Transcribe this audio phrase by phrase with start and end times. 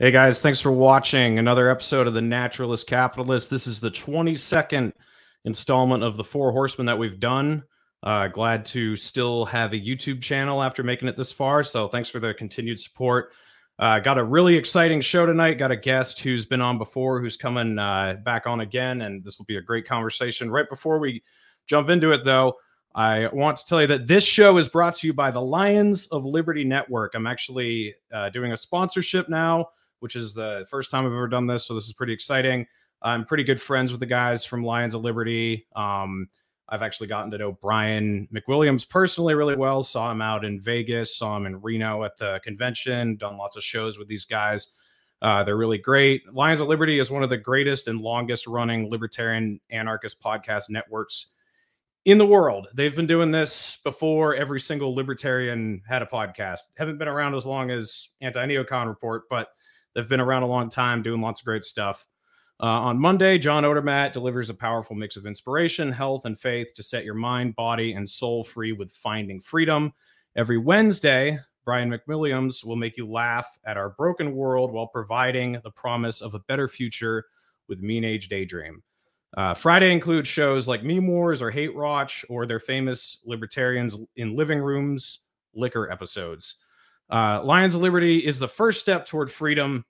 [0.00, 3.48] Hey guys, thanks for watching another episode of The Naturalist Capitalist.
[3.48, 4.92] This is the 22nd
[5.44, 7.62] installment of the Four Horsemen that we've done.
[8.02, 11.62] Uh, glad to still have a YouTube channel after making it this far.
[11.62, 13.34] So thanks for the continued support.
[13.78, 15.58] Uh, got a really exciting show tonight.
[15.58, 19.38] Got a guest who's been on before, who's coming uh, back on again, and this
[19.38, 20.50] will be a great conversation.
[20.50, 21.22] Right before we
[21.68, 22.54] jump into it, though,
[22.96, 26.08] I want to tell you that this show is brought to you by the Lions
[26.08, 27.14] of Liberty Network.
[27.14, 29.68] I'm actually uh, doing a sponsorship now
[30.04, 31.64] which is the first time I've ever done this.
[31.64, 32.66] So this is pretty exciting.
[33.00, 35.66] I'm pretty good friends with the guys from Lions of Liberty.
[35.74, 36.28] Um,
[36.68, 39.82] I've actually gotten to know Brian McWilliams personally really well.
[39.82, 43.64] Saw him out in Vegas, saw him in Reno at the convention, done lots of
[43.64, 44.74] shows with these guys.
[45.22, 46.30] Uh, they're really great.
[46.30, 51.30] Lions of Liberty is one of the greatest and longest running libertarian anarchist podcast networks
[52.04, 52.68] in the world.
[52.74, 56.60] They've been doing this before every single libertarian had a podcast.
[56.76, 59.48] Haven't been around as long as Anti Neocon Report, but
[59.94, 62.06] They've been around a long time, doing lots of great stuff.
[62.60, 66.82] Uh, on Monday, John Odermatt delivers a powerful mix of inspiration, health, and faith to
[66.82, 69.92] set your mind, body, and soul free with finding freedom.
[70.36, 75.70] Every Wednesday, Brian McWilliams will make you laugh at our broken world while providing the
[75.70, 77.24] promise of a better future
[77.68, 78.82] with Mean Age Daydream.
[79.36, 84.36] Uh, Friday includes shows like Meme Wars or Hate Watch or their famous Libertarians in
[84.36, 85.20] Living Rooms
[85.54, 86.56] liquor episodes.
[87.10, 89.84] Uh, Lions of Liberty is the first step toward freedom.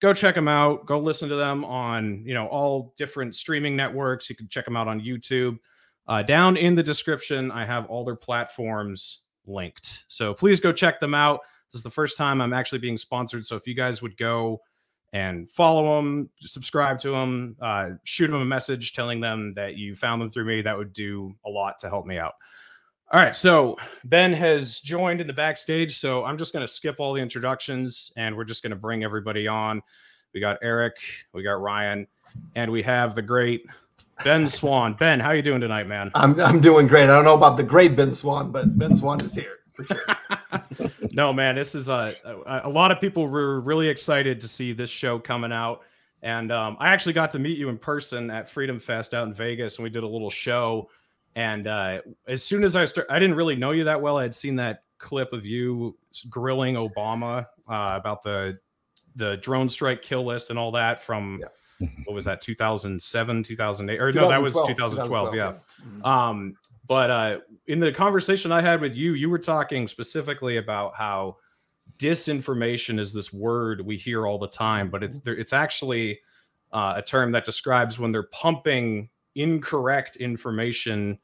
[0.00, 0.86] Go check them out.
[0.86, 4.30] Go listen to them on you know all different streaming networks.
[4.30, 5.58] You can check them out on YouTube.
[6.06, 10.04] Uh, down in the description, I have all their platforms linked.
[10.08, 11.40] So please go check them out.
[11.70, 13.44] This is the first time I'm actually being sponsored.
[13.44, 14.62] So if you guys would go
[15.12, 19.94] and follow them, subscribe to them, uh, shoot them a message telling them that you
[19.94, 22.34] found them through me, that would do a lot to help me out.
[23.10, 26.96] All right, so Ben has joined in the backstage, so I'm just going to skip
[26.98, 29.80] all the introductions and we're just going to bring everybody on.
[30.34, 30.98] We got Eric,
[31.32, 32.06] we got Ryan,
[32.54, 33.64] and we have the great
[34.24, 34.92] Ben Swann.
[34.92, 36.10] Ben, how you doing tonight, man?
[36.14, 37.04] I'm I'm doing great.
[37.04, 40.90] I don't know about the great Ben Swann, but Ben Swann is here for sure.
[41.12, 44.74] no, man, this is a, a, a lot of people were really excited to see
[44.74, 45.80] this show coming out.
[46.22, 49.32] And um, I actually got to meet you in person at Freedom Fest out in
[49.32, 50.90] Vegas, and we did a little show
[51.38, 54.18] and uh, as soon as I start, I didn't really know you that well.
[54.18, 55.96] I had seen that clip of you
[56.28, 58.58] grilling Obama uh, about the
[59.14, 61.88] the drone strike kill list and all that from yeah.
[62.04, 65.52] what was that 2007 2008 or no that was 2012, 2012 yeah,
[65.84, 66.04] Mm-hmm.
[66.04, 66.56] um
[66.86, 71.36] but uh in the conversation i had with you you were talking specifically about how
[71.98, 76.20] disinformation is this word we hear all the time but it's it's actually
[76.72, 81.18] uh, a term that describes when they're pumping incorrect information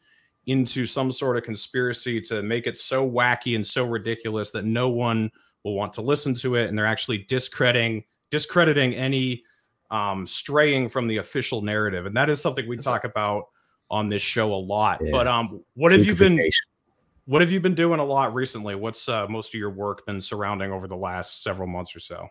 [0.46, 4.88] into some sort of conspiracy to make it so wacky and so ridiculous that no
[4.88, 5.30] one
[5.62, 9.42] will want to listen to it and they're actually discrediting discrediting any
[9.90, 13.44] um, straying from the official narrative and that is something we talk about
[13.90, 15.10] on this show a lot yeah.
[15.12, 16.40] but um what have you been
[17.26, 20.20] what have you been doing a lot recently what's uh, most of your work been
[20.20, 22.28] surrounding over the last several months or so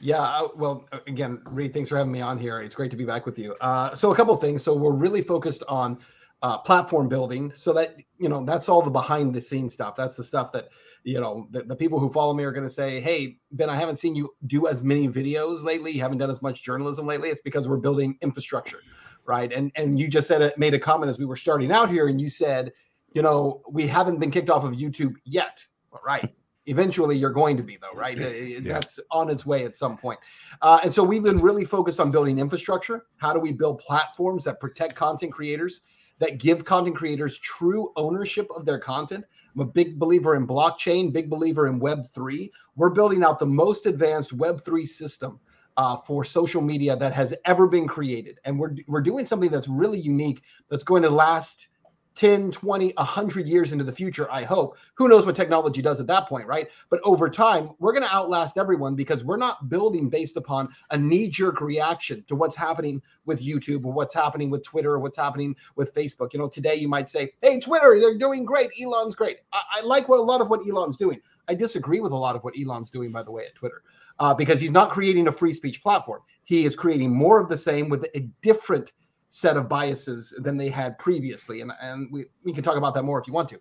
[0.00, 2.60] yeah, uh, well, again, Reed, thanks for having me on here.
[2.60, 3.54] It's great to be back with you.
[3.62, 4.62] Uh, so, a couple things.
[4.62, 5.98] So, we're really focused on
[6.42, 9.96] uh, platform building so that you know that's all the behind the scenes stuff.
[9.96, 10.68] That's the stuff that
[11.02, 13.76] you know the, the people who follow me are going to say hey ben i
[13.76, 15.92] haven't seen you do as many videos lately.
[15.92, 17.30] You haven't done as much journalism lately.
[17.30, 18.80] It's because we're building infrastructure
[19.26, 19.52] right?
[19.52, 22.08] And and you just said it made a comment as we were starting out here
[22.08, 22.72] and you said
[23.12, 25.64] you know we haven't been kicked off of youtube yet.
[26.04, 26.32] Right.
[26.66, 28.16] Eventually you're going to be though right?
[28.16, 28.60] Yeah.
[28.62, 30.18] that's on its way at some point.
[30.62, 33.06] Uh, and so we've been really focused on building infrastructure.
[33.16, 35.82] How do we build platforms that protect content creators
[36.18, 39.24] that give content creators true ownership of their content.
[39.54, 42.50] I'm a big believer in blockchain, big believer in Web3.
[42.76, 45.40] We're building out the most advanced Web3 system
[45.76, 48.38] uh, for social media that has ever been created.
[48.44, 51.68] And we're, we're doing something that's really unique that's going to last
[52.16, 54.76] 10, 20, 100 years into the future, I hope.
[54.94, 56.66] Who knows what technology does at that point, right?
[56.88, 60.98] But over time, we're going to outlast everyone because we're not building based upon a
[60.98, 65.18] knee jerk reaction to what's happening with YouTube or what's happening with Twitter or what's
[65.18, 66.32] happening with Facebook.
[66.32, 68.70] You know, today you might say, hey, Twitter, they're doing great.
[68.82, 69.38] Elon's great.
[69.52, 71.20] I, I like what a lot of what Elon's doing.
[71.48, 73.82] I disagree with a lot of what Elon's doing, by the way, at Twitter,
[74.18, 76.22] uh, because he's not creating a free speech platform.
[76.44, 78.92] He is creating more of the same with a different
[79.36, 81.60] set of biases than they had previously.
[81.60, 83.60] And, and we, we can talk about that more if you want to.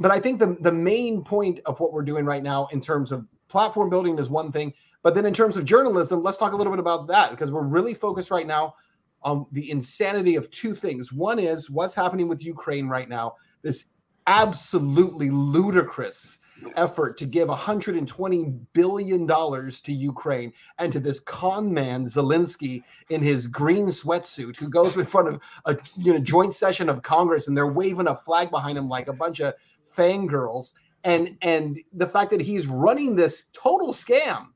[0.00, 3.12] But I think the, the main point of what we're doing right now in terms
[3.12, 4.72] of platform building is one thing.
[5.02, 7.60] But then in terms of journalism, let's talk a little bit about that because we're
[7.60, 8.74] really focused right now
[9.20, 11.12] on the insanity of two things.
[11.12, 13.84] One is what's happening with Ukraine right now, this
[14.26, 16.38] absolutely ludicrous
[16.76, 23.22] effort to give 120 billion dollars to Ukraine and to this con man Zelensky in
[23.22, 27.48] his green sweatsuit who goes in front of a you know joint session of Congress
[27.48, 29.54] and they're waving a flag behind him like a bunch of
[29.96, 30.72] fangirls
[31.04, 34.48] and and the fact that he's running this total scam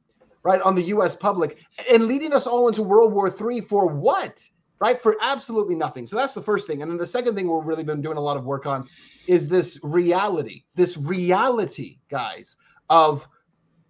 [0.43, 1.59] right on the US public
[1.91, 4.41] and leading us all into World War III for what?
[4.78, 5.00] Right?
[5.00, 6.06] For absolutely nothing.
[6.06, 6.82] So that's the first thing.
[6.82, 8.87] And then the second thing we've really been doing a lot of work on
[9.26, 12.56] is this reality, this reality, guys,
[12.90, 13.26] of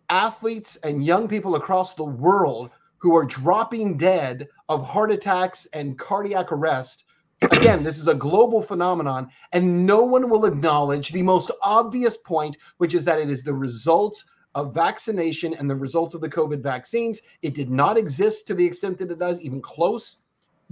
[0.08, 5.98] athletes and young people across the world who are dropping dead of heart attacks and
[5.98, 7.04] cardiac arrest.
[7.42, 12.56] Again, this is a global phenomenon, and no one will acknowledge the most obvious point,
[12.78, 14.24] which is that it is the result
[14.54, 17.20] of vaccination and the result of the COVID vaccines.
[17.42, 20.16] It did not exist to the extent that it does, even close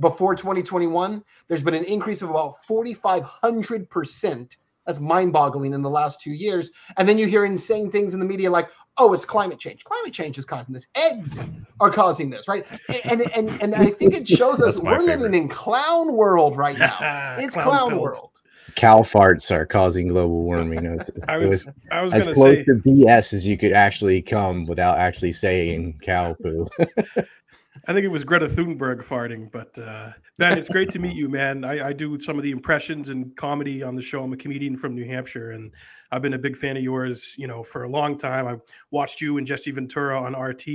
[0.00, 1.22] before 2021.
[1.48, 4.56] There's been an increase of about 4,500%.
[4.86, 6.70] That's mind boggling in the last two years.
[6.96, 8.68] And then you hear insane things in the media like,
[8.98, 9.84] oh, it's climate change.
[9.84, 10.86] Climate change is causing this.
[10.94, 11.48] Eggs
[11.80, 12.66] are causing this, right?
[13.04, 15.20] And and and I think it shows us we're favorite.
[15.20, 17.36] living in clown world right now.
[17.38, 18.30] It's clown, clown world.
[18.76, 20.84] Cow farts are causing global warming.
[20.84, 24.22] It was, I was, I was as close say, to BS as you could actually
[24.22, 26.66] come without actually saying cow poo.
[27.86, 31.28] I think it was Greta Thunberg farting, but uh, Ben, it's great to meet you,
[31.28, 31.64] man.
[31.64, 34.22] I, I, do some of the impressions and comedy on the show.
[34.22, 35.72] I'm a comedian from New Hampshire, and
[36.10, 38.46] I've been a big fan of yours, you know, for a long time.
[38.46, 38.56] I
[38.90, 40.66] watched you and Jesse Ventura on RT,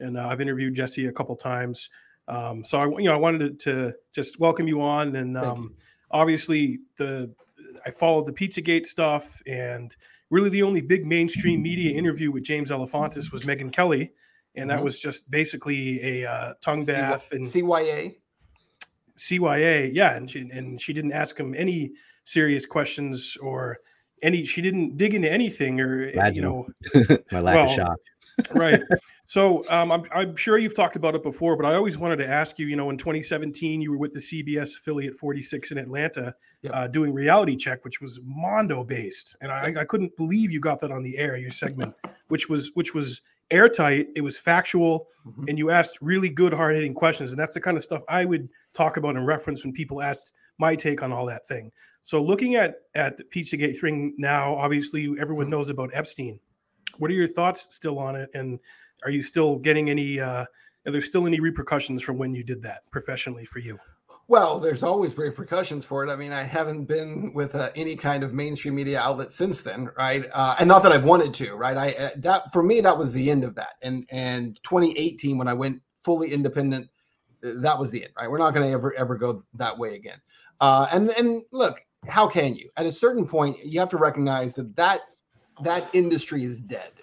[0.00, 1.90] and uh, I've interviewed Jesse a couple times.
[2.28, 5.74] Um, so I, you know, I wanted to, just welcome you on, and um,
[6.10, 7.32] obviously the
[7.86, 9.94] I followed the Pizzagate stuff, and
[10.30, 14.12] really the only big mainstream media interview with James Alefantis was Megyn Kelly
[14.56, 14.84] and that mm-hmm.
[14.84, 18.16] was just basically a uh, tongue bath and CYA.
[19.16, 21.92] CYA, yeah, and she and she didn't ask him any
[22.24, 23.78] serious questions or
[24.22, 24.44] any.
[24.44, 26.34] She didn't dig into anything or Imagine.
[26.34, 26.66] you know,
[27.32, 27.98] my lack well, of shock.
[28.54, 28.82] right.
[29.28, 32.28] So um, I'm, I'm sure you've talked about it before, but I always wanted to
[32.28, 32.68] ask you.
[32.68, 36.32] You know, in 2017, you were with the CBS affiliate 46 in Atlanta,
[36.62, 36.72] yep.
[36.72, 40.78] uh, doing Reality Check, which was Mondo based, and I, I couldn't believe you got
[40.78, 41.36] that on the air.
[41.36, 41.92] Your segment,
[42.28, 43.20] which was which was
[43.50, 45.44] airtight, it was factual, mm-hmm.
[45.48, 47.30] and you asked really good, hard hitting questions.
[47.30, 50.34] And that's the kind of stuff I would talk about and reference when people asked
[50.58, 51.70] my take on all that thing.
[52.02, 56.38] So looking at at the Pizzagate thing now, obviously everyone knows about Epstein.
[56.98, 58.30] What are your thoughts still on it?
[58.32, 58.58] And
[59.04, 60.44] are you still getting any uh
[60.86, 63.78] are there still any repercussions from when you did that professionally for you?
[64.28, 66.10] Well, there's always repercussions for it.
[66.10, 69.88] I mean, I haven't been with uh, any kind of mainstream media outlet since then,
[69.96, 70.26] right?
[70.32, 71.76] Uh, and not that I've wanted to, right?
[71.76, 73.74] I uh, that for me that was the end of that.
[73.82, 76.88] And and 2018 when I went fully independent,
[77.44, 78.28] uh, that was the end, right?
[78.28, 80.18] We're not going to ever ever go that way again.
[80.60, 82.68] Uh, and and look, how can you?
[82.76, 85.02] At a certain point, you have to recognize that that
[85.62, 86.95] that industry is dead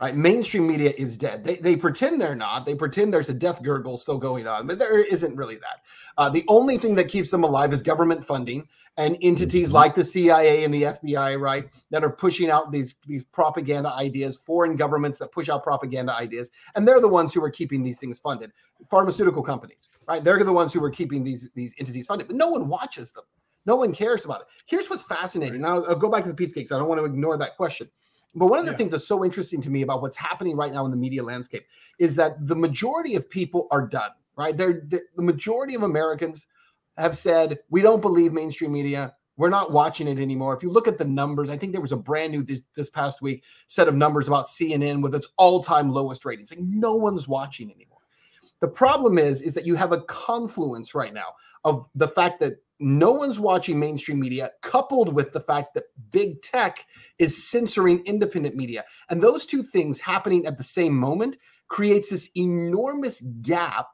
[0.00, 0.16] Right?
[0.16, 1.44] Mainstream media is dead.
[1.44, 2.66] They, they pretend they're not.
[2.66, 5.82] They pretend there's a death gurgle still going on, but there isn't really that.
[6.18, 8.66] Uh, the only thing that keeps them alive is government funding
[8.98, 9.76] and entities mm-hmm.
[9.76, 14.36] like the CIA and the FBI, right, that are pushing out these, these propaganda ideas,
[14.36, 16.50] foreign governments that push out propaganda ideas.
[16.74, 18.52] And they're the ones who are keeping these things funded.
[18.90, 20.22] Pharmaceutical companies, right?
[20.22, 23.24] They're the ones who are keeping these, these entities funded, but no one watches them.
[23.66, 24.46] No one cares about it.
[24.66, 25.60] Here's what's fascinating.
[25.60, 26.70] Now I'll go back to the Pizzagate.
[26.72, 27.90] I don't want to ignore that question.
[28.36, 28.76] But one of the yeah.
[28.76, 31.66] things that's so interesting to me about what's happening right now in the media landscape
[31.98, 34.54] is that the majority of people are done, right?
[34.54, 36.46] They're the, the majority of Americans
[36.98, 39.14] have said, we don't believe mainstream media.
[39.38, 40.54] We're not watching it anymore.
[40.54, 42.90] If you look at the numbers, I think there was a brand new this, this
[42.90, 46.50] past week set of numbers about CNN with its all-time lowest ratings.
[46.50, 47.98] Like no one's watching anymore.
[48.60, 52.62] The problem is, is that you have a confluence right now of the fact that
[52.78, 56.84] no one's watching mainstream media, coupled with the fact that big tech
[57.18, 58.84] is censoring independent media.
[59.08, 63.86] And those two things happening at the same moment creates this enormous gap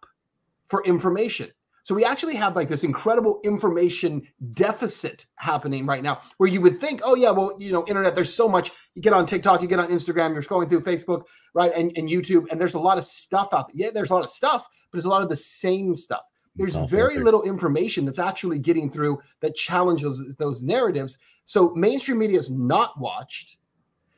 [0.69, 1.51] for information.
[1.85, 4.23] So we actually have like this incredible information
[4.53, 8.33] deficit happening right now where you would think, oh yeah, well, you know, internet, there's
[8.33, 8.71] so much.
[8.95, 11.25] You get on TikTok, you get on Instagram, you're scrolling through Facebook,
[11.55, 11.73] right?
[11.75, 13.87] And, and YouTube, and there's a lot of stuff out there.
[13.87, 16.23] Yeah, there's a lot of stuff, but there's a lot of the same stuff
[16.57, 21.19] there's very little information that's actually getting through that challenges those narratives.
[21.47, 23.57] So mainstream media is not watched.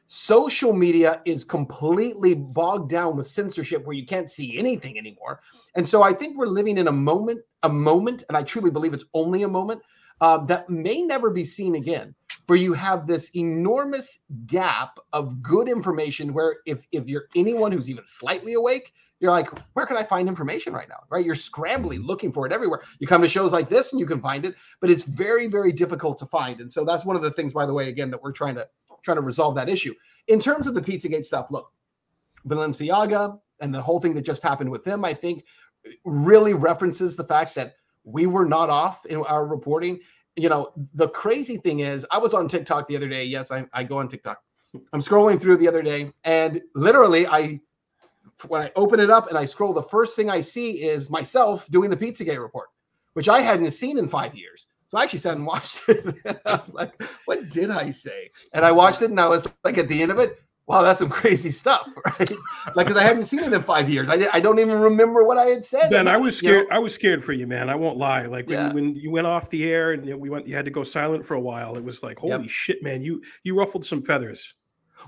[0.09, 5.41] Social media is completely bogged down with censorship where you can't see anything anymore.
[5.75, 8.95] And so I think we're living in a moment, a moment, and I truly believe
[8.95, 9.83] it's only a moment
[10.21, 12.15] uh, that may never be seen again,
[12.47, 17.91] where you have this enormous gap of good information where if if you're anyone who's
[17.91, 21.01] even slightly awake, you're like, where can I find information right now?
[21.09, 21.25] Right?
[21.25, 22.83] You're scrambling, looking for it everywhere.
[22.99, 25.73] You come to shows like this and you can find it, but it's very, very
[25.73, 26.61] difficult to find.
[26.61, 28.69] And so that's one of the things, by the way, again, that we're trying to
[29.03, 29.95] trying to resolve that issue.
[30.29, 31.71] In terms of the Pizzagate stuff, look,
[32.47, 35.45] Balenciaga and the whole thing that just happened with them, I think
[36.05, 40.01] really references the fact that we were not off in our reporting.
[40.37, 43.25] You know, the crazy thing is, I was on TikTok the other day.
[43.25, 44.43] Yes, I, I go on TikTok.
[44.93, 47.61] I'm scrolling through the other day, and literally, I
[48.49, 51.69] when I open it up and I scroll, the first thing I see is myself
[51.71, 52.69] doing the Pizzagate report,
[53.15, 54.67] which I hadn't seen in five years.
[54.87, 56.05] So I actually sat and watched it.
[56.25, 58.31] And I was like, what did I say?
[58.53, 60.99] And I watched it and I was like, at the end of it, wow, that's
[61.01, 62.31] some crazy stuff, right?
[62.75, 64.09] like, because I hadn't seen it in five years.
[64.09, 65.91] I, I don't even remember what I had said.
[65.91, 66.65] Ben, I was scared.
[66.65, 66.77] You know?
[66.77, 67.69] I was scared for you, man.
[67.69, 68.25] I won't lie.
[68.27, 68.73] Like when, Yeah.
[68.73, 71.35] when you went off the air and we went, you had to go silent for
[71.35, 71.77] a while.
[71.77, 72.49] It was like, holy Yep.
[72.49, 73.03] shit, man!
[73.03, 74.55] You you ruffled some feathers.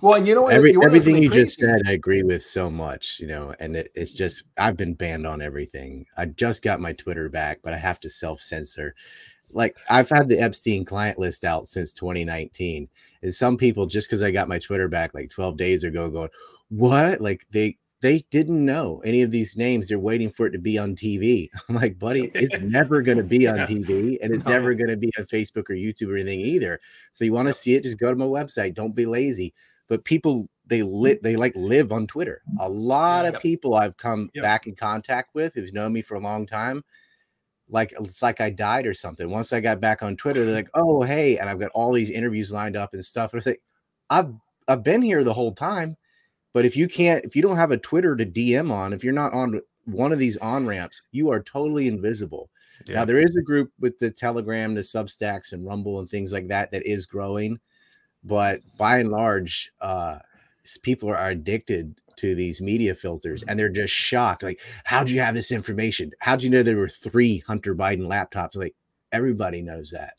[0.02, 0.52] Well, and you know what?
[0.52, 3.88] Every, you everything you just said, I agree with so much, you know, and it,
[3.94, 6.06] it's just, I've been banned on everything.
[6.16, 8.94] I just got my Twitter back, but I have to self censor.
[9.52, 12.88] Like, I've had the Epstein client list out since 2019.
[13.22, 16.30] And some people, just because I got my Twitter back like 12 days ago, going,
[16.68, 17.20] What?
[17.20, 19.88] Like, they, they didn't know any of these names.
[19.88, 21.48] They're waiting for it to be on TV.
[21.68, 23.56] I'm like, buddy, it's never going to be on.
[23.60, 24.52] TV and it's No.
[24.52, 26.80] never going to be on Facebook or YouTube or anything either.
[27.14, 28.74] So you want to see it, just go to my website.
[28.74, 29.54] Don't be lazy.
[29.88, 32.42] But people they lit they like live on Twitter.
[32.60, 33.42] A lot of Yep.
[33.42, 34.42] people I've come Yep.
[34.42, 36.82] back in contact with who's known me for a long time.
[37.68, 39.28] Like it's like I died or something.
[39.30, 42.10] Once I got back on Twitter, they're like, "Oh, hey," and I've got all these
[42.10, 43.32] interviews lined up and stuff.
[43.32, 43.62] And it's like,
[44.10, 44.32] I've
[44.68, 45.96] I've been here the whole time,
[46.52, 49.12] but if you can't, if you don't have a Twitter to DM on, if you're
[49.12, 52.50] not on one of these on ramps, you are totally invisible.
[52.88, 52.96] Yeah.
[52.96, 56.48] Now there is a group with the Telegram, the Substacks, and Rumble and things like
[56.48, 57.58] that that is growing,
[58.26, 60.18] but by and large, uh,
[60.82, 64.42] people are addicted to these media filters, and they're just shocked.
[64.42, 66.10] Like, how'd you have this information?
[66.20, 68.56] How'd you know there were three Hunter Biden laptops?
[68.56, 68.74] Like,
[69.12, 70.14] everybody knows that,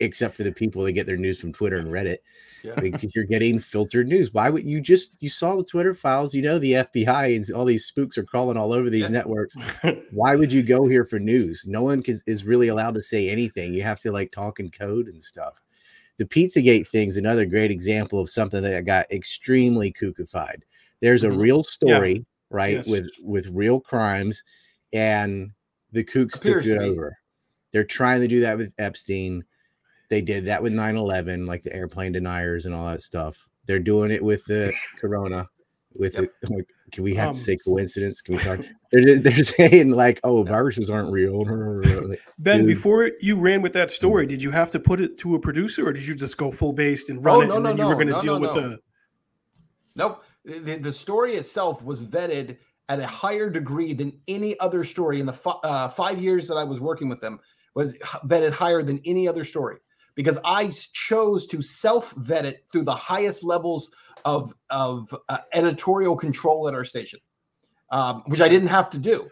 [0.00, 2.18] except for the people that get their news from Twitter and Reddit
[2.62, 2.78] Yeah.
[2.80, 4.32] because you're getting filtered news.
[4.32, 6.34] Why would you just you saw the Twitter files?
[6.34, 9.08] You know the FBI and all these spooks are crawling all over these Yeah.
[9.08, 9.56] networks.
[10.12, 11.64] Why would you go here for news?
[11.66, 13.74] No one can, is really allowed to say anything.
[13.74, 15.60] You have to like talk in code and stuff.
[16.18, 20.62] The Pizzagate thing is another great example of something that got extremely kookified.
[21.00, 21.40] There's a Mhm.
[21.40, 22.90] real story, right, Yes.
[22.90, 24.42] with with real crimes,
[24.92, 25.50] and
[25.92, 26.84] the kooks Appears took it be.
[26.86, 27.16] over.
[27.72, 29.44] They're trying to do that with Epstein.
[30.10, 33.48] They did that with 9/11, like the airplane deniers and all that stuff.
[33.66, 35.48] They're doing it with the corona.
[35.94, 36.32] With Yep.
[36.42, 36.42] the,
[36.92, 38.22] can we have Um, to say coincidence?
[38.22, 38.60] Can we talk?
[38.92, 41.44] they're, they're saying like, oh, viruses aren't real.
[42.38, 42.66] Ben, Dude.
[42.66, 45.86] before you ran with that story, did you have to put it to a producer,
[45.86, 47.78] or did you just go full based and run Oh, it, no, and no, then
[47.78, 48.68] you were no, going to no, deal no, with no.
[48.70, 48.78] the?
[49.96, 50.24] Nope.
[50.44, 52.56] The, the story itself was vetted
[52.88, 56.54] at a higher degree than any other story in the fi- uh, five years that
[56.54, 57.38] I was working with them
[57.74, 59.76] was vetted higher than any other story
[60.14, 63.90] because I chose to self vet it through the highest levels
[64.28, 67.20] of of uh, editorial control at our station,
[67.90, 69.28] um, which I didn't have to do.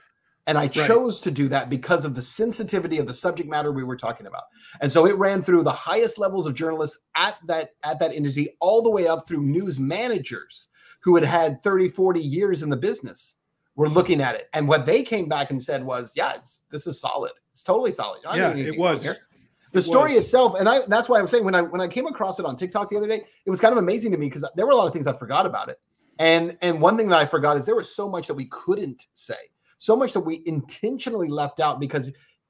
[0.48, 3.82] And I chose to do that because of the sensitivity of the subject matter we
[3.82, 4.44] were talking about.
[4.80, 8.56] And so it ran through the highest levels of journalists at that at that industry,
[8.60, 10.68] all the way up through news managers
[11.00, 13.36] who had had 30, 40 years in the business
[13.74, 14.48] were looking at it.
[14.54, 17.32] And what they came back and said was, yeah, it's, this is solid.
[17.50, 18.20] It's totally solid.
[18.24, 19.04] Yeah, it was.
[19.04, 19.18] here.
[19.72, 20.22] The It story was.
[20.24, 22.46] itself, and I that's why I was saying when I when I came across it
[22.46, 24.72] on TikTok the other day, it was kind of amazing to me because there were
[24.72, 25.80] a lot of things I forgot about it.
[26.18, 29.06] And and one thing that I forgot is there was so much that we couldn't
[29.14, 29.34] say,
[29.78, 32.08] so much that we intentionally left out because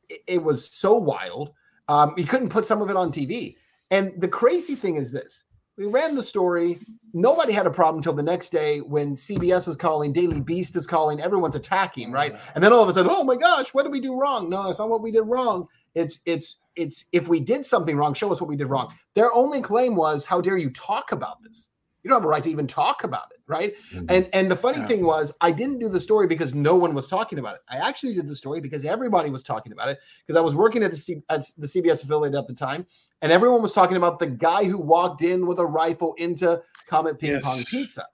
[0.09, 1.53] it, it was so wild.
[1.89, 3.57] Um, you couldn't put some of it on TV.
[3.91, 5.45] And the crazy thing is this:
[5.77, 6.79] we ran the story.
[7.13, 10.87] Nobody had a problem until the next day when CBS is calling, Daily Beast is
[10.87, 12.35] calling, everyone's attacking, right?
[12.55, 14.51] And then all of a sudden, oh my gosh, what did we do wrong?
[14.51, 15.67] No, it's not what we did wrong.
[15.95, 18.93] It's it's it's if we did something wrong, show us what we did wrong.
[19.15, 21.71] Their only claim was, how dare you talk about this?
[22.03, 23.75] You don't have a right to even talk about it, right?
[23.93, 24.07] Mhm.
[24.09, 24.87] And and the funny Yeah.
[24.87, 27.63] thing was, I didn't do the story because no one was talking about it.
[27.69, 30.85] I actually did the story because everybody was talking about it because I was working
[30.85, 32.87] at the C, at the CBS affiliate at the time,
[33.23, 37.19] and everyone was talking about the guy who walked in with a rifle into Comet
[37.19, 38.07] Ping Pong Pizza.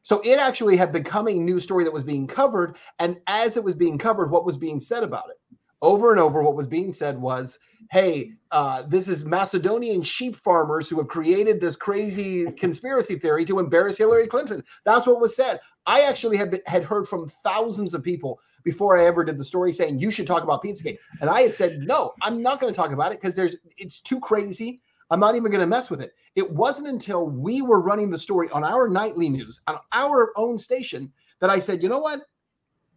[0.00, 3.64] So it actually had become a news story that was being covered, and as it
[3.64, 5.38] was being covered, what was being said about it?
[5.84, 7.58] Over and over, what was being said was,
[7.90, 13.58] "Hey, uh, this is Macedonian sheep farmers who have created this crazy conspiracy theory to
[13.58, 15.60] embarrass Hillary Clinton." That's what was said.
[15.84, 19.44] I actually had been, had heard from thousands of people before I ever did the
[19.44, 22.72] story saying you should talk about Pizzagate, and I had said no, I'm not going
[22.72, 24.80] to talk about it because there's it's too crazy.
[25.10, 26.14] I'm not even going to mess with it.
[26.34, 30.58] It wasn't until we were running the story on our nightly news on our own
[30.58, 32.22] station that I said, you know what,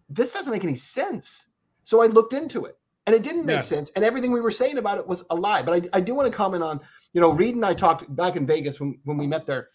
[0.10, 1.48] this doesn't make any sense.
[1.84, 2.76] So I looked into it,
[3.08, 3.62] and it didn't make Yeah.
[3.62, 5.64] sense, and everything we were saying about it was a lie.
[5.64, 6.80] But I, I do want to comment on
[7.14, 9.70] you know, Reed and I talked back in Vegas when, when we met there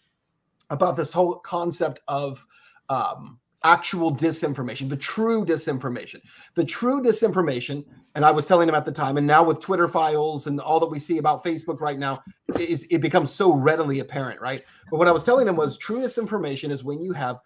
[0.69, 2.45] about this whole concept of
[2.87, 6.21] um, actual disinformation, the true disinformation.
[6.55, 7.83] The true disinformation,
[8.15, 10.79] and I was telling him at the time, and now with Twitter files and all
[10.79, 12.23] that we see about Facebook right now,
[12.57, 14.61] is it becomes so readily apparent, right?
[14.89, 17.39] But what I was telling him was true disinformation is when you have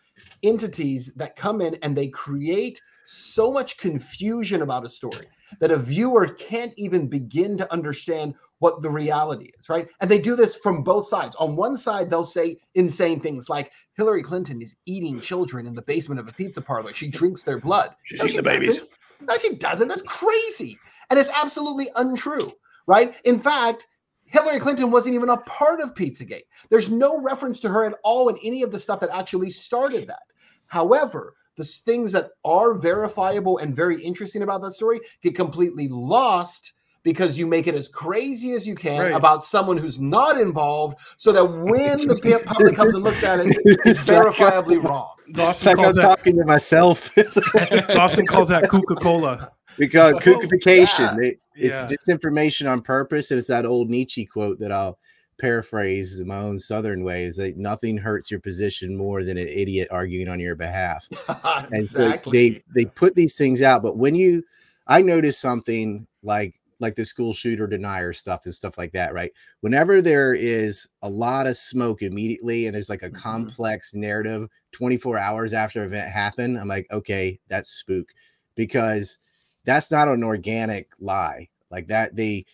[0.44, 5.28] entities that come in and they create so much confusion about a story
[5.60, 9.88] that a viewer can't even begin to understand what the reality is, right?
[10.02, 11.36] And they do this from both sides.
[11.38, 15.82] On one side, they'll say insane things like Hillary Clinton is eating children in the
[15.84, 16.94] basement of a pizza parlor.
[16.94, 17.96] She drinks their blood.
[18.04, 18.68] She's no, eating she the babies.
[18.80, 18.90] Doesn't.
[19.22, 19.88] No, she doesn't.
[19.88, 20.78] That's crazy.
[21.10, 22.52] And it's absolutely untrue,
[22.88, 23.16] right?
[23.24, 23.88] In fact,
[24.26, 26.44] Hillary Clinton wasn't even a part of Pizzagate.
[26.70, 30.08] There's no reference to her at all in any of the stuff that actually started
[30.08, 30.24] that.
[30.66, 36.74] However, the things that are verifiable and very interesting about that story get completely lost
[37.04, 39.14] because you make it as crazy as you can right.
[39.14, 43.58] about someone who's not involved so that when the public comes and looks at it,
[43.86, 45.14] it's verifiably wrong.
[45.32, 47.14] Dawson it's like I'm that, talking to myself.
[47.88, 49.52] Dawson calls that Coca-Cola.
[49.78, 51.30] Because oh, kookification, yeah.
[51.30, 51.98] it, it's yeah.
[52.16, 53.32] disinformation on purpose.
[53.32, 54.98] And it's that old Nietzsche quote that I'll
[55.40, 59.48] paraphrase in my own southern way is that nothing hurts your position more than an
[59.48, 61.08] idiot arguing on your behalf.
[61.12, 61.68] exactly.
[61.72, 64.44] And so they they put these things out, but when you
[64.88, 69.32] I noticed something like like the school shooter denier stuff and stuff like that, right?
[69.62, 73.18] Whenever there is a lot of smoke immediately and there's like a mm-hmm.
[73.18, 78.10] complex narrative 24 hours after event happened, I'm like, okay, that's spook
[78.56, 79.18] because
[79.66, 81.50] that's not an organic lie.
[81.72, 82.46] Like that, they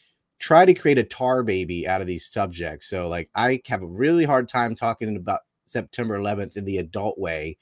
[0.43, 2.87] try to create a tar baby out of these subjects.
[2.87, 7.17] So, like, I have a really hard time talking about September 11th in the adult
[7.17, 7.55] way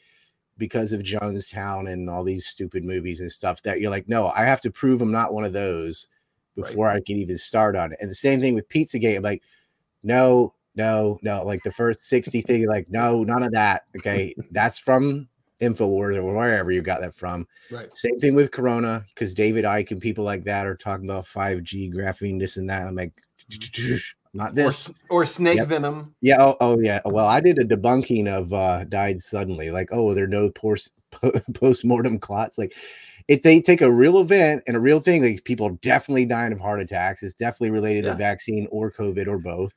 [0.58, 4.46] because of Jonestown and all these stupid movies and stuff that you're like, no, I
[4.46, 6.08] have to prove I'm not one of those
[6.56, 6.96] before right.
[6.96, 8.00] I can even start on it.
[8.02, 9.16] And the same thing with Pizzagate.
[9.16, 9.44] I'm like,
[10.02, 11.46] no, no, no.
[11.46, 13.84] Like the first 60 thing, like, no, none of that.
[13.96, 14.34] Okay.
[14.50, 15.28] That's from
[15.62, 17.48] InfoWars or wherever you got that from.
[17.70, 17.96] Right.
[17.96, 21.94] Same thing with Corona, because David Icke and people like that are talking about 5G,
[21.94, 22.88] graphene, this and that.
[22.88, 23.14] I'm like,
[24.34, 24.90] not this.
[25.10, 25.68] Or, or snake yep.
[25.68, 26.16] venom.
[26.22, 26.38] Yeah.
[26.40, 27.02] Oh, oh, yeah.
[27.06, 29.72] Well, I did a debunking of uh died suddenly.
[29.72, 30.92] Like, oh, there are no post
[31.54, 32.58] post mortem clots.
[32.58, 32.76] Like,
[33.28, 36.54] if they take a real event and a real thing, like people are definitely dying
[36.54, 37.24] of heart attacks.
[37.24, 38.12] It's definitely related yeah.
[38.12, 39.74] to vaccine or COVID or both.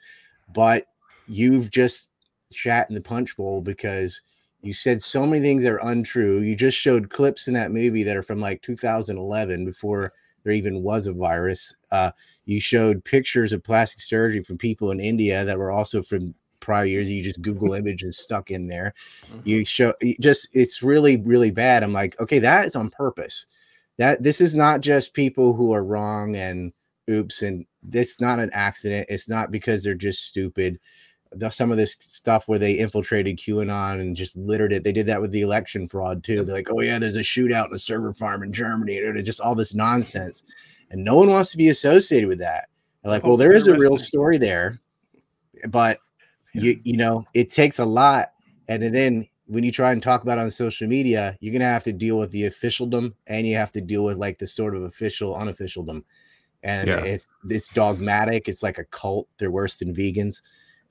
[0.54, 0.86] But
[1.26, 2.08] you've just
[2.52, 4.20] shat in the punch bowl because
[4.64, 6.40] you said so many things that are untrue.
[6.40, 10.82] You just showed clips in that movie that are from like 2011 before there even
[10.82, 11.74] was a virus.
[11.90, 12.10] Uh,
[12.44, 16.84] you showed pictures of plastic surgery from people in India that were also from prior
[16.84, 17.10] years.
[17.10, 18.94] You just Google images stuck in there.
[19.26, 19.40] Mm-hmm.
[19.44, 21.82] You show just it's really really bad.
[21.82, 23.46] I'm like, okay, that is on purpose.
[23.98, 26.72] That this is not just people who are wrong and
[27.10, 29.06] oops, and this not an accident.
[29.08, 30.78] It's not because they're just stupid.
[31.36, 34.84] The, some of this stuff where they infiltrated QAnon and just littered it.
[34.84, 36.44] They did that with the election fraud too.
[36.44, 39.40] They're like, oh yeah, there's a shootout in a server farm in Germany, and just
[39.40, 40.44] all this nonsense,
[40.90, 42.68] and no one wants to be associated with that.
[43.02, 44.80] They're like, well, there is a real story there,
[45.68, 45.98] but
[46.54, 48.28] you you know it takes a lot.
[48.68, 51.92] And then when you try and talk about on social media you're gonna have to
[51.92, 55.34] deal with the officialdom and you have to deal with like the sort of official
[55.34, 56.02] unofficialdom.
[56.62, 57.04] And yeah.
[57.04, 58.48] it's it's dogmatic.
[58.48, 59.28] It's like a cult.
[59.36, 60.40] They're worse than vegans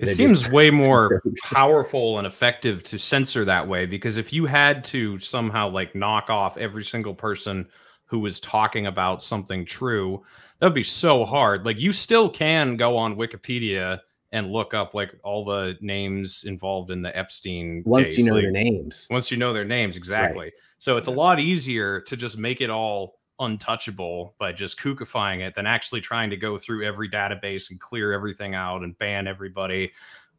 [0.03, 4.83] it seems way more powerful and effective to censor that way because if you had
[4.83, 7.67] to somehow like knock off every single person
[8.05, 10.21] who was talking about something true
[10.59, 13.99] that would be so hard like you still can go on wikipedia
[14.33, 17.83] and look up like all the names involved in the Epstein.
[17.85, 18.17] Once case.
[18.17, 19.07] you know like, their names.
[19.11, 20.45] Once you know their names, exactly.
[20.45, 20.53] Right.
[20.79, 25.55] So it's a lot easier to just make it all untouchable by just kookifying it
[25.55, 29.91] than actually trying to go through every database and clear everything out and ban everybody.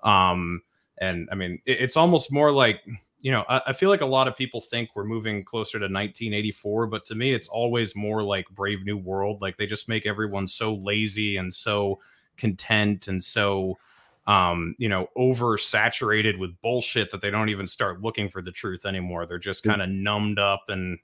[0.02, 0.62] Um,
[0.98, 2.80] and I mean, it, it's almost more like
[3.24, 5.84] you know, I, I, feel like a lot of people think we're moving closer to
[5.84, 9.40] 1984, but to me, it's always more like Brave New World.
[9.40, 12.00] Like they just make everyone so lazy and so
[12.36, 13.78] content and so
[14.26, 18.86] um, you know, oversaturated with bullshit that they don't even start looking for the truth
[18.86, 19.26] anymore.
[19.26, 20.98] They're just kind of numbed up and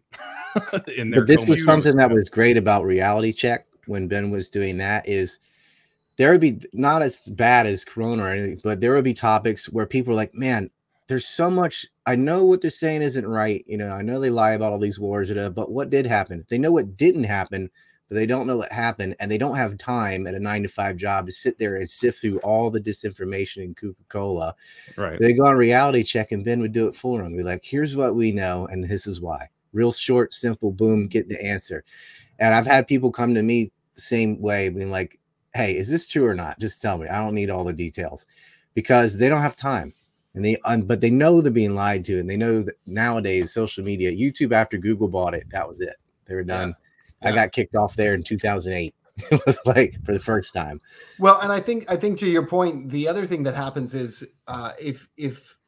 [0.97, 1.21] in their.
[1.21, 5.07] But this was something that was great about Reality Check when Ben was doing that
[5.09, 5.39] is
[6.17, 9.69] there would be not as bad as Corona or anything, but there would be topics
[9.69, 10.71] where people are like, "Man,
[11.07, 11.87] there's so much.
[12.07, 13.63] I know what they're saying isn't right.
[13.67, 16.45] You know, I know they lie about all these wars, but what did happen?
[16.49, 17.71] They know what didn't happen."
[18.11, 20.69] But they don't know what happened and they don't have time at a nine to
[20.69, 24.55] five job to sit there and sift through all the disinformation in Coca-Cola.
[24.97, 25.19] Right.
[25.21, 27.37] They go on reality check and Ben would do it for them.
[27.37, 29.49] Be like, here's what we know, and this is why.
[29.73, 31.85] Real short, simple, boom, get the answer.
[32.41, 35.21] And I've had people come to me the same way, being like,
[35.55, 36.59] hey, is this true or not?
[36.59, 37.07] Just tell me.
[37.07, 38.27] I don't need all the details
[38.75, 39.95] because they don't have time.
[40.35, 43.53] And they, um, but they know they're being lied to, and they know that nowadays
[43.53, 45.97] social media, YouTube after Google bought it, that was it.
[46.27, 46.69] They were done.
[46.69, 46.75] Yeah.
[47.23, 48.95] I got kicked off there in 2008.
[49.31, 50.81] it was like for the first time.
[51.19, 54.27] Well, and I think I think to your point, the other thing that happens is
[54.47, 55.59] uh, if if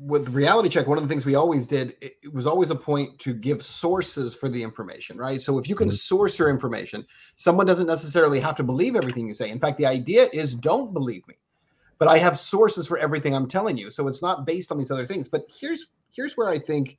[0.00, 3.16] with reality check one of the things we always did it, was always a point
[3.20, 5.94] to give sources for the information right so if you can mm-hmm.
[5.94, 9.86] source your information someone doesn't necessarily have to believe everything you say in fact the
[9.86, 11.36] idea is don't believe me
[11.98, 14.90] but i have sources for everything i'm telling you so it's not based on these
[14.90, 16.98] other things but here's here's where i think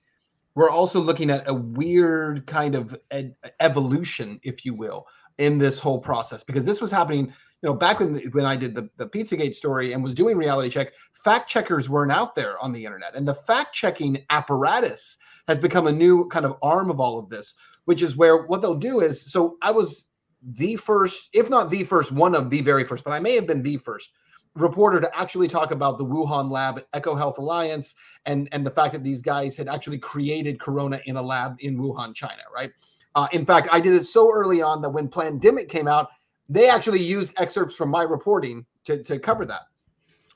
[0.58, 5.06] we're also looking at a weird kind of ed- evolution if you will
[5.38, 8.74] in this whole process because this was happening you know, back when when I did
[8.74, 12.72] the, the Pizzagate story and was doing reality check, fact checkers weren't out there on
[12.72, 13.16] the internet.
[13.16, 15.18] And the fact checking apparatus
[15.48, 17.54] has become a new kind of arm of all of this,
[17.86, 20.10] which is where what they'll do is so I was
[20.44, 23.48] the first, if not the first, one of the very first, but I may have
[23.48, 24.12] been the first
[24.58, 29.04] reporter to actually talk about the Wuhan lab, EcoHealth Alliance, and, and the fact that
[29.04, 32.72] these guys had actually created Corona in a lab in Wuhan, China, right?
[33.16, 36.10] Uh, in fact, I did it so early on that when Plandemic came out,
[36.50, 39.62] they actually used excerpts from my reporting to, to cover that.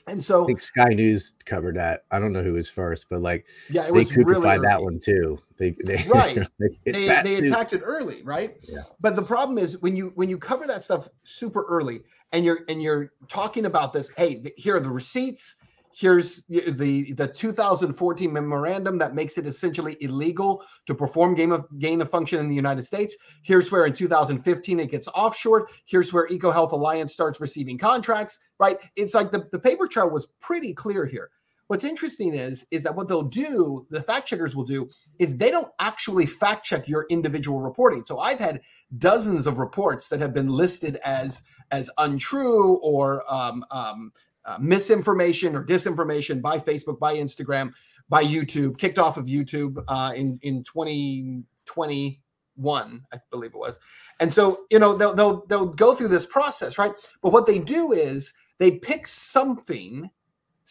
[0.07, 2.05] And so I think Sky News covered that.
[2.10, 4.67] I don't know who was first, but like yeah, it was they really early.
[4.67, 5.39] that one too.
[5.57, 6.39] They, they right.
[6.60, 8.57] they, they, they attacked it early, right?
[8.63, 8.81] Yeah.
[8.99, 12.01] But the problem is when you when you cover that stuff super early
[12.32, 15.56] and you're and you're talking about this, hey, here are the receipts,
[15.94, 22.02] here's the the 2014 memorandum that makes it essentially illegal to perform game of gain
[22.02, 23.15] of function in the United States.
[23.44, 25.67] Here's where in 2015 it gets offshore.
[25.86, 28.39] Here's where EcoHealth Alliance starts receiving contracts.
[28.60, 28.78] Right?
[28.96, 31.30] It's like the, the paper trail was pretty clear here.
[31.67, 34.89] What's interesting is is that what they'll do, the fact checkers will do,
[35.20, 38.04] is they don't actually fact check your individual reporting.
[38.06, 38.62] So I've had
[38.98, 44.12] dozens of reports that have been listed as as untrue or um, um,
[44.45, 47.73] uh, misinformation or disinformation by Facebook, by Instagram,
[48.10, 53.79] by YouTube, kicked off of YouTube uh, in in 2021, I believe it was.
[54.19, 56.91] And so, you know, they'll they'll they'll go through this process, right?
[57.21, 60.10] But what they do is they pick something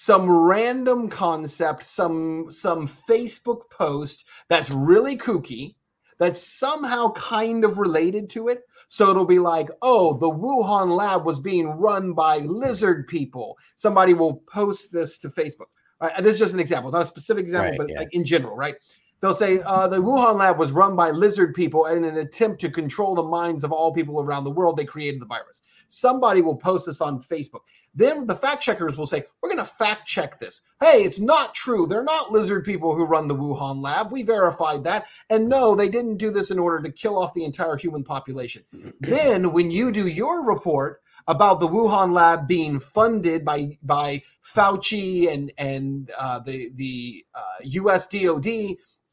[0.00, 5.74] some random concept some some facebook post that's really kooky
[6.18, 11.24] that's somehow kind of related to it so it'll be like, oh, the Wuhan lab
[11.24, 13.56] was being run by lizard people.
[13.76, 15.68] Somebody will post this to Facebook.
[16.00, 16.10] Right?
[16.16, 16.88] And this is just an example.
[16.88, 18.00] It's not a specific example, right, but yeah.
[18.00, 18.74] like in general, right?
[19.20, 22.70] They'll say uh, the Wuhan lab was run by lizard people in an attempt to
[22.70, 24.76] control the minds of all people around the world.
[24.76, 25.62] They created the virus.
[25.92, 27.62] Somebody will post this on Facebook.
[27.92, 30.60] Then the fact checkers will say, We're going to fact check this.
[30.80, 31.86] Hey, it's not true.
[31.86, 34.12] They're not lizard people who run the Wuhan lab.
[34.12, 35.06] We verified that.
[35.28, 38.62] And no, they didn't do this in order to kill off the entire human population.
[39.00, 45.30] then, when you do your report, about the Wuhan lab being funded by by Fauci
[45.30, 48.06] and and uh, the the uh, U.S.
[48.06, 48.46] DoD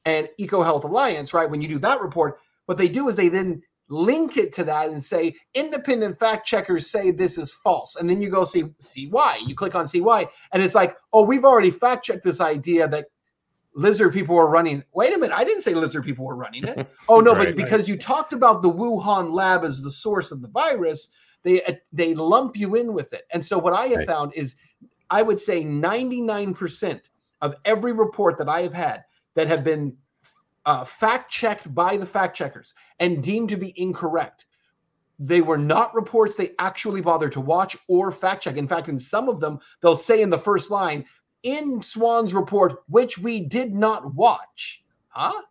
[0.06, 1.50] and EcoHealth Alliance, right?
[1.50, 4.90] When you do that report, what they do is they then link it to that
[4.90, 7.96] and say independent fact checkers say this is false.
[7.96, 9.40] And then you go see see why.
[9.46, 12.88] You click on see why and it's like oh we've already fact checked this idea
[12.88, 13.08] that
[13.74, 14.84] lizard people were running.
[14.94, 16.88] Wait a minute i didn't say lizard people were running it.
[17.10, 17.88] Oh no right, but because right.
[17.88, 21.10] you talked about the wuhan lab as the source of the virus
[21.44, 23.26] they uh, they lump you in with it.
[23.32, 24.08] And so what i have right.
[24.08, 24.56] found is
[25.10, 27.02] i would say 99%
[27.42, 29.96] of every report that i have had that have been
[30.68, 34.46] uh, fact checked by the fact checkers and deemed to be incorrect.
[35.18, 38.58] They were not reports they actually bothered to watch or fact check.
[38.58, 41.06] In fact, in some of them, they'll say in the first line,
[41.42, 44.84] in Swann's report, which we did not watch.
[45.08, 45.42] Huh?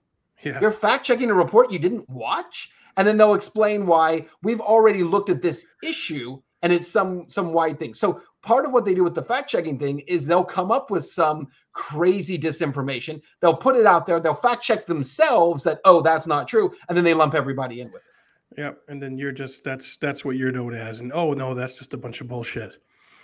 [0.43, 0.61] Yeah.
[0.61, 2.71] You're fact checking a report you didn't watch?
[2.99, 7.53] And then they'll explain why we've already looked at this issue and it's some some
[7.53, 7.95] wide thing.
[7.95, 10.91] So part of what they do with the fact checking thing is they'll come up
[10.91, 13.21] with some crazy disinformation.
[13.41, 14.19] They'll put it out there.
[14.19, 17.93] They'll fact check themselves that oh that's not true, and then they lump everybody in
[17.93, 18.59] with it.
[18.59, 21.79] Yeah, and then you're just that's that's what you're known as, and oh no, that's
[21.79, 22.79] just a bunch of bullshit.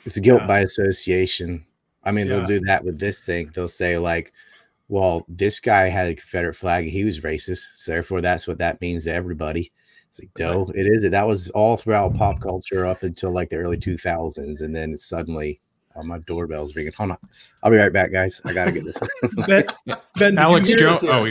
[0.04, 0.46] It's guilt yeah.
[0.46, 1.64] by association.
[2.04, 2.36] I mean, yeah.
[2.36, 3.50] they'll do that with this thing.
[3.54, 4.32] They'll say like,
[4.88, 6.86] "Well, this guy had a Confederate flag.
[6.86, 9.72] He was racist, so therefore that's what that means to everybody."
[10.10, 11.04] It's like, no, it is.
[11.04, 11.10] It.
[11.12, 15.58] That was all throughout pop culture up until like the early 2000s, and then suddenly
[15.94, 16.92] Oh, my doorbell's ringing.
[16.96, 17.18] Hold on.
[17.62, 18.40] I'll be right back, guys.
[18.44, 18.98] I got to get this.
[19.46, 19.64] ben,
[20.16, 21.02] ben Alex Jones.
[21.04, 21.26] Oh,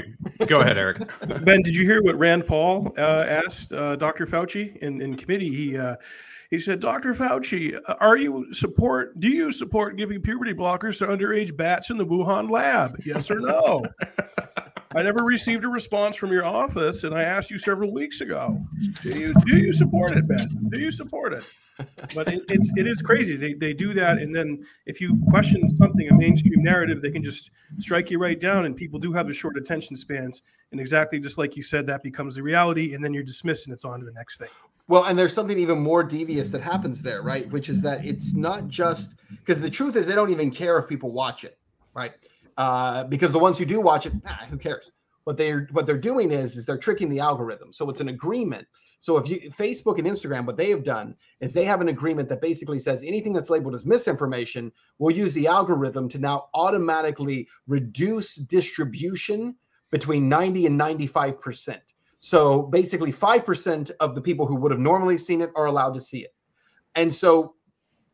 [0.45, 1.07] go ahead, Eric.
[1.43, 4.25] Ben, did you hear what Rand Paul uh, asked uh, Dr.
[4.25, 5.49] Fauci in, in committee?
[5.49, 5.95] He uh,
[6.51, 7.13] he said, Dr.
[7.13, 9.17] Fauci, are you support?
[9.21, 12.97] Do you support giving puberty blockers to underage bats in the Wuhan lab?
[13.05, 13.83] Yes or no?
[14.93, 18.59] I never received a response from your office, and I asked you several weeks ago.
[19.01, 20.69] Do you do you support it, Ben?
[20.69, 21.43] Do you support it?
[22.13, 23.37] But it, it's it is crazy.
[23.37, 27.23] They they do that, and then if you question something, a mainstream narrative, they can
[27.23, 28.65] just strike you right down.
[28.65, 32.03] And people do have the short attention spans, and exactly just like you said, that
[32.03, 34.49] becomes the reality, and then you're dismissed, and it's on to the next thing.
[34.87, 37.49] Well, and there's something even more devious that happens there, right?
[37.51, 40.89] Which is that it's not just because the truth is they don't even care if
[40.89, 41.57] people watch it,
[41.93, 42.11] right?
[42.57, 44.91] Uh, because the ones who do watch it, nah, who cares?
[45.23, 47.73] What they're what they're doing is is they're tricking the algorithm.
[47.73, 48.67] So it's an agreement.
[48.99, 52.29] So if you Facebook and Instagram, what they have done is they have an agreement
[52.29, 57.47] that basically says anything that's labeled as misinformation will use the algorithm to now automatically
[57.67, 59.55] reduce distribution
[59.91, 61.81] between 90 and 95 percent.
[62.21, 66.01] So basically, 5% of the people who would have normally seen it are allowed to
[66.01, 66.35] see it.
[66.93, 67.55] And so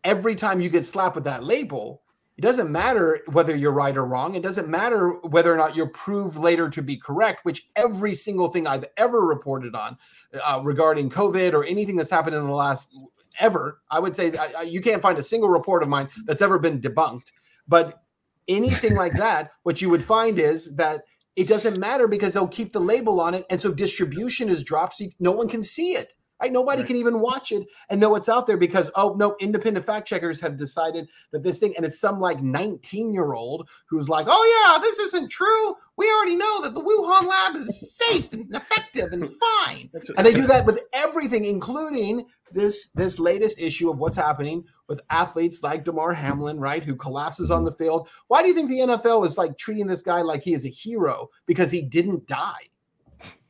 [0.05, 2.01] every time you get slapped with that label,
[2.37, 4.35] it doesn't matter whether you're right or wrong.
[4.35, 8.49] It doesn't matter whether or not you're proved later to be correct, which every single
[8.49, 9.97] thing I've ever reported on
[10.45, 12.95] uh, regarding COVID or anything that's happened in the last
[13.39, 16.43] ever, I would say I, I, you can't find a single report of mine that's
[16.43, 17.31] ever been debunked.
[17.67, 18.03] But
[18.47, 22.71] anything like that, what you would find is that it doesn't matter because they'll keep
[22.71, 23.45] the label on it.
[23.49, 26.13] And so distribution is dropped so no one can see it.
[26.41, 26.51] Right?
[26.51, 26.87] Nobody right.
[26.87, 30.39] can even watch it and know what's out there because oh no, independent fact checkers
[30.41, 34.65] have decided that this thing, and it's some like 19 year old who's like, oh
[34.65, 35.75] yeah, this isn't true.
[35.97, 39.89] We already know that the Wuhan lab is safe and effective and it's fine.
[40.15, 45.01] and they do that with everything, including this this latest issue of what's happening with
[45.09, 48.07] athletes like Damar Hamlin, right, who collapses on the field.
[48.27, 50.69] Why do you think the NFL is like treating this guy like he is a
[50.69, 52.69] hero because he didn't die?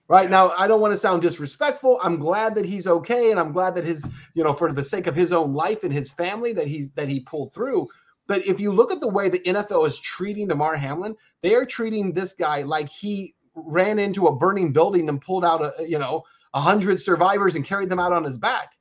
[0.10, 2.00] Right now, I don't want to sound disrespectful.
[2.02, 5.06] I'm glad that he's okay, and I'm glad that his, you know, for the sake
[5.06, 7.88] of his own life and his family, that he's that he pulled through.
[8.26, 11.66] But if you look at the way the NFL is treating Damar Hamlin, they are
[11.66, 15.98] treating this guy like he ran into a burning building and pulled out a, you
[16.00, 18.74] know, a hundred survivors and carried them out on his back.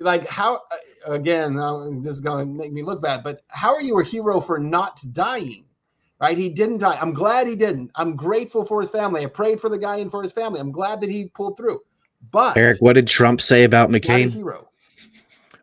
[0.00, 0.60] Like how
[1.06, 4.04] again, uh, this is going to make me look bad, but how are you a
[4.04, 5.64] hero for not dying?
[6.22, 6.38] Right?
[6.38, 6.96] He didn't die.
[7.00, 7.90] I'm glad he didn't.
[7.96, 9.24] I'm grateful for his family.
[9.24, 10.60] I prayed for the guy and for his family.
[10.60, 11.80] I'm glad that he pulled through.
[12.30, 14.30] But Eric, what did Trump say about McCain?
[14.30, 14.68] hero.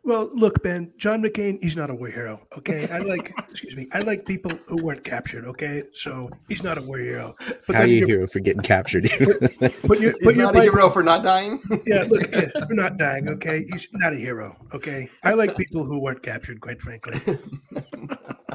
[0.02, 2.40] Well, look, Ben, John McCain, he's not a war hero.
[2.58, 2.88] Okay.
[2.90, 5.46] I like, excuse me, I like people who weren't captured.
[5.46, 5.84] Okay.
[5.92, 7.34] So he's not a war hero.
[7.66, 9.10] But How are you a hero for getting captured?
[9.60, 11.62] but, but you're, but you're not a hero for not dying?
[11.86, 12.04] yeah.
[12.08, 13.28] Look, yeah, for not dying.
[13.28, 13.64] Okay.
[13.70, 14.56] He's not a hero.
[14.74, 15.08] Okay.
[15.24, 17.38] I like people who weren't captured, quite frankly.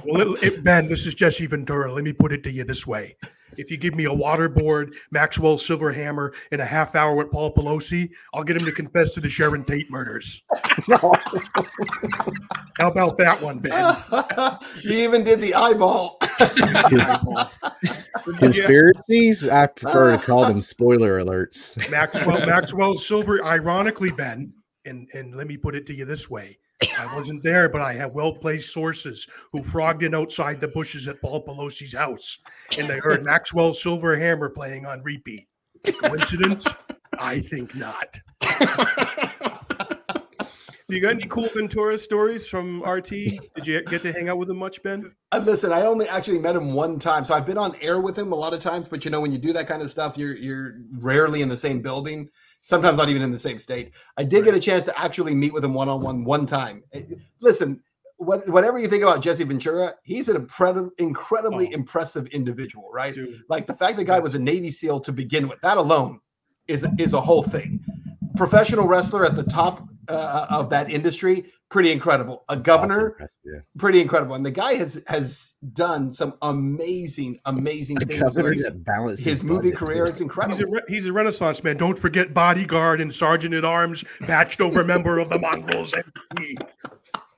[0.05, 1.91] Well, it, it, Ben, this is Jesse Ventura.
[1.91, 3.15] Let me put it to you this way.
[3.57, 7.53] If you give me a waterboard, Maxwell silver hammer, and a half hour with Paul
[7.53, 10.43] Pelosi, I'll get him to confess to the Sharon Tate murders.
[10.87, 13.95] How about that one, Ben?
[14.83, 16.17] you even did the eyeball.
[18.37, 19.47] Conspiracies?
[19.47, 21.89] I prefer to call them spoiler alerts.
[21.89, 26.57] Maxwell, Maxwell silver, ironically, Ben, and, and let me put it to you this way
[26.97, 31.07] I wasn't there, but I have well placed sources who frogged in outside the bushes
[31.07, 32.39] at Paul Pelosi's house,
[32.77, 35.47] and they heard Maxwell Silver Hammer playing on repeat.
[36.01, 36.67] Coincidence?
[37.17, 38.19] I think not.
[38.41, 38.49] Do
[40.95, 43.09] you got any cool Ventura stories from RT?
[43.09, 45.15] Did you get to hang out with him much, Ben?
[45.31, 48.17] Uh, listen, I only actually met him one time, so I've been on air with
[48.17, 48.87] him a lot of times.
[48.89, 51.57] But you know, when you do that kind of stuff, you're you're rarely in the
[51.57, 52.29] same building
[52.65, 53.91] sometimes not even in the same state.
[54.17, 54.45] I did right.
[54.45, 56.83] get a chance to actually meet with him one on one one time.
[56.93, 57.03] Eh,
[57.39, 57.81] listen,
[58.17, 60.35] whatever you think about Jesse Ventura, he's an
[60.97, 61.71] incredibly oh.
[61.71, 63.13] impressive individual, right?
[63.13, 63.43] Dude.
[63.49, 66.19] Like the fact the guy was a Navy SEAL to begin with, that alone
[66.67, 67.79] is is a whole thing.
[68.35, 72.43] Professional wrestler at the top uh, of that industry, pretty incredible.
[72.49, 73.59] A governor, yeah.
[73.77, 74.35] pretty incredible.
[74.35, 78.19] And the guy has has done some amazing, amazing a things.
[78.33, 80.57] That balance his movie career, it's incredible.
[80.57, 81.77] He's a, he's a Renaissance man.
[81.77, 85.93] Don't forget bodyguard and sergeant at arms, patched over member of the Mongols.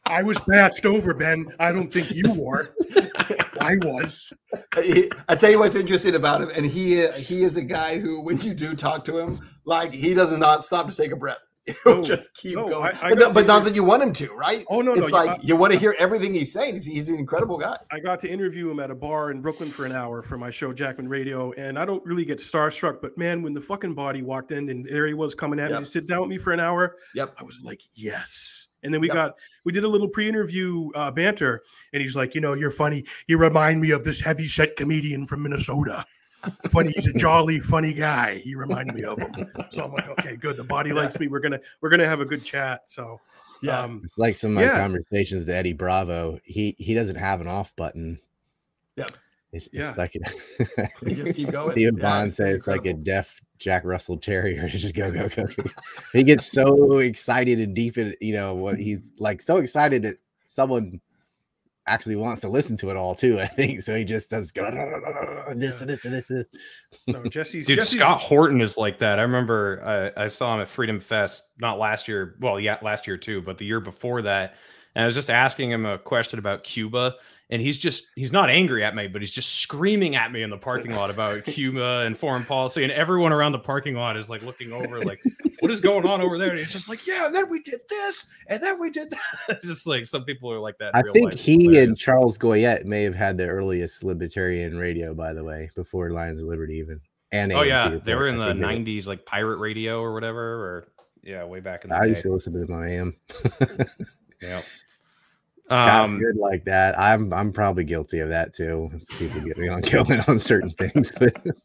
[0.05, 1.51] I was patched over, Ben.
[1.59, 2.73] I don't think you were.
[3.59, 4.31] I was.
[5.27, 8.39] I tell you what's interesting about him, and he he is a guy who, when
[8.39, 11.39] you do talk to him, like he does not stop to take a breath.
[11.83, 12.95] He'll just keep no, going.
[13.01, 14.65] I, I but, but not that you want him to, right?
[14.69, 16.75] Oh no, it's no, like you, you want to hear everything he's saying.
[16.75, 17.77] He's, he's, an incredible guy.
[17.91, 20.49] I got to interview him at a bar in Brooklyn for an hour for my
[20.49, 24.21] show Jackman Radio, and I don't really get starstruck, but man, when the fucking body
[24.21, 25.79] walked in and there he was coming at yep.
[25.79, 28.67] me to sit down with me for an hour, yep, I was like, yes.
[28.83, 29.15] And then we yep.
[29.15, 33.03] got we did a little pre-interview uh, banter, and he's like, you know, you're funny.
[33.27, 36.05] You remind me of this heavy set comedian from Minnesota
[36.67, 36.91] funny.
[36.91, 38.37] He's a jolly, funny guy.
[38.39, 39.31] He reminded me of him.
[39.69, 40.57] So I'm like, okay, good.
[40.57, 41.27] The body likes me.
[41.27, 42.89] We're gonna we're gonna have a good chat.
[42.89, 43.19] So
[43.61, 44.79] yeah, um, it's like some of my yeah.
[44.79, 46.39] conversations with Eddie Bravo.
[46.43, 48.19] He he doesn't have an off button.
[48.95, 49.11] Yep.
[49.53, 49.89] It's, Yeah.
[49.89, 50.13] it's like
[51.01, 51.73] We just keep going.
[51.75, 54.67] Theo Yeah, Von it's said it's like a deaf Jack Russell Terrier.
[54.69, 55.45] Just go, go, go.
[55.45, 55.63] go.
[56.13, 60.15] he gets so excited and deep in, you know, what he's like so excited that
[60.45, 60.99] someone
[61.87, 63.39] actually wants to listen to it all too.
[63.41, 63.95] I think so.
[63.95, 64.63] He just does go
[65.55, 66.49] this and this and this and this.
[67.07, 69.19] No, Jesse's Dude, Jesse's, Scott Horton is like that.
[69.19, 72.35] I remember I, I saw him at Freedom Fest, not last year.
[72.39, 74.55] Well, yeah, last year too, but the year before that.
[74.95, 77.15] And I was just asking him a question about Cuba.
[77.49, 80.49] And he's just, he's not angry at me, but he's just screaming at me in
[80.49, 82.83] the parking lot about Cuba and foreign policy.
[82.83, 85.21] And everyone around the parking lot is like looking over, like,
[85.61, 86.49] what is going on over there?
[86.49, 89.61] And he's just like, yeah, then we did this, and then we did that.
[89.61, 90.93] Just like some people are like that.
[90.93, 91.39] I think life.
[91.39, 91.97] He and.
[91.97, 96.47] Charles Goyette may have had the earliest libertarian radio, by the way, before Lions of
[96.47, 96.99] Liberty even.
[97.31, 98.17] And Oh yeah, they report.
[98.19, 100.87] were in I the think they were- '90s, like pirate radio or whatever, or
[101.23, 102.09] yeah, way back in the I day.
[102.09, 103.15] used to listen to them on AM.
[104.41, 104.61] Yeah.
[105.69, 106.97] Scott's Um, good like that.
[106.97, 108.89] I'm I'm probably guilty of that too.
[108.93, 111.35] It's people get me on going on certain things, but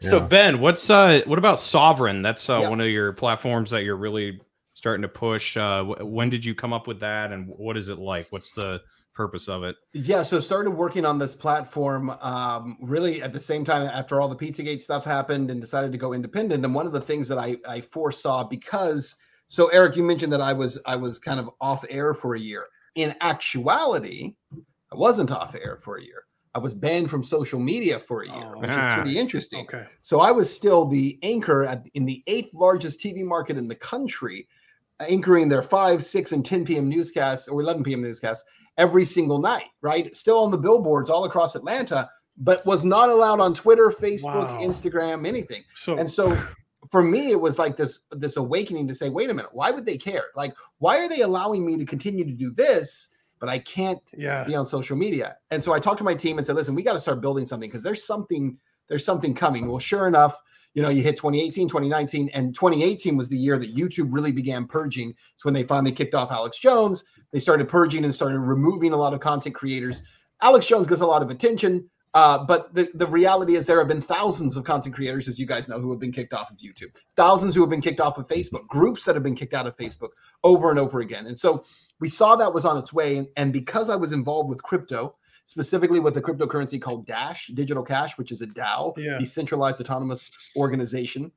[0.00, 2.22] So Ben, what's uh what about Sovren?
[2.22, 2.68] That's uh, Yeah.
[2.70, 4.40] one of your platforms that you're really
[4.74, 5.56] starting to push.
[5.56, 8.26] Uh, wh- when did you come up with that, and what is it like?
[8.30, 8.80] What's the
[9.14, 9.76] purpose of it?
[9.92, 14.28] Yeah, so started working on this platform um, really at the same time after all
[14.28, 16.64] the Pizzagate stuff happened and decided to go independent.
[16.64, 19.14] And one of the things that I, I foresaw because
[19.52, 22.40] so Eric, you mentioned that I was I was kind of off air for a
[22.40, 22.64] year.
[22.94, 24.34] In actuality,
[24.90, 26.24] I wasn't off air for a year.
[26.54, 28.60] I was banned from social media for a year, Oh.
[28.60, 28.94] which is Ah.
[28.96, 29.60] pretty interesting.
[29.64, 29.84] Okay.
[30.00, 33.74] So I was still the anchor at, in the eighth largest TV market in the
[33.74, 34.46] country,
[35.00, 36.88] anchoring their 5, 6, and 10 p.m.
[36.88, 38.00] newscasts or 11 p.m.
[38.02, 38.44] newscasts
[38.78, 40.14] every single night, right?
[40.16, 44.58] Still on the billboards all across Atlanta, but was not allowed on Twitter, Facebook, Wow.
[44.60, 45.62] Instagram, anything.
[45.74, 46.34] So And so
[46.92, 49.86] for me, it was like this this awakening to say, wait a minute, why would
[49.86, 50.26] they care?
[50.36, 53.08] Like, why are they allowing me to continue to do this,
[53.40, 55.38] but I can't yeah, be on social media.
[55.50, 57.46] And so I talked to my team and said, listen, we got to start building
[57.46, 59.66] something because there's something, there's something coming.
[59.66, 60.38] Well, sure enough,
[60.74, 64.66] you know, you hit 2018, 2019, and 2018 was the year that YouTube really began
[64.66, 65.14] purging.
[65.34, 67.04] It's when they finally kicked off Alex Jones.
[67.32, 70.02] They started purging and started removing a lot of content creators.
[70.42, 71.88] Alex Jones gets a lot of attention.
[72.14, 75.46] Uh, but the, the reality is there have been thousands of content creators, as you
[75.46, 78.18] guys know, who have been kicked off of YouTube, thousands who have been kicked off
[78.18, 80.10] of Facebook, groups that have been kicked out of Facebook
[80.44, 81.26] over and over again.
[81.26, 81.64] And so
[82.00, 83.16] we saw that was on its way.
[83.16, 87.82] And, and because I was involved with crypto, specifically with a cryptocurrency called Dash, Digital
[87.82, 89.18] Cash, which is a DAO, Yeah.
[89.18, 91.32] decentralized autonomous organization,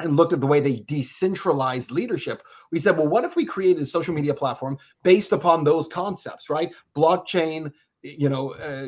[0.00, 3.80] and looked at the way they decentralized leadership, we said, well, what if we created
[3.82, 6.72] a social media platform based upon those concepts, right?
[6.96, 7.72] Blockchain,
[8.04, 8.86] you know, uh,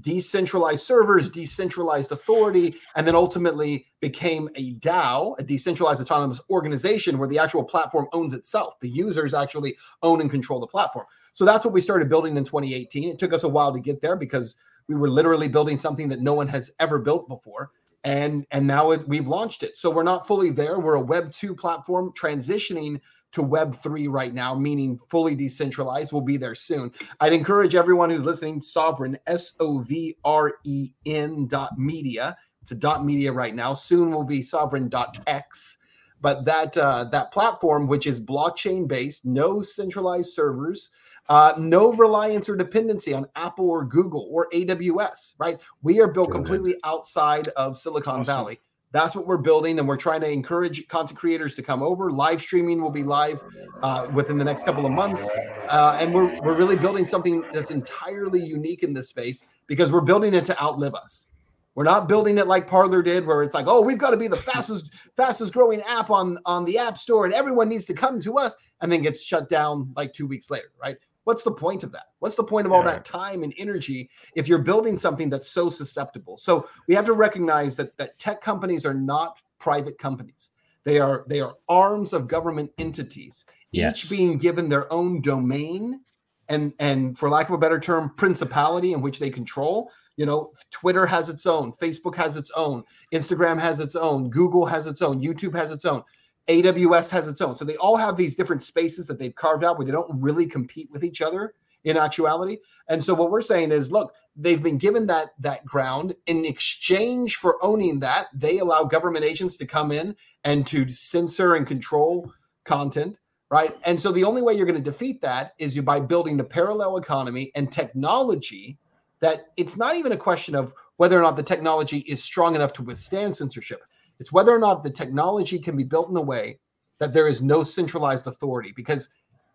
[0.00, 7.28] decentralized servers, decentralized authority, and then ultimately became a DAO, a decentralized autonomous organization where
[7.28, 8.80] the actual platform owns itself.
[8.80, 11.04] The users actually own and control the platform.
[11.34, 13.10] So that's what we started building in 2018.
[13.10, 14.56] It took us a while to get there because
[14.88, 17.70] we were literally building something that no one has ever built before.
[18.02, 19.76] And and now it, we've launched it.
[19.76, 20.78] So we're not fully there.
[20.78, 23.00] We're a Web 2 platform transitioning
[23.34, 26.12] to Web 3 right now, meaning fully decentralized.
[26.12, 26.92] We'll be there soon.
[27.20, 32.36] I'd encourage everyone who's listening, Sovren, S O V R E N dot media.
[32.62, 33.74] It's a dot media right now.
[33.74, 35.78] Soon will be Sovren dot X.
[36.20, 40.90] But that uh, that platform, which is blockchain based, no centralized servers,
[41.28, 45.34] uh, no reliance or dependency on Apple or Google or AWS.
[45.38, 45.58] Right?
[45.82, 46.36] We are built Good.
[46.36, 48.34] completely outside of Silicon Awesome.
[48.34, 48.60] Valley.
[48.94, 52.12] That's what we're building, and we're trying to encourage content creators to come over.
[52.12, 53.42] Live streaming will be live
[53.82, 55.28] uh, within the next couple of months,
[55.68, 60.00] uh, and we're we're really building something that's entirely unique in this space because we're
[60.00, 61.30] building it to outlive us.
[61.74, 64.28] We're not building it like Parler did, where it's like, oh, we've got to be
[64.28, 68.20] the fastest fastest growing app on on the App Store, and everyone needs to come
[68.20, 70.98] to us, and then gets shut down like two weeks later, right?
[71.24, 72.06] What's the point of that?
[72.20, 72.92] What's the point of all Yeah.
[72.92, 76.36] that time and energy if you're building something that's so susceptible?
[76.36, 80.50] So we have to recognize that that tech companies are not private companies.
[80.84, 84.04] They are they are arms of government entities, Yes.
[84.04, 86.00] each being given their own domain
[86.48, 89.90] and and for lack of a better term, principality in which they control.
[90.16, 94.66] You know, Twitter has its own, Facebook has its own, Instagram has its own, Google
[94.66, 96.04] has its own, YouTube has its own.
[96.48, 97.56] AWS has its own.
[97.56, 100.46] So they all have these different spaces that they've carved out where they don't really
[100.46, 101.54] compete with each other
[101.84, 102.58] in actuality.
[102.88, 107.36] And so what we're saying is, look, they've been given that that ground in exchange
[107.36, 108.26] for owning that.
[108.34, 112.32] They allow government agents to come in and to censor and control
[112.64, 113.76] content, right?
[113.84, 116.44] And so the only way you're going to defeat that is you by building a
[116.44, 118.78] parallel economy and technology
[119.20, 122.72] that it's not even a question of whether or not the technology is strong enough
[122.74, 123.82] to withstand censorship.
[124.20, 126.58] It's whether or not the technology can be built in a way
[126.98, 129.08] that there is no centralized authority because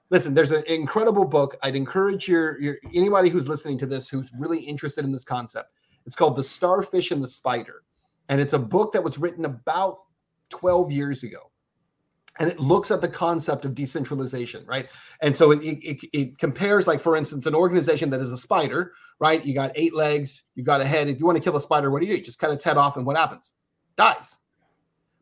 [0.09, 1.57] listen, there's an incredible book.
[1.63, 5.71] I'd encourage your, your anybody who's listening to this who's really interested in this concept.
[6.05, 7.83] It's called The Starfish and the Spider.
[8.29, 9.99] And it's a book that was written about
[10.49, 11.51] 12 years ago.
[12.39, 14.87] And it looks at the concept of decentralization, right?
[15.21, 18.93] And so it, it, it compares, like, for instance, an organization that is a spider,
[19.19, 19.45] right?
[19.45, 21.09] You got eight legs, you got a head.
[21.09, 22.19] If you want to kill a spider, what do you do?
[22.19, 23.53] You just cut its head off, and what happens?
[23.97, 24.37] Dies.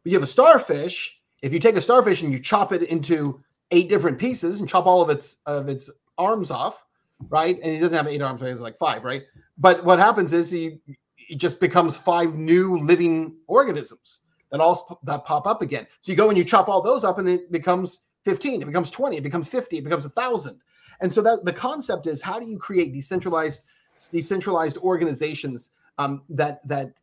[0.08, 1.20] But you have a starfish.
[1.42, 3.42] If you take a starfish and you chop it into
[3.72, 6.86] eight different pieces and chop all of its of its arms off,
[7.28, 7.60] right?
[7.62, 9.24] And he doesn't have eight arms, it has like five, right?
[9.58, 10.80] But what happens is he
[11.28, 15.86] it just becomes five new living organisms that all that pop up again.
[16.00, 18.90] So you go and you chop all those up, and it becomes 15, it becomes
[18.92, 20.62] 20, it becomes 50, it becomes a thousand.
[21.02, 23.66] And so that the concept is how do you create decentralized
[24.14, 26.94] decentralized organizations um, that that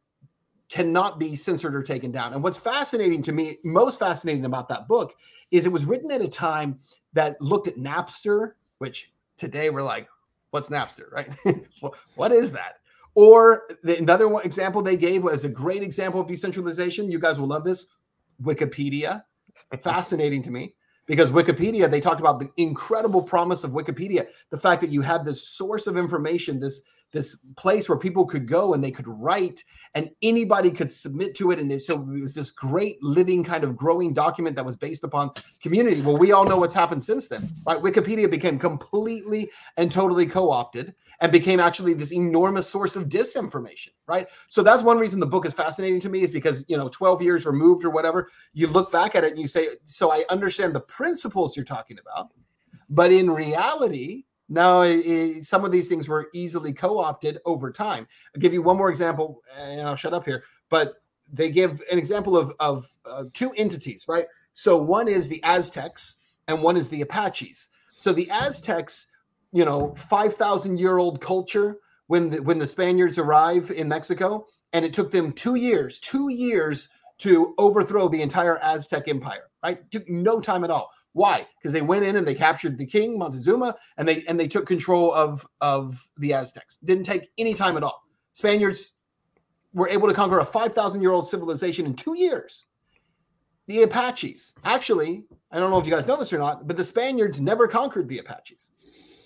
[0.69, 2.33] cannot be censored or taken down.
[2.33, 5.15] And what's fascinating to me, most fascinating about that book,
[5.51, 6.79] is it was written at a time
[7.13, 10.09] that looked at Napster, which today we're like,
[10.51, 11.29] what's Napster, right?
[12.15, 12.81] what is that?
[13.15, 17.11] Or the, another one example they gave was a great example of decentralization.
[17.11, 17.87] You guys will love this.
[18.43, 19.23] Wikipedia,
[19.83, 20.75] fascinating to me
[21.07, 25.25] because Wikipedia, they talked about the incredible promise of Wikipedia, the fact that you had
[25.25, 26.83] this source of information, this
[27.15, 31.53] this place where people could go and they could write and anybody could submit to
[31.53, 31.59] it.
[31.59, 35.31] And so it was this great living kind of growing document that was based upon
[35.63, 36.03] community.
[36.03, 37.79] Well, we all know what's happened since then, right?
[37.79, 43.91] Wikipedia became completely and totally co opted and became actually this enormous source of disinformation,
[44.07, 44.27] right?
[44.49, 47.23] So that's one reason the book is fascinating to me is because, you know, 12
[47.23, 50.75] years removed or whatever, you look back at it and you say, so I understand
[50.75, 52.33] the principles you're talking about.
[52.91, 58.07] But in reality, no, it, it, some of these things were easily co-opted over time.
[58.35, 60.45] I'll give you one more example, and I'll shut up here.
[60.69, 60.95] But
[61.33, 64.27] they give an example of of uh, two entities, right?
[64.55, 66.17] So one is the Aztecs,
[66.49, 67.69] and one is the Apaches.
[67.97, 69.07] So the Aztecs,
[69.53, 74.47] you know, five thousand year old culture when the, when the Spaniards arrive in Mexico,
[74.75, 76.89] and it took them two years, two years
[77.19, 79.51] to overthrow the entire Aztec empire.
[79.63, 80.91] Right, took no time at all.
[81.15, 81.47] Why?
[81.57, 84.67] Because they went in and they captured the king Montezuma, and they and they took
[84.67, 86.79] control of of the Aztecs.
[86.85, 88.03] Didn't take any time at all.
[88.35, 88.93] Spaniards
[89.73, 92.67] were able to conquer a five thousand year old civilization in two years.
[93.67, 96.85] The Apaches, actually, I don't know if you guys know this or not, but the
[96.85, 98.73] Spaniards never conquered the Apaches.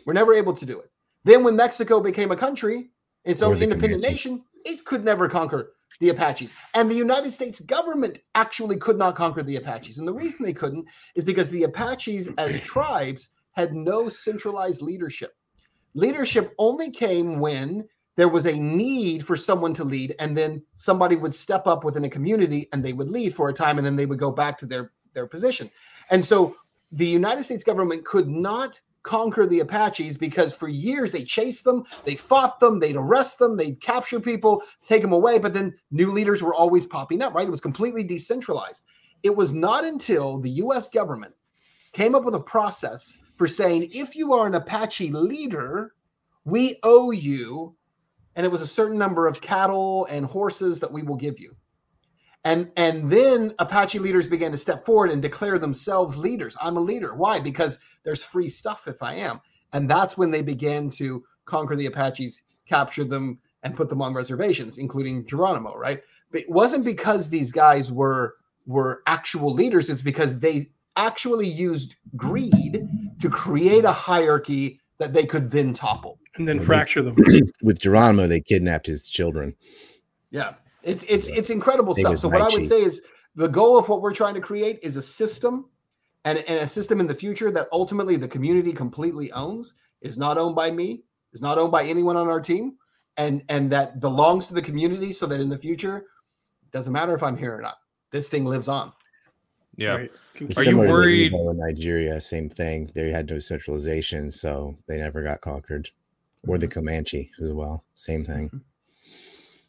[0.06, 0.90] Were never able to do it.
[1.24, 2.90] Then, when Mexico became a country,
[3.24, 6.52] its own independent nation, it could never conquer the Apaches.
[6.74, 9.98] And the United States government actually could not conquer the Apaches.
[9.98, 15.34] And the reason they couldn't is because the Apaches, as tribes, had no centralized leadership.
[15.94, 21.16] Leadership only came when there was a need for someone to lead, and then somebody
[21.16, 23.96] would step up within a community and they would lead for a time, and then
[23.96, 25.70] they would go back to their, their position.
[26.10, 26.56] And so
[26.92, 31.82] the United States government could not conquer the Apaches because for years they chased them,
[32.04, 36.12] they fought them, they'd arrest them, they'd capture people, take them away, but then new
[36.12, 37.48] leaders were always popping up, right?
[37.48, 38.84] It was completely decentralized.
[39.22, 41.32] It was not until the US government
[41.94, 45.94] came up with a process for saying if you are an Apache leader,
[46.44, 47.74] we owe you,
[48.36, 51.56] and it was a certain number of cattle and horses that we will give you.
[52.48, 56.56] And and then Apache leaders began to step forward and declare themselves leaders.
[56.58, 57.14] I'm a leader.
[57.14, 57.40] Why?
[57.40, 59.42] Because there's free stuff if I am.
[59.74, 64.14] And that's when they began to conquer the Apaches, capture them, and put them on
[64.14, 66.00] reservations, including Geronimo, right?
[66.30, 68.36] But it wasn't because these guys were
[68.66, 72.88] were actual leaders, it's because they actually used greed
[73.20, 76.18] to create a hierarchy that they could then topple.
[76.36, 77.14] And then fracture them.
[77.62, 79.54] With Geronimo, they kidnapped his children.
[80.30, 80.54] Yeah.
[80.82, 82.18] It's it's it's incredible stuff.
[82.18, 83.02] So what I would say is
[83.34, 85.68] the goal of what we're trying to create is a system
[86.24, 90.38] and, and a system in the future that ultimately the community completely owns, is not
[90.38, 91.02] owned by me,
[91.32, 92.76] is not owned by anyone on our team,
[93.16, 96.06] and and that belongs to the community so that in the future,
[96.72, 97.76] doesn't matter if I'm here or not.
[98.10, 98.92] This thing lives on.
[99.76, 99.94] Yeah.
[99.94, 100.12] Right.
[100.56, 101.32] Are you worried?
[101.32, 102.90] In Nigeria, same thing.
[102.94, 105.90] They had no centralization, so they never got conquered.
[106.46, 106.74] Or the mm-hmm.
[106.74, 107.84] Comanche as well.
[107.94, 108.62] Same thing.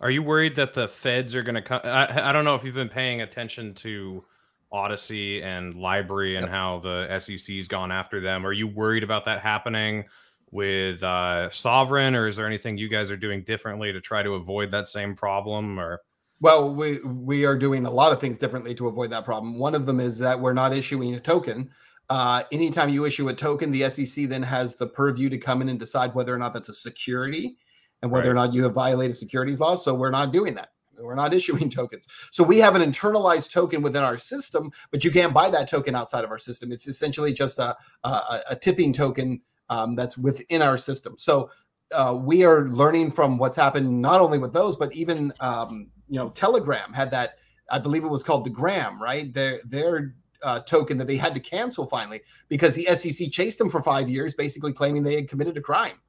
[0.02, 1.82] Are you worried that the feds are going to come?
[1.84, 4.24] I, I don't know if you've been paying attention to
[4.72, 6.50] Odysee and LBRY and yep.
[6.50, 8.46] how the SEC's gone after them.
[8.46, 10.06] Are you worried about that happening
[10.52, 14.36] with uh, Sovren, or is there anything you guys are doing differently to try to
[14.36, 15.80] avoid that same problem?
[15.80, 16.02] Or
[16.40, 19.60] well, we we are doing a lot of things differently to avoid that problem.
[19.60, 21.70] One of them is that we're not issuing a token.
[22.10, 25.70] Uh, anytime you issue a token, the SEC then has the purview to come in
[25.70, 27.58] and decide whether or not that's a security
[28.02, 28.32] and whether right.
[28.32, 29.84] or not you have violated securities laws.
[29.84, 30.70] So we're not doing that.
[30.98, 32.08] We're not issuing tokens.
[32.32, 35.96] So we have an internalized token within our system, but you can't buy that token
[35.96, 36.72] outside of our system.
[36.72, 41.16] It's essentially just a, a, a tipping token um, that's within our system.
[41.18, 41.50] So
[41.92, 46.18] uh, we are learning from what's happened not only with those, but even um, you
[46.18, 47.36] know Telegram had that.
[47.72, 49.34] I believe it was called the Gram, right?
[49.34, 53.70] Their their uh, token that they had to cancel finally because the SEC chased them
[53.70, 56.00] for five years, basically claiming they had committed a crime,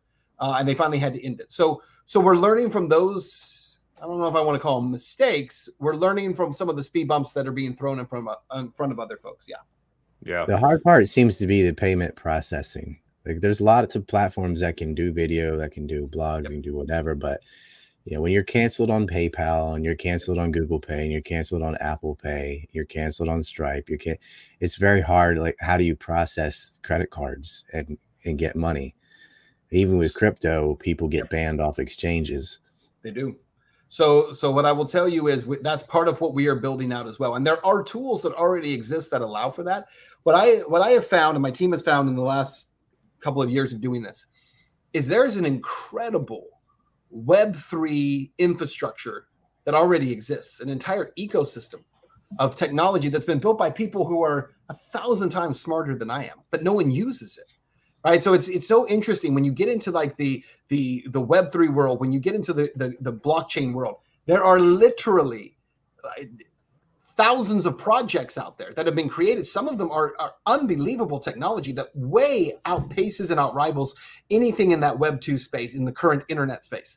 [0.40, 1.52] uh, and they finally had to end it.
[1.52, 3.78] So so we're learning from those.
[4.02, 5.68] I don't know if I want to call them mistakes.
[5.78, 8.36] We're learning from some of the speed bumps that are being thrown in front of
[8.58, 9.46] in front of other folks.
[9.48, 9.56] Yeah.
[10.22, 10.44] Yeah.
[10.46, 12.98] The hard part seems to be the payment processing.
[13.26, 16.52] Like there's lots of platforms that can do video, that can do blogs, yep.
[16.52, 17.40] and do whatever, but
[18.04, 21.20] you know when you're canceled on paypal and you're canceled on google pay and you're
[21.20, 24.18] canceled on apple pay you're canceled on stripe you can't
[24.60, 28.94] it's very hard like how do you process credit cards and and get money
[29.70, 32.58] even with crypto people get banned off exchanges.
[33.02, 33.36] They do.
[33.88, 36.92] So so what i will tell you is that's part of what we are building
[36.92, 37.34] out as well.
[37.34, 39.86] And there are tools that already exist that allow for that.
[40.22, 42.68] What i what i have found and my team has found in the last
[43.20, 44.26] couple of years of doing this
[44.92, 46.46] is there's an incredible
[47.14, 49.26] Web3 infrastructure
[49.64, 51.82] that already exists, an entire ecosystem
[52.38, 56.24] of technology that's been built by people who are a thousand times smarter than I
[56.24, 57.52] am, but no one uses it.
[58.02, 58.24] Right.
[58.24, 62.00] So it's it's so interesting when you get into like the the the web3 world,
[62.00, 63.96] when you get into the the, the blockchain world,
[64.26, 65.58] there are literally
[67.20, 69.46] thousands of projects out there that have been created.
[69.46, 73.90] Some of them are, are unbelievable technology that way outpaces and outrivals
[74.30, 76.96] anything in that Web 2 space, in the current internet space.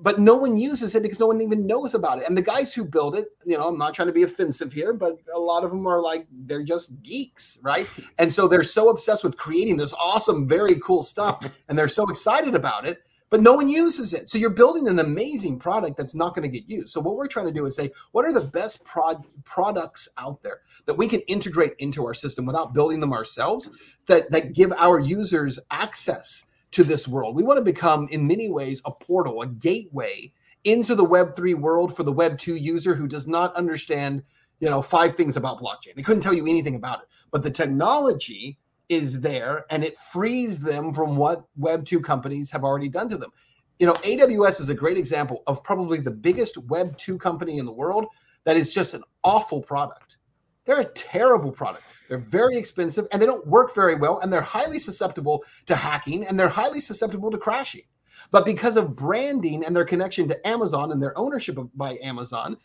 [0.00, 2.28] But no one uses it because no one even knows about it.
[2.28, 4.92] And the guys who build it, you know, I'm not trying to be offensive here,
[4.92, 7.88] but a lot of them are like, they're just geeks, right?
[8.18, 11.44] And so they're so obsessed with creating this awesome, very cool stuff.
[11.68, 14.30] And they're so excited about it but no one uses it.
[14.30, 16.88] So you're building an amazing product that's not going to get used.
[16.88, 20.42] So what we're trying to do is say, what are the best prod- products out
[20.42, 23.70] there that we can integrate into our system without building them ourselves
[24.06, 27.34] that that give our users access to this world.
[27.34, 30.32] We want to become in many ways a portal, a gateway
[30.64, 34.22] into the web3 world for the web2 user who does not understand,
[34.60, 35.94] you know, five things about blockchain.
[35.96, 37.08] They couldn't tell you anything about it.
[37.30, 38.58] But the technology
[38.88, 43.16] is there and it frees them from what web 2 companies have already done to
[43.16, 43.32] them
[43.78, 47.66] you know aws is a great example of probably the biggest web 2 company in
[47.66, 48.06] the world
[48.44, 50.16] that is just an awful product
[50.64, 54.40] they're a terrible product they're very expensive and they don't work very well and they're
[54.40, 57.82] highly susceptible to hacking and they're highly susceptible to crashing
[58.30, 62.56] but because of branding and their connection to amazon and their ownership of, by amazon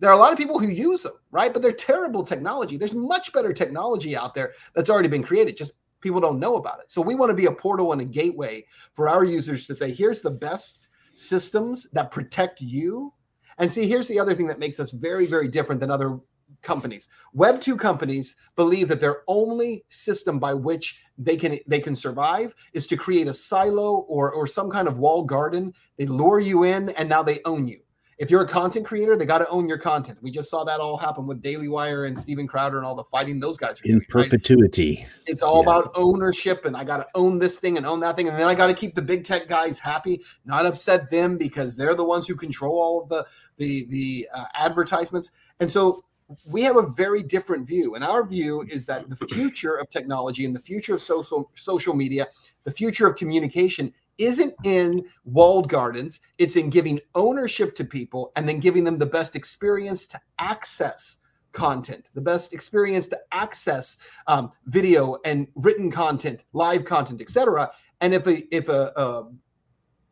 [0.00, 1.50] there are a lot of people who use them, right?
[1.50, 2.76] But they're terrible technology.
[2.76, 5.56] There's much better technology out there that's already been created.
[5.56, 6.92] Just people don't know about it.
[6.92, 9.92] So we want to be a portal and a gateway for our users to say,
[9.92, 13.14] here's the best systems that protect you.
[13.56, 16.18] And see, here's the other thing that makes us very, very different than other
[16.64, 17.08] companies.
[17.32, 22.54] Web 2 companies believe that their only system by which they can they can survive
[22.72, 25.72] is to create a silo or or some kind of wall garden.
[25.96, 27.80] They lure you in and now they own you
[28.18, 30.18] if you're a content creator, they got to own your content.
[30.22, 33.04] We just saw that all happen with Daily Wire and Steven Crowder and all the
[33.04, 34.98] fighting those guys are in doing, perpetuity.
[35.00, 35.08] Right?
[35.26, 38.28] It's all about ownership, and I got to own this thing and own that thing,
[38.28, 41.76] and then I got to keep the big tech guys happy, not upset them because
[41.76, 45.32] they're the ones who control all of the the the uh, advertisements.
[45.60, 46.04] And so
[46.46, 50.44] we have a very different view, and our view is that the future of technology
[50.44, 52.26] and the future of social social media,
[52.64, 56.20] the future of communication isn't in walled gardens.
[56.38, 61.18] It's in giving ownership to people and then giving them the best experience to access
[61.52, 67.70] content, the best experience to access um, video and written content, live content, etc.
[68.00, 69.30] And if a if a, a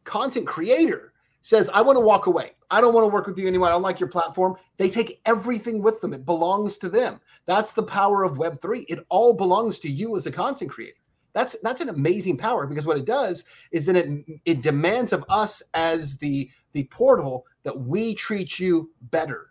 [0.05, 1.12] content creator
[1.43, 2.53] says, "I want to walk away.
[2.71, 3.69] I don't want to work with you anymore.
[3.69, 6.15] I don't like your platform," they take everything with them.
[6.15, 7.21] It belongs to them.
[7.45, 8.81] That's the power of Web three.
[8.89, 10.97] It all belongs to you as a content creator.
[11.33, 15.25] That's that's an amazing power because what it does is then it it demands of
[15.29, 19.49] us as the the portal that we treat you better.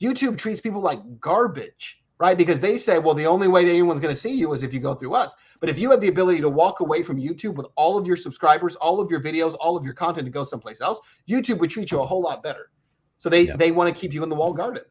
[0.00, 2.36] YouTube treats people like garbage, right?
[2.36, 4.72] Because they say, well, the only way that anyone's going to see you is if
[4.72, 5.36] you go through us.
[5.60, 8.16] But if you have the ability to walk away from YouTube with all of your
[8.16, 11.70] subscribers, all of your videos, all of your content to go someplace else, YouTube would
[11.70, 12.70] treat you a whole lot better.
[13.18, 13.56] So they yeah.
[13.56, 14.82] they want to keep you in the wall garden.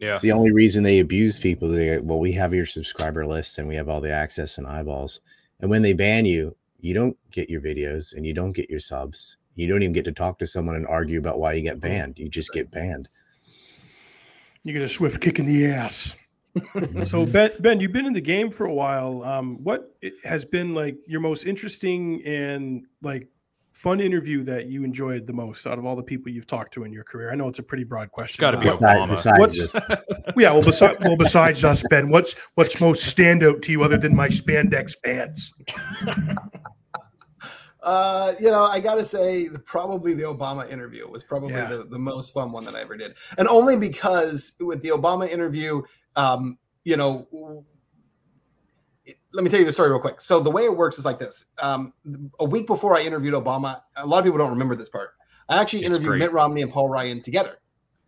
[0.00, 0.10] Yeah.
[0.10, 1.68] It's the only reason they abuse people.
[1.68, 5.20] They well, we have your subscriber list and we have all the access and eyeballs.
[5.60, 8.80] And when they ban you, you don't get your videos and you don't get your
[8.80, 9.38] subs.
[9.54, 12.18] You don't even get to talk to someone and argue about why you get banned.
[12.18, 13.08] You just get banned.
[14.64, 16.16] You get a swift kick in the ass.
[17.04, 19.22] so Ben, Ben, you've been in the game for a while.
[19.24, 19.94] Um, what
[20.24, 23.28] has been like your most interesting and like
[23.72, 26.84] fun interview that you enjoyed the most out of all the people you've talked to
[26.84, 27.32] in your career?
[27.32, 28.34] I know it's a pretty broad question.
[28.34, 29.10] It's got to be but- Obama.
[29.10, 29.74] Besides, What's-
[30.36, 34.14] yeah, well, besides, well, besides us, Ben, what's what's most standout to you other than
[34.14, 35.52] my spandex pants?
[37.84, 41.66] Uh, you know, I gotta say, the- probably the Obama interview was probably Yeah.
[41.68, 45.28] the, the most fun one that I ever did, and only because with the Obama
[45.28, 45.82] interview,
[46.16, 47.26] um, you know,
[49.04, 50.22] it- let me tell you the story real quick.
[50.22, 51.92] So the way it works is like this: um,
[52.40, 55.10] a week before I interviewed Obama, a lot of people don't remember this part.
[55.50, 56.18] I actually It's interviewed great.
[56.20, 57.58] Mitt Romney and Paul Ryan together,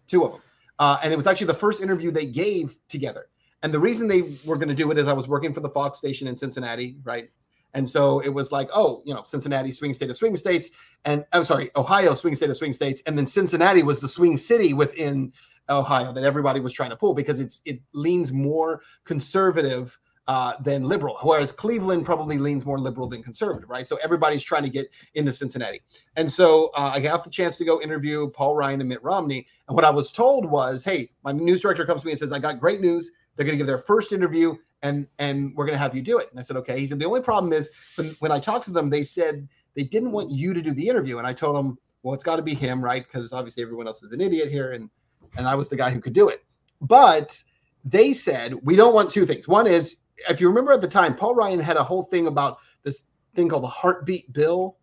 [0.07, 0.41] two of them,
[0.79, 3.27] uh, and it was actually the first interview they gave together.
[3.63, 5.69] And the reason they were going to do it is I was working for the
[5.71, 7.31] Fox station in Cincinnati, right?
[7.77, 10.71] And so it was like, oh, you know, Cincinnati, swing state of swing states,
[11.05, 14.39] and I'm sorry, Ohio, swing state of swing states, and then Cincinnati was the swing
[14.39, 15.31] city within
[15.69, 20.85] Ohio that everybody was trying to pull because it's it leans more conservative uh, than
[20.85, 23.87] liberal, whereas Cleveland probably leans more liberal than conservative, right?
[23.87, 25.83] So everybody's trying to get into Cincinnati,
[26.17, 29.47] and so uh, I got the chance to go interview Paul Ryan and Mitt Romney,
[29.69, 32.33] and what I was told was, hey, my news director comes to me and says,
[32.33, 33.11] I got great news.
[33.37, 34.57] They're going to give their first interview
[34.87, 36.29] and and we're going to have you do it.
[36.31, 36.79] And I said, okay.
[36.81, 39.83] He said, the only problem is when, when I talked to them, they said they
[39.83, 41.19] didn't want you to do the interview.
[41.19, 43.05] And I told them, well, it's got to be him, right?
[43.07, 44.73] Because obviously everyone else is an idiot here.
[44.73, 44.89] And,
[45.37, 46.45] and I was the guy who could do it.
[46.81, 47.43] But
[47.85, 49.49] they said, we don't want two things.
[49.49, 49.97] One is,
[50.29, 53.49] if you remember at the time, Paul Ryan had a whole thing about this thing
[53.49, 54.77] called the heartbeat bill.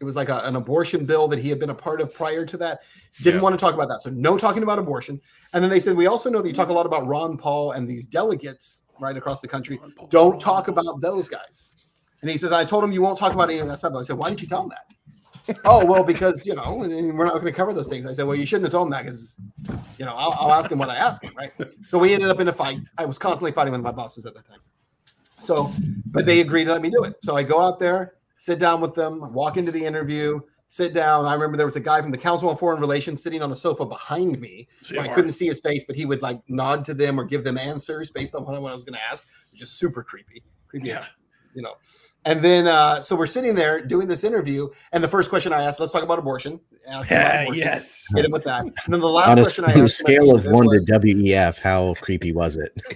[0.00, 2.44] It was like a, an abortion bill that he had been a part of prior
[2.46, 2.80] to that.
[3.22, 3.42] Didn't Yeah.
[3.42, 4.00] want to talk about that.
[4.02, 5.20] So no talking about abortion.
[5.52, 7.72] And then they said, we also know that you talk a lot about Ron Paul
[7.72, 9.78] and these delegates right across the country.
[10.08, 11.72] Don't talk about those guys.
[12.22, 13.92] And he says, I told him you won't talk about any of that stuff.
[13.94, 15.58] I said, why did you tell him that?
[15.64, 18.06] oh, well, because, you know, and we're not going to cover those things.
[18.06, 19.38] I said, well, you shouldn't have told him that because,
[19.98, 21.50] you know, I'll, I'll ask him what I ask him, right?
[21.88, 22.78] So we ended up in a fight.
[22.96, 24.60] I was constantly fighting with my bosses at that time.
[25.40, 25.72] So,
[26.06, 27.16] but they agreed to let me do it.
[27.24, 30.40] So I go out there, sit down with them, walk into the interview,
[30.72, 31.26] sit down.
[31.26, 33.56] I remember there was a guy from the Council on Foreign Relations sitting on a
[33.56, 34.66] sofa behind me.
[34.80, 37.44] So I couldn't see his face, but he would like nod to them or give
[37.44, 40.42] them answers based on what I was going to ask, which is super creepy.
[40.68, 41.04] Creepy, Yeah.
[41.54, 41.74] you know.
[42.24, 45.62] And then, uh, so we're sitting there doing this interview, and the first question I
[45.62, 46.60] asked, let's talk about abortion.
[46.86, 48.06] Asked him about Yeah, abortion, yes.
[48.14, 48.60] Hit him with that.
[48.62, 50.34] And then the last on a, question I on a asked him at the scale
[50.36, 52.72] of it one was- to WEF, how creepy was it?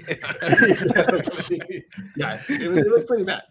[2.16, 3.42] yeah, it was, it was pretty bad.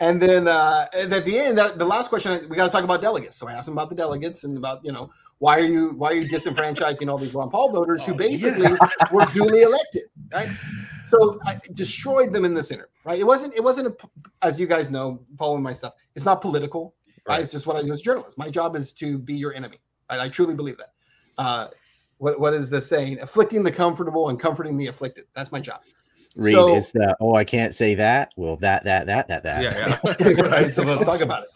[0.00, 2.82] And then uh, and at the end, that, the last question, we got to talk
[2.82, 3.36] about delegates.
[3.36, 5.10] So I asked him about the delegates and about you know
[5.42, 8.70] why are you why are you disenfranchising all these Ron Paul voters who Oh, basically
[9.10, 10.48] were duly elected, right?
[11.08, 13.18] So I destroyed them in the center, right?
[13.18, 13.96] It wasn't it wasn't a,
[14.46, 15.94] as you guys know, following my stuff.
[16.14, 16.94] It's not political,
[17.26, 17.34] right?
[17.34, 17.40] Right.
[17.40, 18.38] It's just what I do as a journalist.
[18.38, 19.80] My job is to be your enemy.
[20.08, 20.20] Right?
[20.20, 20.92] I truly believe that.
[21.36, 21.66] Uh,
[22.18, 23.18] what what is the saying?
[23.20, 25.24] Afflicting the comfortable and comforting the afflicted.
[25.34, 25.80] That's my job.
[26.36, 28.30] Reed, So- it's the oh, I can't say that.
[28.36, 29.62] Well, that, that, that, that, that.
[29.64, 30.42] Yeah, yeah.
[30.50, 30.70] right.
[30.70, 31.48] So let's talk about it.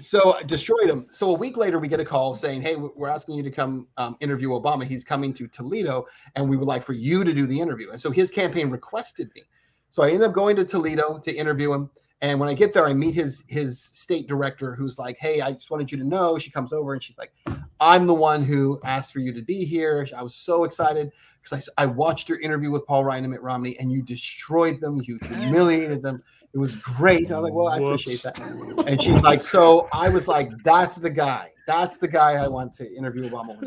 [0.00, 1.06] So destroyed him.
[1.10, 3.88] So a week later, we get a call saying, "Hey, we're asking you to come
[3.96, 4.84] um, interview Obama.
[4.84, 8.00] He's coming to Toledo, and we would like for you to do the interview." And
[8.00, 9.42] so his campaign requested me.
[9.90, 11.90] So I ended up going to Toledo to interview him.
[12.22, 15.52] And when I get there, I meet his his state director, who's like, "Hey, I
[15.52, 17.32] just wanted you to know." She comes over and she's like,
[17.80, 21.68] "I'm the one who asked for you to be here." I was so excited because
[21.76, 25.00] I, I watched your interview with Paul Ryan and Mitt Romney, and you destroyed them.
[25.04, 26.22] You humiliated them.
[26.54, 27.30] It was great.
[27.30, 28.38] I was like, "Well, I appreciate that."
[28.86, 31.52] And she's like, "So I was like, that's the guy.
[31.66, 33.60] That's the guy I want to interview Obama."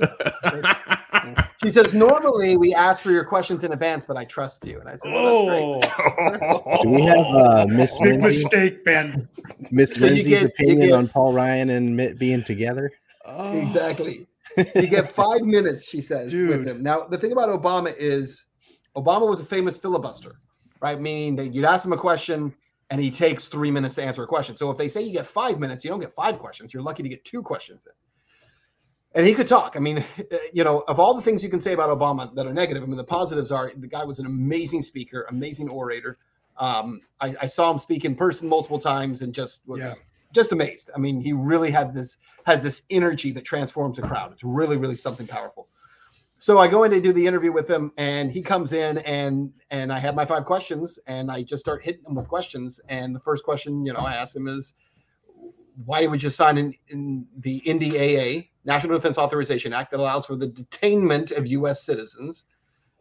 [1.63, 4.87] She says, "Normally we ask for your questions in advance, but I trust you." And
[4.89, 9.27] I said, "Well, that's great." Oh, Do we have uh, Miss big Lindsay, mistake, Ben.
[9.71, 12.91] Miss So Lindsay's get- opinion get- on Paul Ryan and Mitt being together?
[13.25, 14.25] Oh, Exactly.
[14.57, 16.81] you get five minutes, she says, with him.
[16.81, 18.45] Now, the thing about Obama is
[18.95, 20.37] Obama was a famous filibuster,
[20.81, 20.99] right?
[20.99, 22.55] Meaning that you'd ask him a question
[22.89, 24.57] and he takes three minutes to answer a question.
[24.57, 26.73] So if they say you get five minutes, you don't get five questions.
[26.73, 27.93] You're lucky to get two questions in.
[29.15, 29.75] And he could talk.
[29.75, 30.03] I mean,
[30.53, 32.85] you know, of all the things you can say about Obama that are negative, I
[32.85, 36.17] mean, the positives are the guy was an amazing speaker, amazing orator.
[36.57, 39.93] Um, I, I saw him speak in person multiple times and just was Yeah.
[40.33, 40.89] just amazed.
[40.95, 44.31] I mean, he really had this has this energy that transforms a crowd.
[44.31, 45.67] It's really, really something powerful.
[46.41, 49.51] So I go in to do the interview with him, and he comes in, and
[49.71, 52.79] and I have my five questions, and I just start hitting him with questions.
[52.87, 54.73] And the first question, you know, I ask him is,
[55.85, 60.37] why would you sign in, in the NDAA, National Defense Authorization Act, that allows for
[60.37, 61.83] the detainment of U.S.
[61.83, 62.45] citizens?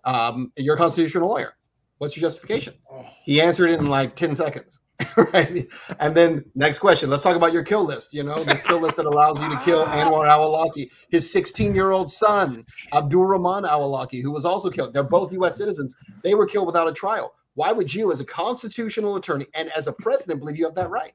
[0.03, 1.55] Um, you're a constitutional lawyer.
[1.99, 2.75] What's your justification?
[2.91, 3.07] Oh.
[3.25, 4.81] He answered it in like 10 seconds.
[5.33, 5.69] right.
[6.01, 7.09] And then next question.
[7.09, 8.13] Let's talk about your kill list.
[8.13, 12.65] You know, this kill list that allows you to kill Anwar Awlaki, his 16-year-old son,
[12.93, 14.93] Abdul Rahman Awlaki, who was also killed.
[14.93, 15.97] They're both US citizens.
[16.23, 17.35] They were killed without a trial.
[17.55, 20.91] Why would you, as a constitutional attorney and as a president, believe you have that
[20.91, 21.13] right?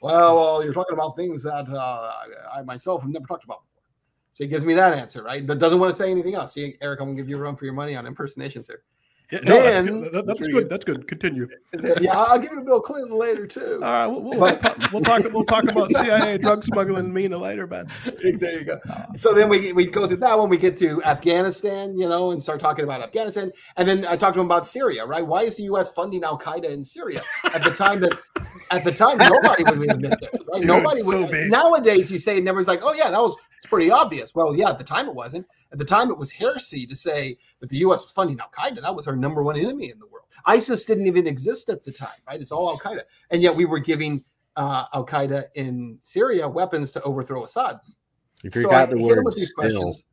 [0.00, 2.12] Well, well, you're talking about things that uh,
[2.54, 3.82] I myself have never talked about before.
[4.34, 5.46] So he gives me that answer, right?
[5.46, 6.52] But doesn't want to say anything else.
[6.52, 8.82] See, Eric, I'm gonna give you a run for your money on impersonations here.
[9.32, 10.12] Yeah, no, that's Then- good.
[10.12, 10.68] That- that's good.
[10.70, 11.08] That's good.
[11.08, 11.48] Continue.
[12.00, 13.80] yeah, I'll give you Bill Clinton later too.
[13.82, 15.22] All right, we'll, we'll, But- talk, we'll talk.
[15.32, 17.88] We'll talk about CIA drug smuggling Mena later, but
[18.22, 18.78] there you go.
[19.16, 20.48] So then we, we go through that one.
[20.48, 23.50] We get to Afghanistan, you know, and start talking about Afghanistan.
[23.76, 25.26] And then I talk to him about Syria, right?
[25.26, 25.88] Why is the U.S.
[25.92, 27.20] funding Al Qaeda in Syria
[27.52, 28.12] at the time that
[28.70, 30.60] at the time nobody would admit this, right?
[30.60, 31.30] Dude, nobody so would.
[31.30, 31.50] based.
[31.52, 34.70] Nowadays, you say, and everyone's like, "Oh yeah, that was it's pretty obvious." Well, yeah,
[34.70, 35.46] at the time it wasn't.
[35.72, 38.02] At the time, it was heresy to say that the U.S.
[38.02, 38.80] was funding Al Qaeda.
[38.82, 40.26] That was our number one enemy in the world.
[40.46, 42.40] ISIS didn't even exist at the time, right?
[42.40, 43.00] It's all Al Qaeda,
[43.30, 44.22] and yet we were giving
[44.56, 47.80] uh, Al Qaeda in Syria weapons to overthrow Assad.
[48.42, 49.82] You So forgot I the word with these still.
[49.82, 50.04] questions.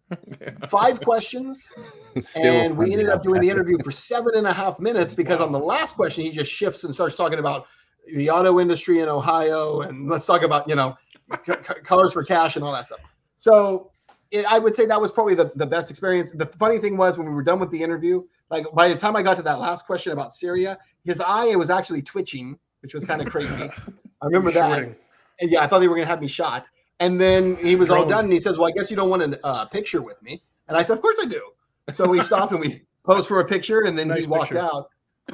[0.70, 1.74] Five questions,
[2.20, 5.40] still and we ended up doing the interview for seven and a half minutes because
[5.40, 7.68] on the last question he just shifts and starts talking about
[8.16, 10.96] the auto industry in Ohio and let's talk about you know
[11.46, 13.00] c- cars for cash and all that stuff.
[13.44, 13.92] So
[14.32, 16.32] it, I would say that was probably the, the best experience.
[16.32, 19.18] The funny thing was when we were done with the interview, like by the time
[19.18, 23.04] I got to that last question about Syria, his eye was actually twitching, which was
[23.04, 23.70] kind of crazy.
[24.22, 24.96] I remember that.
[25.42, 26.68] And yeah, I thought they were going to have me shot.
[27.02, 29.24] And then he was all done, and he says, "Well, I guess you don't want
[29.24, 31.42] a uh, picture with me." And I said, "Of course I do."
[31.94, 34.64] So we stopped and we posed for a picture, and then nice he walked picture.
[34.64, 34.88] out.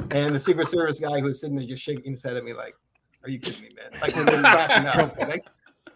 [0.09, 2.53] And the Secret Service guy who was sitting there just shaking his head at me,
[2.53, 2.73] like,
[3.23, 5.39] "Are you kidding me, man?" Like, we're just cracking up.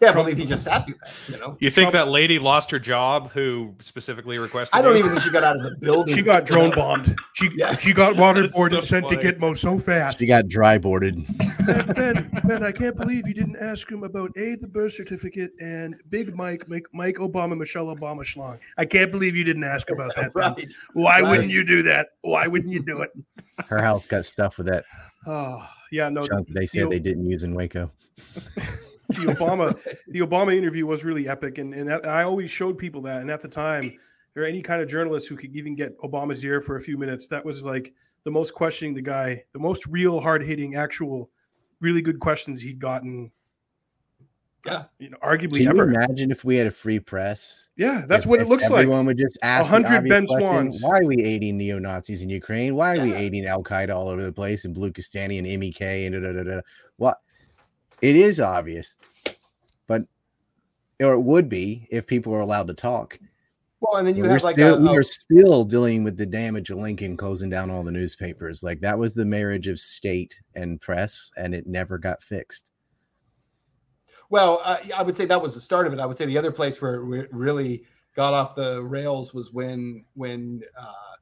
[0.00, 1.12] Like, can't believe he just sat through that.
[1.28, 4.78] You know, You think Trump- that lady lost her job who specifically requested?
[4.78, 4.98] I don't you?
[5.00, 6.14] even think she got out of the building.
[6.14, 7.16] She got drone bombed.
[7.34, 7.76] She Yeah.
[7.76, 9.16] she got waterboarded so and sent to.
[9.16, 10.18] Gitmo so fast.
[10.18, 11.24] She got dry boarded.
[11.66, 15.52] Ben, ben, Ben, I can't believe you didn't ask him about A, the birth certificate,
[15.60, 18.58] and Big Mike, Mike, Mike Obama, Michelle Obama schlong.
[18.76, 20.34] I can't believe you didn't ask about that.
[20.34, 20.52] Ben.
[20.54, 20.72] right.
[20.92, 21.30] Why Right.
[21.30, 22.08] wouldn't you do that?
[22.22, 23.10] Why wouldn't you do it?
[23.66, 24.84] Her house got stuffed with that
[25.26, 26.26] Oh, yeah, no.
[26.26, 27.90] junk they said the- they didn't use in Waco.
[29.08, 29.78] the Obama
[30.08, 33.20] the Obama interview was really epic, and and I always showed people that.
[33.22, 33.92] And at the time,
[34.36, 37.26] or any kind of journalist who could even get Obama's ear for a few minutes,
[37.28, 37.92] that was like
[38.24, 41.30] the most questioning the guy, the most real, hard hitting, actual,
[41.80, 43.30] really good questions he'd gotten.
[44.66, 44.84] Yeah.
[44.98, 45.90] you know, arguably Can you ever.
[45.92, 47.68] imagine if we had a free press?
[47.76, 48.84] Yeah, that's If- what it if looks like.
[48.84, 50.82] Everyone would just ask the 100 Ben Swanns.
[50.82, 52.74] Why are we aiding neo Nazis in Ukraine?
[52.74, 55.82] Why are we aiding Al Qaeda all over the place and Blue Blukistani and MEK
[55.82, 56.60] and da da da da?
[56.96, 57.18] What?
[58.02, 58.96] It is obvious,
[59.86, 60.04] but
[61.00, 63.18] or it would be if people were allowed to talk.
[63.80, 66.24] Well, and then you we're have like still, a, we are still dealing with the
[66.24, 68.62] damage of Lincoln closing down all the newspapers.
[68.62, 72.72] Like that was the marriage of state and press, and it never got fixed.
[74.30, 76.00] Well, uh, I would say that was the start of it.
[76.00, 77.84] I would say the other place where it really
[78.16, 81.16] got off the rails was when when uh,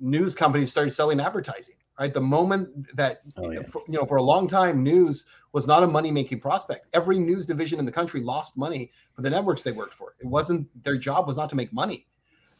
[0.00, 1.76] news companies started selling advertising.
[2.00, 3.62] Right, the moment that Oh, yeah.
[3.68, 6.86] for, you know for a long time, news was not a money making prospect.
[6.94, 10.14] Every news division in the country lost money for the networks they worked for.
[10.18, 12.06] It wasn't their job was not to make money.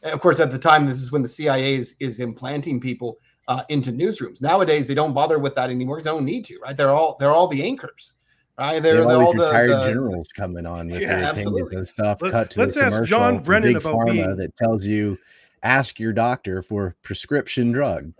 [0.03, 3.17] And of course, at the time, this is when the CIA is, is implanting people
[3.47, 4.39] uh, into newsrooms.
[4.41, 6.01] Nowadays, they don't bother with that anymore.
[6.01, 6.59] They don't need to.
[6.61, 8.15] Right, they're all they're all the anchors.
[8.59, 11.47] Right, They they're, they're all the, retired the generals coming on with Yeah, their opinions
[11.47, 11.77] absolutely.
[11.77, 12.21] and stuff.
[12.21, 15.17] Let's- cut to let's the ask John Brennan about being- that tells you
[15.63, 18.13] ask your doctor for prescription drug.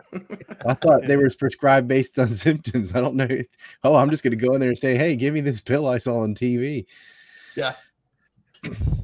[0.65, 2.95] I thought they were prescribed based on symptoms.
[2.95, 3.41] I don't know.
[3.83, 5.87] Oh, I'm just going to go in there and say, "Hey, give me this pill
[5.87, 6.85] I saw on TV."
[7.55, 7.75] Yeah.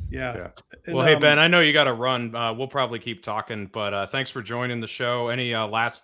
[0.10, 0.50] Yeah.
[0.86, 2.34] And, Well, hey um, Ben, I know you got to run.
[2.34, 5.28] Uh, we'll probably keep talking, but uh, thanks for joining the show.
[5.28, 6.04] Any uh, last,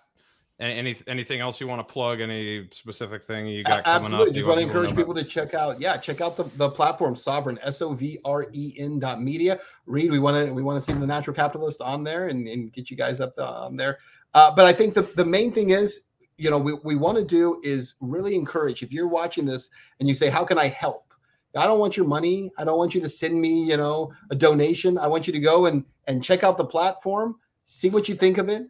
[0.58, 2.20] any any- anything else you want to plug?
[2.20, 4.28] Any specific thing you got coming Absolutely.
[4.30, 4.34] up?
[4.34, 7.58] Just want to encourage people to check out, yeah, check out the, the platform Sovren,
[7.62, 9.60] S O V R E N dot media.
[9.86, 12.72] Read, we want to we want to see the natural capitalist on there and, and
[12.72, 13.98] get you guys up the, on there.
[14.34, 16.06] Uh, but I think the, the main thing is,
[16.38, 20.08] you know, we, we want to do is really encourage if you're watching this and
[20.08, 21.12] you say, How can I help?
[21.54, 22.50] I don't want your money.
[22.58, 24.98] I don't want you to send me, you know, a donation.
[24.98, 28.38] I want you to go and and check out the platform, see what you think
[28.38, 28.68] of it.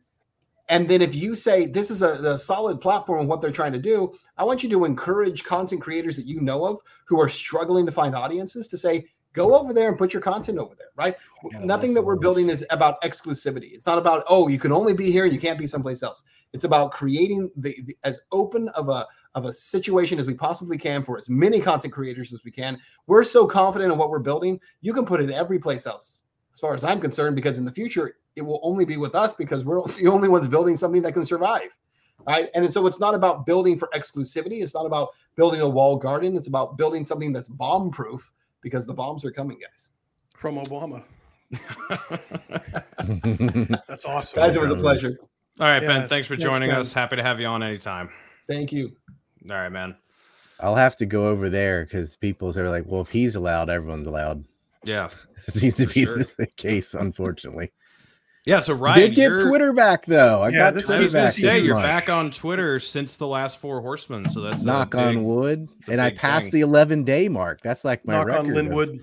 [0.69, 3.73] And then if you say this is a, a solid platform of what they're trying
[3.73, 7.29] to do, I want you to encourage content creators that you know of who are
[7.29, 9.07] struggling to find audiences to say,
[9.37, 11.15] go over there and put your content over there, right?
[11.53, 13.75] Yeah, Nothing that we're building is about exclusivity.
[13.75, 16.25] It's not about, oh, you can only be here, you can't be someplace else.
[16.53, 20.79] It's about creating the, the as open of a of a situation as we possibly
[20.79, 22.81] can for as many content creators as we can.
[23.07, 26.23] We're so confident in what we're building, you can put it every place else,
[26.57, 29.35] as far as I'm concerned, because in the future it will only be with us
[29.35, 31.69] because we're the only ones building something that can survive.
[32.27, 32.49] Right.
[32.55, 34.63] And so it's not about building for exclusivity.
[34.63, 36.35] It's not about building a wall garden.
[36.35, 38.33] It's about building something that's bomb proof
[38.63, 39.91] because the bombs are coming, guys.
[40.35, 41.05] from Obama.
[43.87, 44.41] That's awesome.
[44.41, 45.13] Guys, it was a pleasure.
[45.61, 46.09] All right, Yeah, Ben.
[46.09, 46.81] Thanks for thanks, joining Ben.
[46.81, 46.93] us.
[46.93, 48.09] Happy to have you on anytime.
[48.49, 48.97] Thank you.
[49.51, 49.95] All right, man.
[50.59, 54.07] I'll have to go over there because people are like, well, if he's allowed, everyone's
[54.07, 54.45] allowed.
[54.87, 55.09] Yeah.
[55.49, 56.17] It seems to be sure.
[56.39, 57.71] the case, unfortunately.
[58.47, 58.59] Yeah.
[58.59, 60.43] So I Ryan, did get Twitter back though.
[60.43, 61.35] I Yeah, got this I Twitter was gonna back.
[61.35, 61.87] say you're month.
[61.87, 64.29] back on Twitter since the last four horsemen.
[64.31, 66.61] So that's Knock big- on wood, and I passed thing.
[66.61, 67.61] the 11 day mark.
[67.63, 68.39] That's like my Knock record.
[68.41, 69.01] on of- Linwood.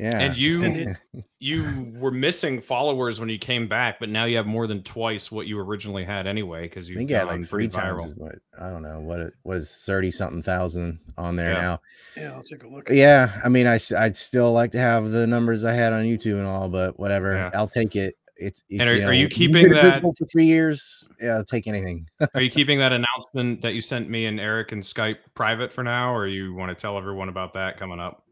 [0.00, 0.98] Yeah, And you And
[1.40, 5.30] you were missing followers when you came back, but now you have more than twice
[5.30, 8.32] what you originally had anyway because you've think I had like three pretty times viral.
[8.32, 8.38] as.
[8.58, 11.60] I don't know what it was, thirty something thousand on there Yeah.
[11.60, 11.80] now.
[12.16, 12.88] Yeah, I'll take a look.
[12.90, 16.38] Yeah, I mean, I I'd still like to have the numbers I had on YouTube
[16.38, 17.50] and all, but whatever, Yeah.
[17.54, 18.16] I'll take it.
[18.36, 21.06] It's it- And are- are know, you you've keeping been that- for three years?
[21.20, 22.08] Yeah, I'll take anything.
[22.34, 25.84] Are you keeping that announcement that you sent me and Eric and Skype private for
[25.84, 28.24] now, or you want to tell everyone about that coming up?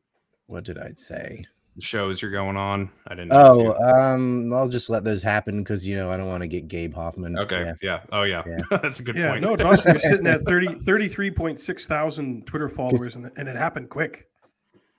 [0.47, 1.45] what did I say?
[1.79, 2.91] The shows you're going on.
[3.07, 3.29] I didn't.
[3.29, 6.43] know if Oh, um, I'll just let those happen because you know I don't want
[6.43, 7.39] to get Gabe Hoffman.
[7.39, 7.66] okay.
[7.66, 7.74] Yeah.
[7.81, 8.01] Yeah.
[8.11, 8.43] Oh yeah.
[8.49, 8.59] Yeah.
[8.83, 9.43] That's a good Yeah, point.
[9.43, 9.93] no, it's awesome.
[9.93, 14.26] You're sitting at 30, 33.6 thousand Twitter followers, and, and it happened quick.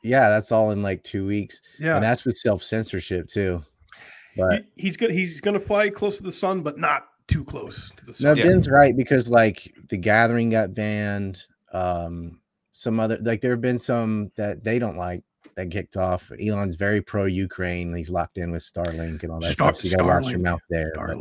[0.03, 3.61] yeah, that's all in like two weeks, Yeah, and that's with self censorship too.
[4.37, 7.91] But He- he's gonna he's gonna fly close to the sun, but not too close
[7.97, 8.37] to the no, sun.
[8.37, 8.43] Yeah.
[8.45, 11.43] Ben's right because like the Gathering got banned.
[11.73, 12.39] Um,
[12.71, 15.23] some other like there have been some that they don't like
[15.59, 16.31] that kicked off.
[16.41, 17.93] Elon's very pro Ukraine.
[17.93, 19.77] He's locked in with Starlink and all that Star- stuff.
[19.77, 20.91] So you gotta watch your mouth there.
[20.95, 21.17] but-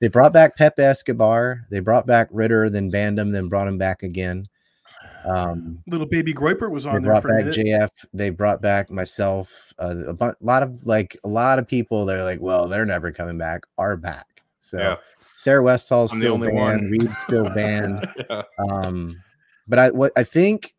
[0.00, 1.60] They brought back Pepe Escobar.
[1.70, 4.46] They brought back Ritter, then banned him, then brought him back again.
[5.24, 7.66] Um, Little baby Groiper was they on there brought for a back minute.
[7.66, 7.90] JF.
[8.12, 9.72] They brought back myself.
[9.78, 12.04] Uh, a bu- lot of like a lot of people.
[12.04, 13.62] They're like, well, they're never coming back.
[13.78, 14.26] Are back.
[14.58, 14.96] So Yeah.
[15.36, 16.58] Sarah Westall's I'm the still only banned.
[16.82, 16.90] one.
[16.90, 18.08] Reed's still banned.
[18.30, 18.42] yeah.
[18.70, 19.22] um,
[19.68, 20.74] but I what I think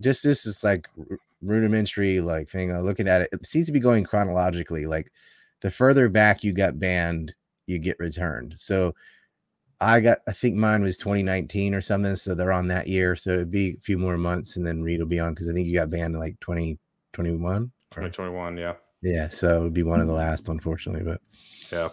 [0.00, 2.72] just this is like r- rudimentary like thing.
[2.72, 4.86] Uh, looking at it, it seems to be going chronologically.
[4.86, 5.10] Like
[5.60, 7.34] the further back you got banned,
[7.66, 8.54] you get returned.
[8.56, 8.94] So
[9.80, 12.16] I got, I think mine was 2019 or something.
[12.16, 13.14] So they're on that year.
[13.14, 15.52] So it'd be a few more months and then Reed will be on because I
[15.52, 17.70] think you got banned in like 2021.
[17.90, 18.56] 2021.
[18.56, 18.74] Yeah.
[19.02, 19.28] yeah.
[19.28, 21.04] So it would be one of the last, unfortunately.
[21.04, 21.20] But
[21.70, 21.90] Yeah.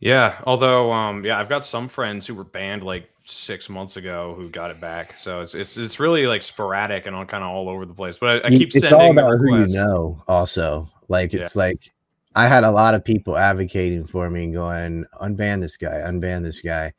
[0.00, 0.40] Yeah.
[0.44, 4.48] Although, um, yeah, I've got some friends who were banned like six months ago who
[4.48, 5.18] got it back.
[5.18, 8.18] So it's it's it's really like sporadic and on kind of all over the place.
[8.18, 10.88] But I, I keep it's sending all about who you know, also.
[11.08, 11.90] Like, it's like,
[12.34, 16.42] I had a lot of people advocating for me and going, unban this guy, unban
[16.42, 16.92] this guy.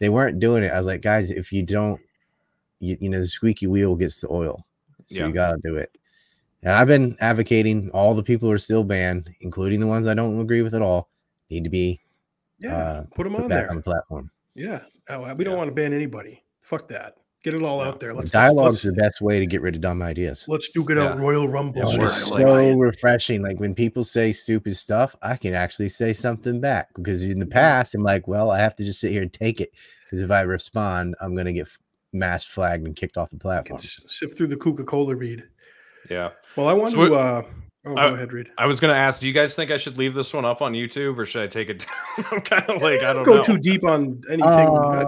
[0.00, 0.72] They weren't doing it.
[0.72, 2.00] I was like, guys, if you don't,
[2.80, 4.66] you, you know, the squeaky wheel gets the oil.
[5.06, 5.28] So Yeah.
[5.28, 5.96] you got to do it.
[6.64, 10.14] And I've been advocating all the people who are still banned, including the ones I
[10.14, 11.08] don't agree with at all,
[11.48, 12.00] need to be
[12.64, 13.70] Yeah, uh, put them on back there.
[13.70, 14.30] on the platform.
[14.54, 15.58] Yeah, Oh, we don't Yeah.
[15.58, 16.42] want to ban anybody.
[16.62, 17.14] Fuck that.
[17.42, 17.88] Get it all Yeah.
[17.88, 18.14] out there.
[18.14, 20.46] Let's Dialogue's let's, the best way to get rid of dumb ideas.
[20.48, 21.82] let's do it out Royal Rumble.
[21.84, 22.04] Oh, Sure.
[22.04, 22.54] it's style.
[22.54, 23.42] Like- so refreshing.
[23.42, 27.46] Like when people say stupid stuff, I can actually say something back because in the
[27.46, 29.72] past, I'm like, well, I have to just sit here and take it
[30.04, 31.68] because if I respond, I'm going to get
[32.14, 33.76] mass flagged and kicked off the platform.
[33.76, 35.42] s- sift through the Coca Cola read.
[36.08, 36.30] Yeah.
[36.56, 37.10] Well, I want So to.
[37.10, 37.42] what- Uh,
[37.86, 38.50] oh, I- go ahead, Reed.
[38.58, 40.72] I was gonna ask, do you guys think I should leave this one up on
[40.72, 42.26] YouTube or should I take it down?
[42.32, 43.24] I'm kind of like, I don't know.
[43.24, 43.42] go know.
[43.42, 44.42] too deep on anything.
[44.42, 45.04] Uh, I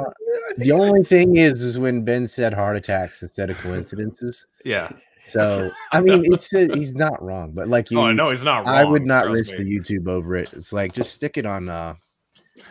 [0.54, 4.46] think The only thing is, is when Ben said heart attacks instead of coincidences.
[4.64, 4.90] Yeah.
[5.26, 8.44] So I mean, it's a, he's not wrong, but like you, oh, I know he's
[8.44, 8.74] not wrong.
[8.74, 9.64] I would not risk me.
[9.64, 10.52] the YouTube over it.
[10.52, 11.94] It's like just stick it on uh,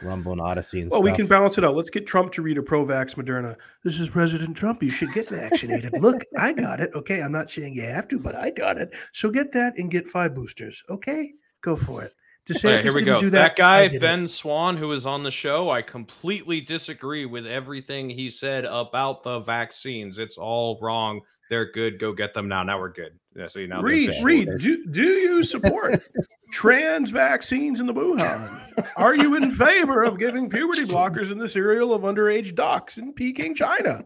[0.02, 1.76] Rumble and Odysee and Well, we can balance it out.
[1.76, 3.56] Let's get Trump to read a pro-vax Moderna.
[3.84, 4.82] This is President Trump.
[4.84, 5.94] You should get vaccinated.
[6.00, 6.92] Look, I got it.
[6.94, 8.96] Okay, I'm not saying you have to, but I got it.
[9.14, 10.84] So get that and get five boosters.
[10.90, 12.14] Okay, go for it.
[12.48, 13.20] DeSantis Okay, here we didn't go.
[13.20, 13.56] do that, that.
[13.56, 14.02] Guy, did it.
[14.02, 19.24] Ben Swann, who was on the show, I completely disagree with everything he said about
[19.24, 20.20] the vaccines.
[20.20, 21.22] It's all wrong.
[21.50, 22.00] They're good.
[22.00, 22.64] Go get them now.
[22.64, 23.20] Now we're good.
[23.36, 23.82] Yeah, see now.
[23.82, 24.50] they're Read, read.
[24.58, 26.02] Do, do you support
[26.52, 28.88] trans vaccines in the Wuhan?
[28.96, 33.14] Are you in favor of giving puberty blockers in the cereal of underage docs in
[33.14, 34.06] Peking, China?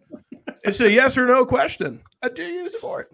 [0.64, 2.02] It's a yes or no question.
[2.22, 3.12] Uh, do you support?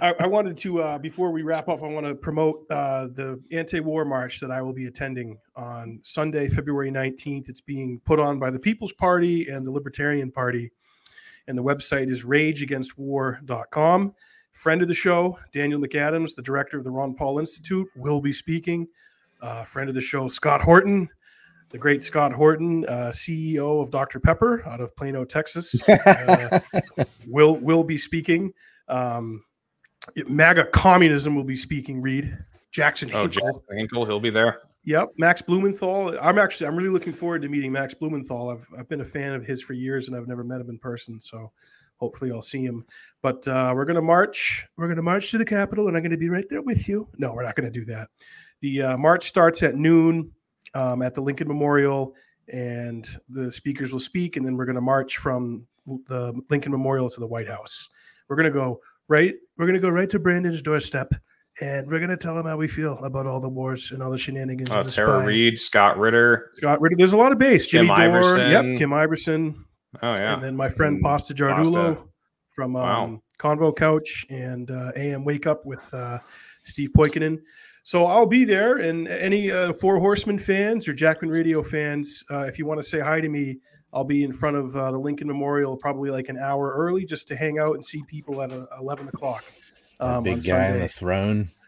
[0.00, 3.40] I, I wanted to, uh, before we wrap up, I want to promote uh, the
[3.52, 7.48] anti-war march that I will be attending on Sunday, February 19th.
[7.48, 10.70] It's being put on by the People's Party and the Libertarian Party.
[11.50, 14.14] And the website is rageagainstwar.com
[14.52, 18.32] friend of the show, Daniel McAdams, the director of the Ron Paul Institute, will be
[18.32, 18.86] speaking.
[19.42, 21.08] Uh, friend of the show, Scott Horton,
[21.70, 24.20] the great Scott Horton, uh, CEO of Dr.
[24.20, 26.60] Pepper out of Plano, Texas, uh,
[27.26, 28.52] will will be speaking.
[28.88, 29.42] Um,
[30.14, 32.00] it- MAGA communism will be speaking.
[32.00, 32.36] Reed
[32.70, 33.52] Jackson Oh, Hinkle.
[33.68, 34.60] Jack Hinkle, he'll be there.
[34.84, 36.16] Yep, Max Blumenthal.
[36.20, 38.50] I'm actually I'm really looking forward to meeting Max Blumenthal.
[38.50, 40.78] I've I've been a fan of his for years, and I've never met him in
[40.78, 41.20] person.
[41.20, 41.52] So
[41.96, 42.84] hopefully I'll see him.
[43.22, 44.66] But uh, we're gonna march.
[44.76, 47.06] We're gonna march to the Capitol, and I'm gonna be right there with you.
[47.18, 48.08] No, we're not gonna do that.
[48.60, 50.32] The uh, march starts at noon
[50.74, 52.14] um, at the Lincoln Memorial,
[52.52, 57.20] and the speakers will speak, and then we're gonna march from the Lincoln Memorial to
[57.20, 57.88] the White House.
[58.28, 59.34] We're gonna go right.
[59.58, 61.12] We're gonna go right to Brandon's doorstep,
[61.60, 64.18] and we're gonna tell them how we feel about all the wars and all the
[64.18, 64.70] shenanigans.
[64.70, 65.26] Uh, the Tara spying.
[65.26, 66.50] Reed, Scott Ritter.
[66.62, 66.98] Rid of.
[66.98, 67.66] There's a lot of base.
[67.68, 68.04] Jimmy Kim Dore.
[68.36, 68.50] Iverson.
[68.50, 68.78] Yep.
[68.78, 69.64] Kim Iverson.
[70.02, 70.34] Oh yeah.
[70.34, 72.02] And then my friend Mm, Pasta Jardulo Pasta.
[72.52, 73.22] from um, Wow.
[73.38, 76.18] Convo Couch and uh, AM Wake Up with uh,
[76.62, 77.38] Steve Poikonen.
[77.82, 78.76] So I'll be there.
[78.76, 82.84] And any uh, Four Horsemen fans or Jackman Radio fans, uh, if you want to
[82.84, 83.58] say hi to me,
[83.92, 87.26] I'll be in front of uh, the Lincoln Memorial probably like an hour early just
[87.28, 89.42] to hang out and see people at uh, 11 o'clock.
[90.00, 91.50] Um, big on guy on the throne.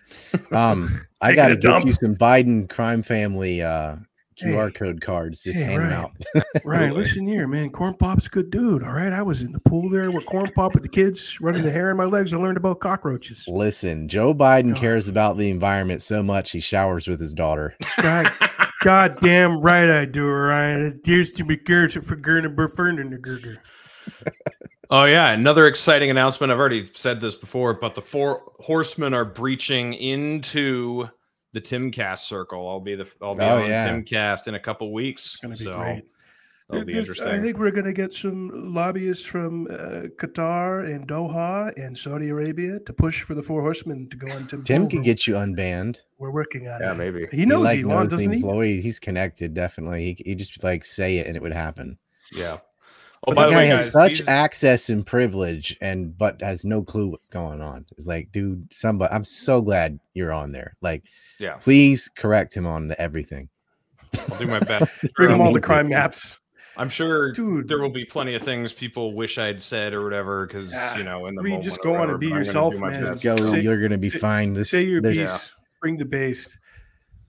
[0.52, 1.86] Um, I got to get dump.
[1.86, 3.96] you some Biden crime family uh,
[4.38, 4.72] QR Hey.
[4.72, 5.42] code cards.
[5.42, 6.12] Just Hey, hand them out.
[6.64, 7.70] Ryan, listen here, man.
[7.70, 8.82] Corn Pop's a good dude.
[8.82, 9.12] All right.
[9.12, 11.90] I was in the pool there with Corn Pop with the kids running the hair
[11.90, 12.34] in my legs.
[12.34, 13.48] I learned about cockroaches.
[13.48, 14.80] Listen, Joe Biden God.
[14.80, 17.74] cares about the environment so much he showers with his daughter.
[17.96, 18.30] God,
[18.84, 20.84] God damn right I do, Ryan.
[20.86, 22.16] It dears to be cares for
[22.54, 23.56] Burfern the Gurger.
[24.92, 26.52] Oh yeah, another exciting announcement.
[26.52, 31.08] I've already said this before, but the four horsemen are breaching into
[31.54, 32.68] the Timcast circle.
[32.68, 33.88] I'll be the I'll be Oh, on yeah.
[33.88, 35.36] Timcast in a couple weeks.
[35.36, 36.04] gonna be so great.
[36.68, 37.26] That'll be interesting.
[37.26, 42.30] I think we're going to get some lobbyists from uh, Qatar and Doha and Saudi
[42.30, 44.62] Arabia to push for the Four Horsemen to go on Tim.
[44.62, 44.90] Tim Pool.
[44.90, 46.00] could get you unbanned.
[46.18, 46.96] We're working on yeah, it.
[46.96, 47.26] Yeah, maybe.
[47.32, 48.38] He knows like Elon, knows doesn't he?
[48.38, 48.80] employee.
[48.80, 50.14] He's connected, definitely.
[50.14, 51.98] He he just like say it and it would happen.
[52.32, 52.58] Yeah.
[53.24, 56.16] But Oh, by the the guy way, has guys, such these- access and privilege, and
[56.18, 57.86] but has no clue what's going on.
[57.96, 59.14] It's like, dude, somebody.
[59.14, 60.74] I'm so glad you're on there.
[60.82, 61.04] Like,
[61.38, 63.48] yeah, please correct him on the everything.
[64.30, 64.90] I'll do my best.
[65.14, 65.66] Bring them all need the to.
[65.66, 66.40] crime maps.
[66.76, 67.68] I'm sure Dude.
[67.68, 71.04] there will be plenty of things people wish I'd said or whatever because Ah, you
[71.04, 72.92] know in the Reed, moment just go on and be but I'm gonna yourself, man.
[72.98, 73.36] Just go.
[73.36, 74.54] Say- you're gonna be say- fine.
[74.54, 75.54] This, Say your there's- piece.
[75.80, 76.58] Bring the base.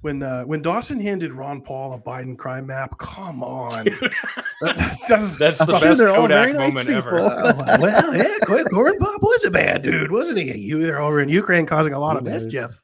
[0.03, 4.13] When uh, when Dawson handed Ron Paul a Biden crime map, come on, That-
[4.77, 6.97] that's, that's, That's the best they're all Kodak very nice moment people.
[6.97, 7.11] ever.
[7.21, 10.57] well, well, yeah, Gordon- Corn Pop was a bad dude, wasn't he?
[10.57, 12.43] You were over in Ukraine causing a lot of He was.
[12.45, 12.81] mischief.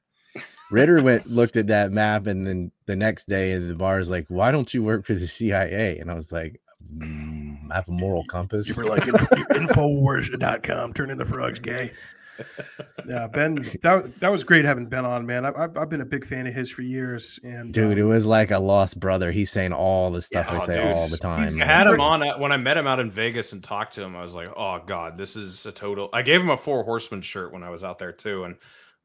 [0.72, 4.10] Ritter went looked at that map, and then the next day, in the bar is
[4.10, 6.62] like, "Why don't you work for the CIA?" And I was like,
[6.96, 11.92] mm, "I have a moral compass." You were like Infowars.com, turning the frogs gay.
[13.08, 15.46] Yeah, Ben, that, that was great having Ben on, man.
[15.46, 17.40] I, I've, I've been a big fan of his for years.
[17.44, 19.32] And Dude, it um, was like a lost brother.
[19.32, 20.92] He's saying all the stuff Yeah, I say dude.
[20.94, 21.48] all the time.
[21.62, 24.04] I had him on at- when I met him out in Vegas and talked to
[24.04, 24.16] him.
[24.16, 27.22] I was like, "Oh God, this is a total." I gave him a Four Horsemen
[27.22, 28.56] shirt when I was out there too, and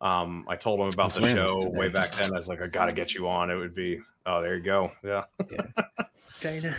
[0.00, 1.70] um, I told him about the show today.
[1.78, 2.32] way back then.
[2.32, 4.62] I was like, "I got to get you on." It would be, oh, there you
[4.64, 5.24] go, yeah.
[6.40, 6.76] Dana.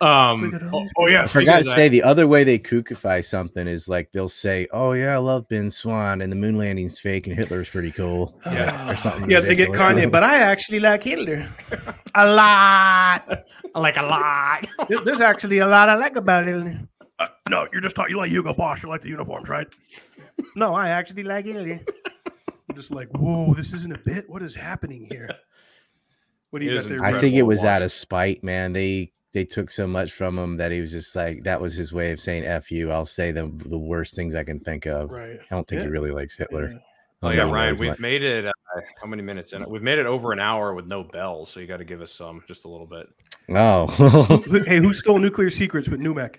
[0.00, 2.44] Um, Look at all oh, these oh, yeah, I forgot to say the other way
[2.44, 6.36] they kookify something is like they'll say, "Oh yeah, I love Ben Swann, and the
[6.36, 8.90] moon landing's fake, and Hitler's pretty cool." Yeah.
[8.90, 9.30] or something.
[9.30, 9.70] Yeah, they get.
[9.70, 11.48] Kanye, but I actually like Hitler
[12.14, 13.24] a lot.
[13.26, 13.44] I
[13.74, 14.66] like a lot.
[15.04, 16.80] There's actually a lot I like about Hitler.
[17.18, 18.14] Uh, no, you're just talking.
[18.14, 18.82] You like Hugo Boss.
[18.82, 19.66] You like the uniforms, right?
[20.54, 21.80] no, I actually like Hitler.
[22.68, 24.28] I'm just like, whoa, this isn't a bit.
[24.28, 25.30] What is happening here?
[26.50, 27.04] What do you is got there?
[27.04, 28.72] I think it to was out of spite, man.
[28.72, 31.92] They they took so much from him that he was just like that was his
[31.92, 35.10] way of saying "f you." I'll say the the worst things I can think of.
[35.10, 35.38] Right.
[35.38, 36.72] I don't think he really likes Hitler.
[36.72, 36.78] Yeah.
[37.22, 37.98] Oh yeah, Ryan, we've much.
[37.98, 38.46] made it.
[38.46, 38.52] Uh,
[38.98, 39.62] how many minutes in?
[39.68, 42.12] We've made it over an hour with no bells, so you got to give us
[42.12, 43.08] some, just a little bit.
[43.50, 43.86] Oh,
[44.66, 46.36] hey, who stole nuclear secrets with NUMEC?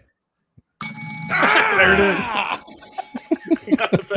[1.77, 4.09] there it is.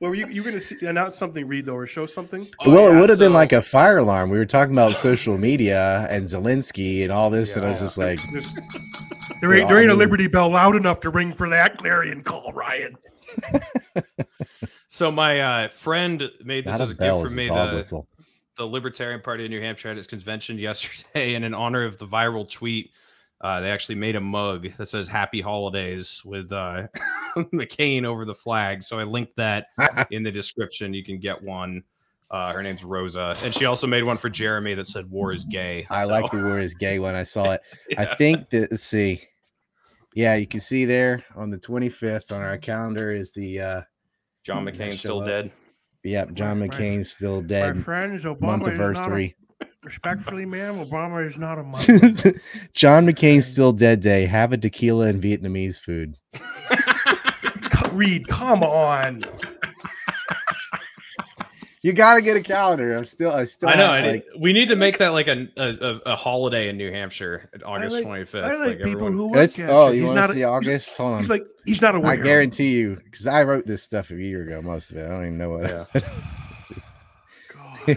[0.00, 0.10] Got the bell.
[0.10, 2.48] Well, you you gonna see, announce something, Reed, though, or show something?
[2.60, 4.30] Oh, well, it would have been like a fire alarm.
[4.30, 7.98] We were talking about social media and Zelensky and all this, and I was just
[7.98, 8.58] like, There's-
[9.40, 12.52] there ain't there ain't a Liberty Bell loud enough to ring for that clarion call,
[12.52, 12.96] Ryan.
[14.90, 17.48] So my uh, friend made this as a a bell, gift for me.
[17.48, 18.08] dog The, whistle."
[18.56, 22.06] the Libertarian Party of New Hampshire had its convention yesterday, and in honor of the
[22.06, 22.90] viral tweet,
[23.40, 26.88] uh, they actually made a mug that says "Happy Holidays" with uh,
[27.36, 28.82] McCain over the flag.
[28.82, 29.66] So I linked that
[30.10, 30.92] in the description.
[30.94, 31.82] You can get one.
[32.30, 35.44] Uh, her name's Rosa, and she also made one for Jeremy that said "War is
[35.44, 37.60] gay." I So, like the word is gay when I saw it.
[37.98, 39.22] I think that let's see.
[40.14, 43.82] Yeah, you can see there on the 25th on our calendar is the uh
[44.44, 45.26] John McCain still up.
[45.26, 45.52] dead.
[46.02, 47.78] yep, John My- my- McCain's still My dead.
[47.84, 49.36] friends, Obama Month is not a, anniversary.
[49.88, 52.14] Respectfully, ma'am, Obama is not a Muslim.
[52.74, 54.26] John McCain's still dead day.
[54.26, 56.16] Have a tequila and Vietnamese food.
[57.92, 59.24] Reed, come on.
[61.82, 62.96] You gotta get a calendar.
[62.96, 63.86] I'm still I still I know.
[63.86, 66.68] have, I like, need- we need to make that like a a, a- a holiday
[66.68, 68.44] in New Hampshire, uh, at August like- twenty fifth.
[68.44, 69.94] I like people everyone- who work It's oh, you.
[69.94, 70.96] you He's want not to see August?
[70.96, 71.18] Hold on.
[71.20, 72.24] He's like he's not a I weirdo.
[72.24, 75.06] guarantee you, because I wrote this stuff a year ago, most of it.
[75.06, 75.62] I don't even know what.
[75.70, 75.84] Yeah.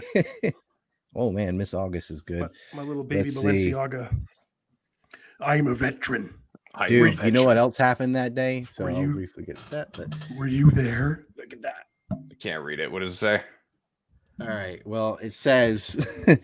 [1.14, 2.40] oh man, Miss August is good.
[2.40, 3.70] my, my little baby Let's see.
[3.72, 4.14] Balenciaga.
[5.40, 6.34] I'm a veteran.
[6.74, 8.64] I Dude, bet you know what else happened that day?
[8.68, 9.92] So Were I'll you- briefly get that.
[9.96, 11.26] But Were you there?
[11.36, 11.84] Look at that.
[12.10, 12.90] I can't read it.
[12.90, 13.42] What does it say?
[14.40, 14.80] all right.
[14.86, 15.94] Well, it says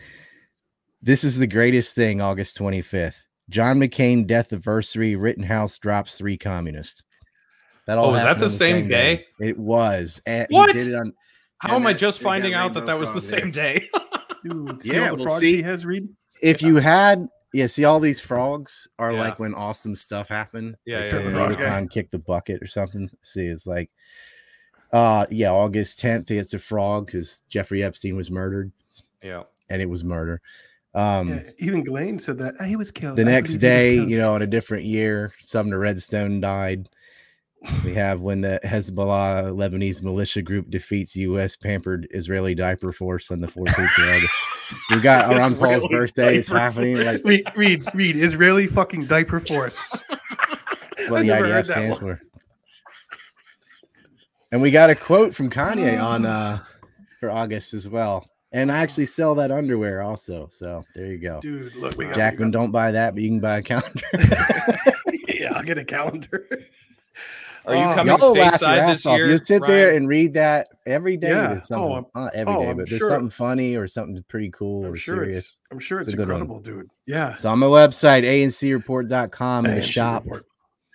[1.02, 3.16] this is the greatest thing, August 25th.
[3.50, 7.02] John McCain death anniversary, Rittenhouse drops three communists.
[7.86, 9.24] That Oh, was that happened the on same day?
[9.40, 10.20] It was.
[10.26, 10.74] And What?
[10.74, 11.14] did it on
[11.58, 13.40] How And am I just finding out that that was the frog there.
[13.40, 13.88] same day?
[14.44, 16.08] Dude, see Yeah, all the well, frogs see- he has, Reed?
[16.42, 19.20] if you had yeah, see all these frogs are Yeah.
[19.20, 20.76] like when awesome stuff happened.
[20.84, 23.08] Yeah, like yeah, some yeah, Ramadan kicked the bucket or something.
[23.22, 23.90] See, it's like
[24.92, 28.70] uh yeah, August 10th, it's a frog because Jeffrey Epstein was murdered
[29.22, 29.42] yeah.
[29.70, 30.40] and it was murder.
[30.94, 32.54] Um yeah, even Glenn said that.
[32.60, 33.16] "Ah, he was killed.
[33.16, 35.78] the I next believe he was day, killed." you know, in a different year, Sumner
[35.78, 36.88] Redstone died.
[37.84, 41.56] We have when the Hezbollah Lebanese militia group defeats U.S.
[41.56, 44.90] pampered Israeli diaper force on the 14th of August.
[44.90, 46.36] We got around Paul's birthday.
[46.36, 46.96] It's happening.
[47.04, 48.16] Like read, read, read.
[48.16, 50.04] Israeli fucking diaper force.
[51.08, 52.16] what I the IDF stands one.
[52.16, 52.22] for.
[54.52, 56.62] And we got a quote from Kanye on uh
[57.18, 58.28] for August as well.
[58.52, 60.48] And I actually sell that underwear also.
[60.50, 61.40] So there you go.
[61.40, 64.06] Dude, look, we got, Jackman, don't buy that, but you can buy a calendar.
[65.28, 66.48] yeah, I'll get a calendar.
[67.68, 69.16] Are you Oh, coming Y'all will laugh your stateside ass this off.
[69.18, 69.26] year?
[69.28, 71.28] You sit there and read that every day.
[71.28, 71.60] Yeah.
[71.72, 74.50] Oh, I'm- not every oh, day, I'm but there's sure- something funny or something pretty
[74.50, 75.36] cool I'm or sure serious.
[75.36, 76.40] it's I'm sure It's it's, a good one.
[76.40, 76.88] incredible, dude.
[77.06, 77.36] Yeah.
[77.36, 80.24] So on my website, ancreport.com in the shop.
[80.24, 80.44] report.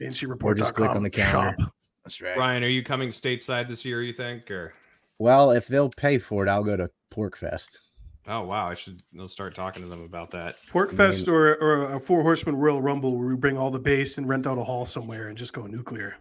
[0.01, 1.55] ANC Or just click on the calendar.
[2.03, 2.37] That's right.
[2.37, 4.01] Ryan, are you coming stateside this year?
[4.01, 4.49] You think?
[4.51, 4.73] Or
[5.19, 7.79] Well, if they'll pay for it, I'll go to Pork Fest.
[8.27, 10.55] oh wow, I should I'll start talking to them about that.
[10.69, 13.79] Pork I Fest or, or a Four Horsemen Royal Rumble where we bring all the
[13.79, 16.15] base and rent out a hall somewhere and just go nuclear.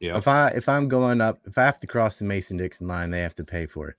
[0.00, 0.16] Yeah.
[0.16, 3.10] If I if I'm going up, if I have to cross the Mason Dixon line,
[3.10, 3.96] they have to pay for it.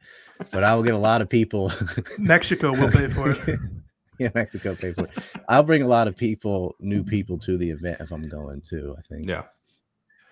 [0.51, 1.71] But I will get a lot of people.
[2.17, 3.59] Mexico will pay for it.
[4.19, 5.11] yeah, Mexico pay for it.
[5.49, 8.95] I'll bring a lot of people, new people to the event if I'm going too.
[8.97, 9.27] I think.
[9.27, 9.43] Yeah.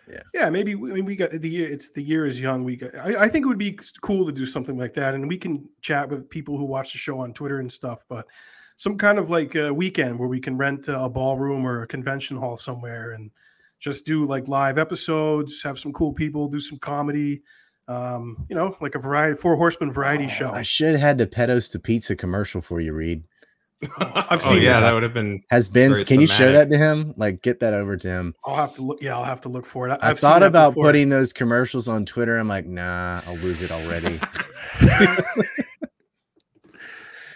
[0.10, 1.68] Yeah, yeah, maybe we, I mean, we got the year.
[1.70, 2.64] It's the year is young.
[2.64, 5.28] We got, I, I think it would be cool to do something like that, and
[5.28, 8.06] we can chat with people who watch the show on Twitter and stuff.
[8.08, 8.26] But
[8.78, 12.38] some kind of like a weekend where we can rent a ballroom or a convention
[12.38, 13.32] hall somewhere and
[13.80, 17.42] just do like live episodes, have some cool people, do some comedy.
[17.90, 20.52] Um, you know, like a variety, four horseman variety show.
[20.52, 23.24] I should have had the pedos to pizza commercial for you, Reed.
[24.00, 24.88] I've oh seen yeah, that.
[24.88, 25.98] that would have been Has Ben's?
[25.98, 27.14] Very Can you show that to him?
[27.16, 28.34] Like, get that over to him.
[28.44, 29.02] I'll have to look.
[29.02, 29.92] Yeah, I'll have to look for it.
[29.92, 30.86] I, I I've thought about before.
[30.86, 32.38] putting those commercials on Twitter.
[32.38, 34.20] I'm like, nah, I'll lose it already.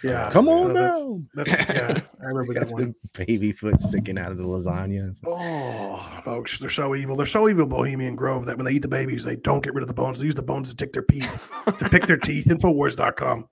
[0.03, 1.21] Yeah, Come on no, that's- now.
[1.35, 2.95] That's, yeah, I remember that one.
[3.13, 5.15] the baby foot sticking out of the lasagna.
[5.27, 7.15] Oh, folks, they're so evil.
[7.15, 9.83] They're so evil, Bohemian Grove, that when they eat the babies, they don't get rid
[9.83, 10.17] of the bones.
[10.19, 11.47] They use the bones to pick their teeth,
[11.77, 12.45] to pick their teeth.
[12.49, 13.47] Infowars.com.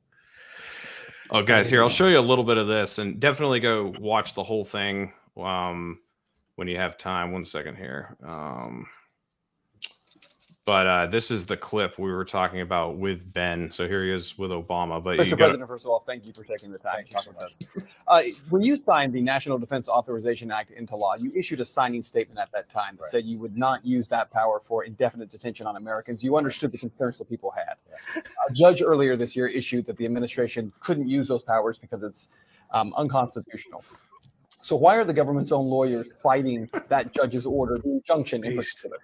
[1.31, 4.33] Oh, guys, here I'll show you a little bit of this, and definitely go watch
[4.33, 5.99] the whole thing um,
[6.55, 7.31] when you have time.
[7.31, 8.17] One second here.
[8.25, 8.87] Um,
[10.69, 13.71] but uh, this is the clip we were talking about with Ben.
[13.71, 15.03] So here he is with Obama.
[15.03, 15.29] But you Mr.
[15.31, 17.57] got President, first of all, thank you for taking the time to talk with us.
[18.07, 22.03] Uh, when you signed the National Defense Authorization Act into law, you issued a signing
[22.03, 23.09] statement at that time that Right.
[23.09, 26.23] said you would not use that power for indefinite detention on Americans.
[26.23, 27.73] You understood the concerns that people had.
[28.47, 32.29] A judge earlier this year issued that the administration couldn't use those powers because it's
[32.69, 33.83] um, unconstitutional.
[34.61, 38.99] So why are the government's own lawyers fighting that judge's order, the injunction in particular?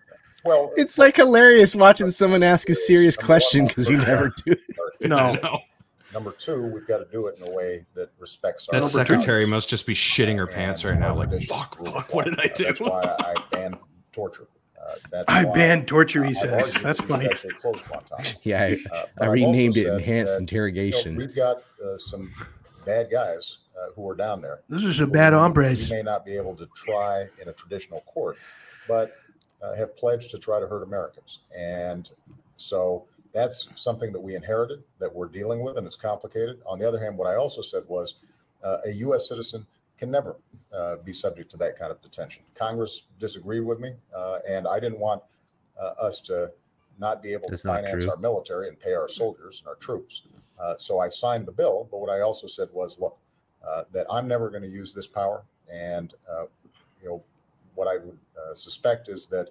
[0.46, 4.60] Well, It's like hilarious watching someone ask a serious question because you never do it.
[5.02, 5.34] No.
[5.44, 5.60] No.
[6.14, 9.42] Number two, we've got to do it in a way that respects our That secretary
[9.42, 11.14] values must just be shitting her and pants right now.
[11.14, 12.64] Like, fuck, fuck, what did I do?
[12.64, 13.78] That's why I banned
[14.14, 14.48] torture.
[14.82, 16.52] Uh, I why banned torture, he I've says.
[16.76, 17.24] argued That's funny.
[17.26, 18.24] should Actually, close Guantanamo.
[18.44, 18.78] Yeah, I, Uh, I
[19.18, 21.16] but I've also renamed it enhanced that, you know, interrogation.
[21.18, 22.32] we've got uh, some
[22.86, 24.62] bad guys uh, who are down there.
[24.70, 25.92] This is a who bad you hombres.
[25.92, 28.38] may not be able to try in a traditional court,
[28.88, 29.14] but
[29.66, 31.40] uh, have pledged to try to hurt Americans.
[31.58, 32.10] And
[32.56, 36.62] so that's something that we inherited that we're dealing with, and it's complicated.
[36.66, 38.16] On the other hand, what I also said was
[38.64, 39.28] uh, a U.S.
[39.28, 39.66] citizen
[39.98, 40.38] can never
[40.74, 42.44] uh, be subject to that kind of detention.
[42.54, 45.22] Congress disagreed with me, uh, and I didn't want
[45.80, 46.52] uh, us to
[47.00, 50.24] not be able That's to finance our military and pay our soldiers and our troops.
[50.60, 53.18] Uh, so I signed the bill, but what I also said was, look,
[53.68, 56.46] uh, that I'm never going to use this power, and uh,
[57.02, 57.24] you know
[57.74, 58.18] what I would
[58.54, 59.50] suspect is that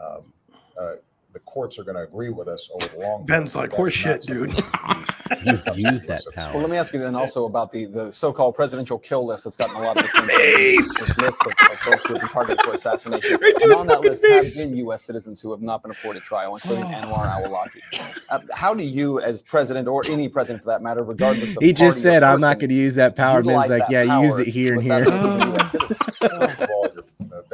[0.00, 0.32] um,
[0.78, 0.92] uh,
[1.32, 3.24] the courts are going to agree with us over the long.
[3.24, 6.34] Ben's like, that "Horse shit, dude." something that we use, uh, You've used that citizens.
[6.34, 6.52] power.
[6.54, 9.56] Well, let me ask you then also about the, the so-called presidential kill list that's
[9.56, 10.28] gotten a lot of attention.
[10.36, 10.98] Face!
[10.98, 13.38] This list of, of folks who have been targeted for assassination.
[13.40, 15.04] Right and on that fucking list have been U.S.
[15.04, 16.88] citizens who have not been afforded trial, including Oh.
[16.88, 18.20] Anwar al-Awlaki.
[18.28, 21.72] Uh, how do you, as president or any president for that matter, regardless of He
[21.72, 24.32] just party or said, "I'm not going to use that power." Ben's like, "Yeah, use
[24.34, 25.04] power it here and here."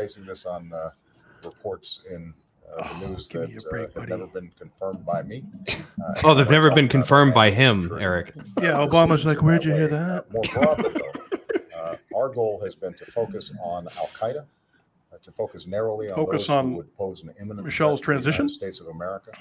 [0.06, 0.90] basing this on uh,
[1.42, 2.32] reports in
[2.78, 5.42] uh, the Oh, news that break, uh, have never been confirmed by me.
[5.68, 8.04] Uh, Oh, they've never been confirmed by him, security.
[8.04, 8.32] Eric.
[8.62, 10.26] Yeah, Uh, Obama's like, "Where'd that you hear that?
[10.28, 14.44] Uh, more broadly, though, uh, our goal has been to focus on Al Qaeda,
[15.12, 18.18] uh, to focus narrowly on Focus those on who would pose an imminent Michelle's threat
[18.18, 18.44] the transition?
[18.44, 19.32] United States of America.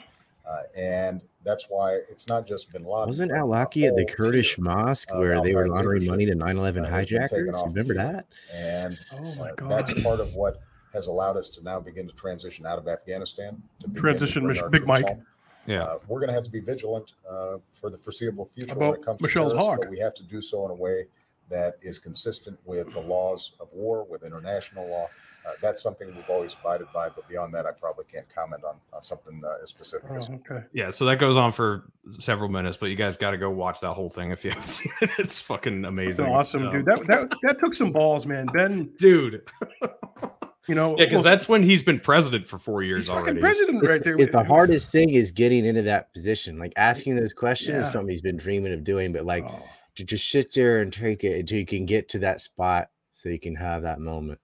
[0.48, 3.08] Uh, and that's why it's not just Bin Laden.
[3.08, 4.64] Wasn't but Al a Awlaki at the Kurdish tier.
[4.64, 7.38] mosque of where they were Al-Qaeda laundering money to 9 11 uh, has been taken
[7.48, 7.64] hijackers?
[7.66, 8.26] remember that?
[8.54, 9.72] And Oh my uh, god.
[9.72, 10.60] that's part of what
[10.94, 13.62] has allowed us to now begin to transition out of Afghanistan.
[13.80, 15.06] To begin to Transition, bring Mich- Big Mike.
[15.06, 15.26] home.
[15.68, 15.84] Yeah.
[15.84, 19.00] Uh, we're going to have to be vigilant uh, for the foreseeable future About when
[19.00, 19.80] it comes Michelle's to terrorists, hog.
[19.82, 21.08] but we have to do so in a way
[21.50, 25.08] that is consistent with the laws of war, with international law.
[25.48, 28.78] Uh, that's something we've always abided by, but beyond that, I probably can't comment on,
[28.92, 30.66] on something uh, as specific as Oh, okay.
[30.74, 33.80] Yeah, so that goes on for several minutes, but you guys got to go watch
[33.82, 35.12] that whole thing if you haven't seen it.
[35.20, 36.26] It's fucking It's amazing.
[36.26, 36.86] awesome, Um, dude.
[36.88, 38.48] That, that that took some balls, man.
[38.56, 39.44] Ben, dude.
[40.68, 43.40] you know, Yeah, because well, that's when he's been president for four years he's already.
[43.40, 44.16] president It's, right there.
[44.18, 46.58] it's the hardest thing is getting into that position.
[46.58, 47.82] Like asking those questions Yeah.
[47.86, 49.64] is something he's been dreaming of doing, but like Oh,
[49.96, 53.30] to just sit there and take it until you can get to that spot so
[53.30, 54.40] you can have that moment.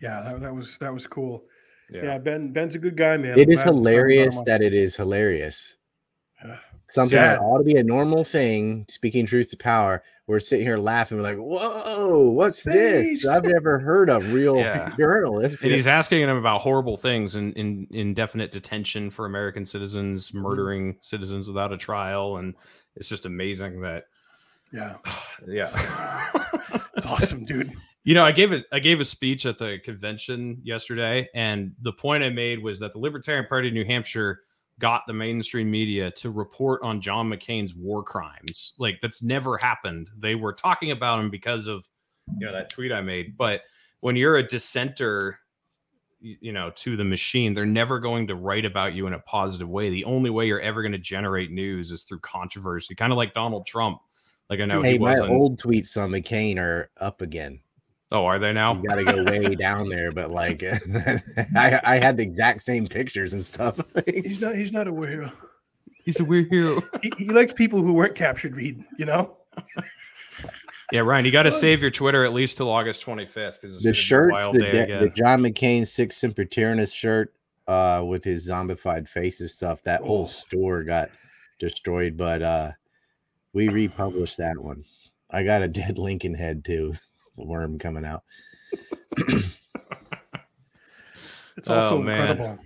[0.00, 1.44] yeah, that, that was that was cool.
[1.90, 2.02] Yeah.
[2.04, 2.18] Yeah.
[2.18, 3.38] Ben Ben's a good guy, man.
[3.38, 5.76] It I'm is glad- glad we brought him hilarious that it is hilarious.
[6.90, 7.38] Something Sad.
[7.38, 10.02] that ought to be a normal thing, speaking truth to power.
[10.26, 11.18] We're sitting here laughing.
[11.18, 13.26] We're like, "Whoa, what's this?
[13.26, 14.94] I've never heard of real Yeah.
[14.98, 20.32] journalists." And he's asking him about horrible things and in, indefinite detention for American citizens,
[20.32, 22.36] murdering citizens without a trial.
[22.38, 22.54] And
[22.98, 24.04] it's just amazing that,
[24.72, 24.96] Yeah,
[25.46, 25.68] yeah.
[26.96, 27.72] it's awesome, dude.
[28.04, 28.66] You know, I gave it.
[28.72, 32.92] I gave a speech at the convention yesterday, and the point I made was that
[32.92, 34.40] the Libertarian Party of New Hampshire
[34.78, 38.74] got the mainstream media to report on John McCain's war crimes.
[38.78, 40.08] Like that's never happened.
[40.16, 41.86] They were talking about him because of
[42.38, 43.36] you know that tweet I made.
[43.36, 43.62] But
[44.00, 45.47] when you're a dissenter, y-
[46.20, 49.68] you know, to the machine, they're never going to write about you in a positive
[49.68, 49.90] way.
[49.90, 53.34] The only way you're ever going to generate news is through controversy, kind of like
[53.34, 54.00] Donald Trump.
[54.50, 55.30] Like I know hey, he my wasn't.
[55.30, 57.60] old tweets on McCain are up again.
[58.10, 58.74] oh, are they now?
[58.74, 60.62] You got to go way down there, but like,
[61.56, 63.80] I, I had the exact same pictures and stuff.
[64.06, 64.54] He's not.
[64.54, 65.30] He's not a hero.
[66.04, 66.82] He's a weird hero.
[67.02, 68.56] He, he likes people who weren't captured.
[68.56, 69.36] Read, you know.
[70.92, 73.92] Yeah, Ryan, you got to save your Twitter at least till August 25th because the
[73.92, 77.34] shirts, the, de- the John McCain Sic Semper Tyrannis shirt
[77.66, 80.06] uh, with his zombified faces stuff, that Oh.
[80.06, 81.10] whole store got
[81.58, 82.70] destroyed, but uh,
[83.52, 84.82] we republished that one.
[85.30, 86.94] I got a dead Lincoln head too,
[87.36, 88.22] the worm coming out.
[91.56, 92.20] It's also Oh, man.
[92.20, 92.58] incredible.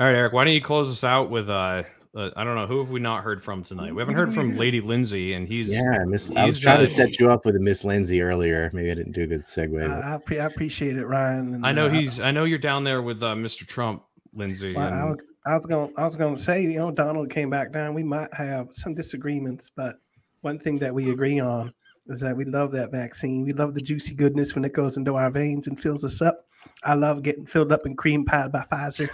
[0.00, 1.84] All right, Eric, why don't you close us out with uh,
[2.16, 3.92] uh, I don't know who have we not heard from tonight?
[3.92, 6.34] We haven't heard from Lady Lindsay, and he's Yeah, Miss.
[6.36, 8.70] I was trying uh, to set you up with a Miss Lindsay earlier.
[8.72, 9.82] Maybe I didn't do a good segue.
[9.82, 11.54] I, I, pre- I appreciate it, Ryan.
[11.54, 13.66] and, I know uh, he's I know you're down there with uh, Mr.
[13.66, 14.74] Trump, Lindsay.
[14.74, 15.16] Well, I was,
[15.46, 15.92] I was going.
[15.96, 17.94] I was going to say, you know, Donald came back down.
[17.94, 19.96] We might have some disagreements, but
[20.42, 21.74] one thing that we agree on
[22.06, 23.44] is that we love that vaccine.
[23.44, 26.46] We love the juicy goodness when it goes into our veins and fills us up.
[26.82, 29.08] I love getting filled up and cream pied by Pfizer.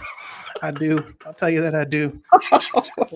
[0.61, 1.03] I do.
[1.25, 2.21] I'll tell you that I do.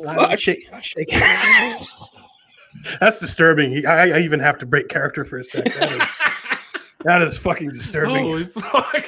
[0.07, 1.09] I shake, shake.
[2.99, 3.85] That's disturbing.
[3.85, 5.65] I, I even have to break character for a sec.
[5.65, 6.19] That is,
[7.03, 8.25] that is fucking disturbing.
[8.25, 9.05] Holy fuck!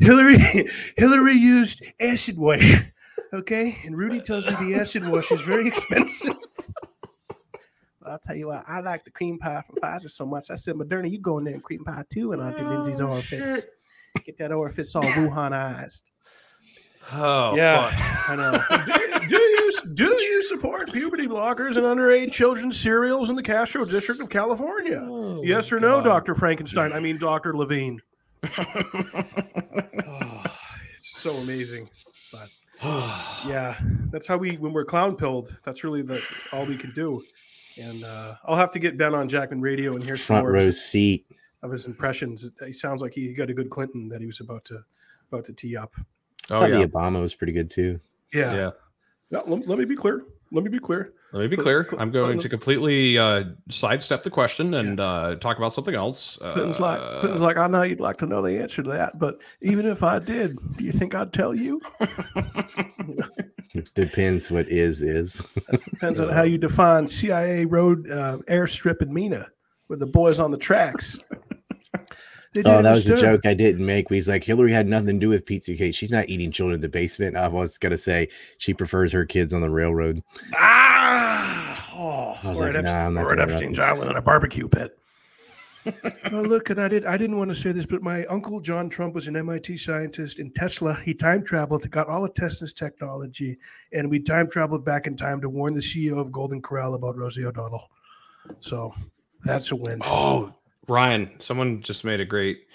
[0.00, 2.82] Hillary Hillary used acid wash.
[3.32, 6.36] Okay, and Rudy tells me the acid wash is very expensive.
[8.04, 10.50] I'll tell you what, I like the cream pie from Pfizer so much.
[10.50, 13.00] I said, Moderna, you go in there and cream pie too, and Auntie oh, Lindsay's
[13.00, 13.66] orifice.
[14.24, 16.02] Get that orifice all Wuhanized.
[17.12, 18.30] Oh yeah, fuck.
[18.30, 18.62] I know.
[18.86, 23.84] do, do you do you support puberty blockers and underage children's cereals in the Castro
[23.84, 25.04] District of California?
[25.04, 26.92] Oh, yes or no, Doctor Frankenstein?
[26.92, 28.00] I mean, Doctor Levine.
[28.44, 28.50] Oh,
[30.92, 31.88] it's so amazing.
[32.30, 32.48] But
[33.46, 33.78] yeah,
[34.10, 35.56] that's how we when we're clown pilled.
[35.64, 36.22] That's really the
[36.52, 37.22] all we can do.
[37.80, 40.52] And uh, I'll have to get Ben on Jackman Radio and hear some Front more
[40.52, 41.26] row seat.
[41.62, 42.50] Of his impressions.
[42.64, 44.84] He sounds like he got a good Clinton that he was about to
[45.30, 45.94] about to tee up.
[46.50, 46.78] Oh thought yeah.
[46.78, 48.00] the Obama was pretty good too.
[48.32, 48.54] Yeah.
[48.54, 48.70] Yeah.
[49.30, 50.24] No, let, let me be clear.
[50.50, 51.12] Let me be clear.
[51.32, 51.88] Let me be clear.
[51.98, 56.36] I'm going to completely uh, sidestep the question and uh, talk about something else.
[56.36, 59.18] Clinton's like Uh, Clinton's like I know you'd like to know the answer to that,
[59.18, 61.80] but even if I did, do you think I'd tell you?
[63.74, 65.42] It Depends what is is.
[65.90, 69.46] Depends on how you define CIA road uh, airstrip in Mena
[69.88, 71.18] with the boys on the tracks.
[72.52, 74.08] Did you Oh, that was a joke I didn't make.
[74.10, 75.94] He's like, Hillary had nothing to do with Pizzagate.
[75.94, 77.36] She's not eating children in the basement.
[77.36, 80.22] I was gonna say she prefers her kids on the railroad.
[80.54, 83.78] Ah, oh, I was or like, at, nah, I'm Epstein, not or at gonna Epstein's
[83.78, 84.98] rep Island in a barbecue pit.
[86.32, 87.04] oh, look, and I did.
[87.04, 90.38] I didn't want to say this, but my uncle John Trump was an MIT scientist
[90.38, 90.94] in Tesla.
[90.94, 93.58] He time traveled, got all of Tesla's technology,
[93.92, 97.16] and we time traveled back in time to warn the CEO of Golden Corral about
[97.16, 97.90] Rosie O'Donnell.
[98.60, 98.94] So
[99.44, 99.98] that's a win.
[100.02, 100.54] Oh,
[100.88, 102.66] Ryan, someone just made a great.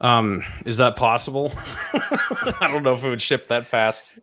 [0.00, 1.52] Um, is that possible?
[1.92, 4.18] I don't know if it would ship that fast.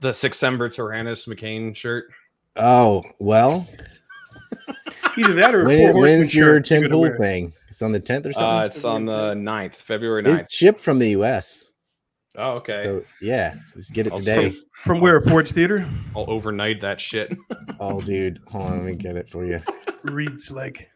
[0.00, 2.06] The Sic Semper Tyrannis McCain shirt.
[2.56, 3.66] Oh well,
[5.18, 6.70] Either that or a when, when's your shirt.
[6.70, 7.52] you're Tim Pool thing?
[7.68, 8.66] It's on the tenth or Uh, something.
[8.66, 10.40] it's on the 9th, February 9th.
[10.40, 11.72] it's shipped from the U.S.
[12.36, 12.78] oh, okay.
[12.80, 14.50] So yeah, let's get it I'll today.
[14.50, 14.62] see.
[14.82, 15.20] From where?
[15.20, 15.86] Forge Theater.
[16.14, 17.34] I'll overnight that shit.
[17.80, 19.60] Oh, dude, hold on, let me get it for you.
[20.04, 20.90] Reads like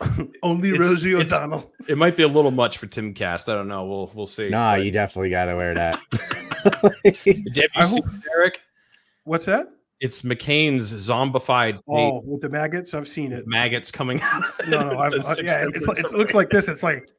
[0.42, 1.70] only It's- Rosie it's- O'Donnell.
[1.88, 3.48] It might be a little much for Timcast.
[3.50, 3.84] I don't know.
[3.86, 4.48] We'll we'll see.
[4.48, 6.00] Nah, But- you definitely got to wear that.
[6.64, 8.60] Have you I seen hope- it, Eric?
[9.24, 9.68] What's that?
[10.00, 12.94] It's McCain's zombified tape Oh, with the maggots.
[12.94, 13.46] I've seen it.
[13.46, 14.44] maggots coming out.
[14.44, 14.68] of it.
[14.68, 16.68] No, no, I've, It's a uh, yeah, it's, it looks like this.
[16.68, 17.10] It's like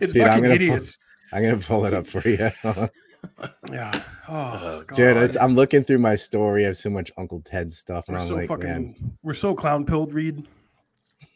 [0.00, 0.98] it's Dude, I'm fucking gonna hideous.
[1.32, 2.38] I'm gonna pull it up for you.
[3.70, 4.02] Yeah.
[4.28, 4.96] Oh, God.
[4.96, 6.64] Dude, it's, I'm looking through my story.
[6.64, 8.64] I have so much Uncle Ted stuff, and we're I'm so like, fucking.
[8.66, 10.46] man, We're so clown pilled, Reed.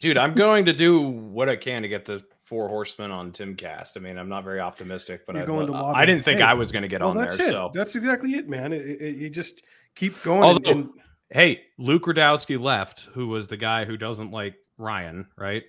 [0.01, 3.97] Dude, I'm going to do what I can to get the four horsemen on Timcast.
[3.97, 6.55] I mean, I'm not very optimistic, but I, going to I didn't think Hey, I
[6.55, 7.49] was going to get Well, on that's there.
[7.49, 7.53] it.
[7.53, 8.73] So, That's exactly it, man.
[8.73, 9.63] It, it- you just
[9.95, 10.43] keep going.
[10.43, 10.89] Although- and,
[11.31, 15.63] hey, Luke Rudkowski left, who was the guy who doesn't like Ryan, right?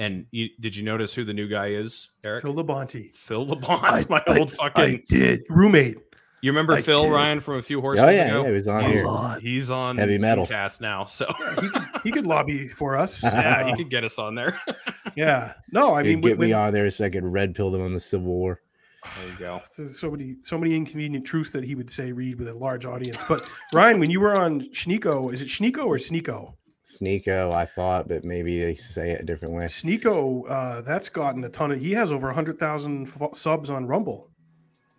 [0.00, 2.42] And you, did you notice who the new guy is, Eric?
[2.42, 3.16] Phil Labonte.
[3.16, 4.84] Phil Labonte, my I- old fucking.
[4.84, 5.96] I did roommate.
[6.40, 7.12] You remember I Phil did.
[7.12, 8.42] Ryan from a few horsemen oh yeah, ago?
[8.42, 9.40] yeah, he was on he's, here.
[9.40, 10.46] he's on Heavy metal.
[10.46, 11.26] Cast now, so
[11.60, 13.22] He could, he could lobby for us.
[13.24, 14.60] yeah, he could get us on there.
[15.16, 15.54] yeah.
[15.72, 17.92] No, I mean, get when, me on there so I could red pill them on
[17.92, 18.60] the Civil War.
[19.04, 19.62] There you go.
[19.88, 23.24] So many so many inconvenient truths that he would say read with a large audience.
[23.28, 26.54] But Ryan, when you were on Schneeko, is it Schneeko or Sneako?
[26.84, 29.64] Sneako, I thought, but maybe they say it a different way.
[29.64, 31.80] Sneako, uh, that's gotten a ton of.
[31.80, 34.30] He has over hundred thousand f- subs on Rumble.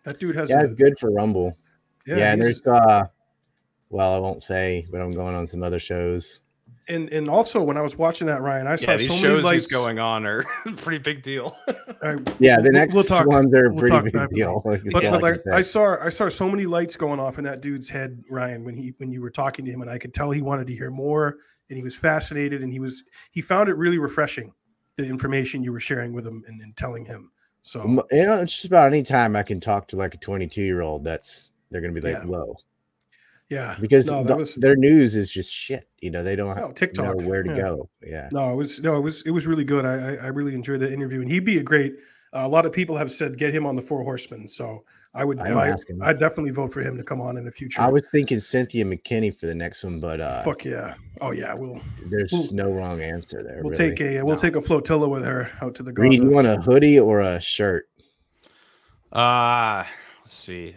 [0.05, 0.49] That dude has.
[0.49, 1.57] Yeah, a- it's good for Rumble.
[2.07, 3.05] Yeah, and there's uh,
[3.89, 6.39] well, I won't say, but I'm going on some other shows.
[6.87, 9.21] and and also when I was watching that, Ryan, I saw Yeah, these so many
[9.23, 10.43] shows lights going on are
[10.77, 11.55] pretty big deal.
[12.01, 14.61] I- Yeah, the next we'll talk- ones are a we'll pretty big deal.
[14.65, 17.19] That's but, all but I like can I saw I saw so many lights going
[17.19, 19.89] off in that dude's head, Ryan, when he when you were talking to him, and
[19.91, 21.37] I could tell he wanted to hear more,
[21.69, 24.51] and he was fascinated, and he was he found it really refreshing,
[24.95, 27.31] the information you were sharing with him and, and telling him.
[27.69, 30.63] So you know, it's just about any time I can talk to like a 22
[30.63, 31.03] year old.
[31.03, 32.25] That's they're gonna be like, Yeah.
[32.25, 32.55] whoa,
[33.49, 35.87] yeah, because No, the- was- their news is just shit.
[35.99, 36.73] You know, they don't oh,
[37.03, 37.57] know where to yeah.
[37.57, 37.89] go.
[38.01, 39.85] Yeah, No, it was no, it was it was really good.
[39.85, 41.93] I I, I really enjoyed the interview, and he'd be a great.
[42.33, 44.83] Uh, a lot of people have said get him on the Four Horsemen, so
[45.15, 45.39] I would.
[45.39, 46.01] I don't I, ask him.
[46.03, 47.81] I'd definitely vote for him to come on in the future.
[47.81, 50.93] I was thinking Cynthia McKinney for the next one, but uh, Fuck yeah!
[51.19, 53.61] Oh yeah, we'll there's We'll- no wrong answer there.
[53.63, 53.95] we'll really.
[53.95, 54.41] take a we'll No.
[54.41, 56.23] take a flotilla with her out to the Reed, Gaza.
[56.23, 57.89] you want a hoodie or a shirt?
[59.11, 59.83] Uh
[60.21, 60.75] let's see.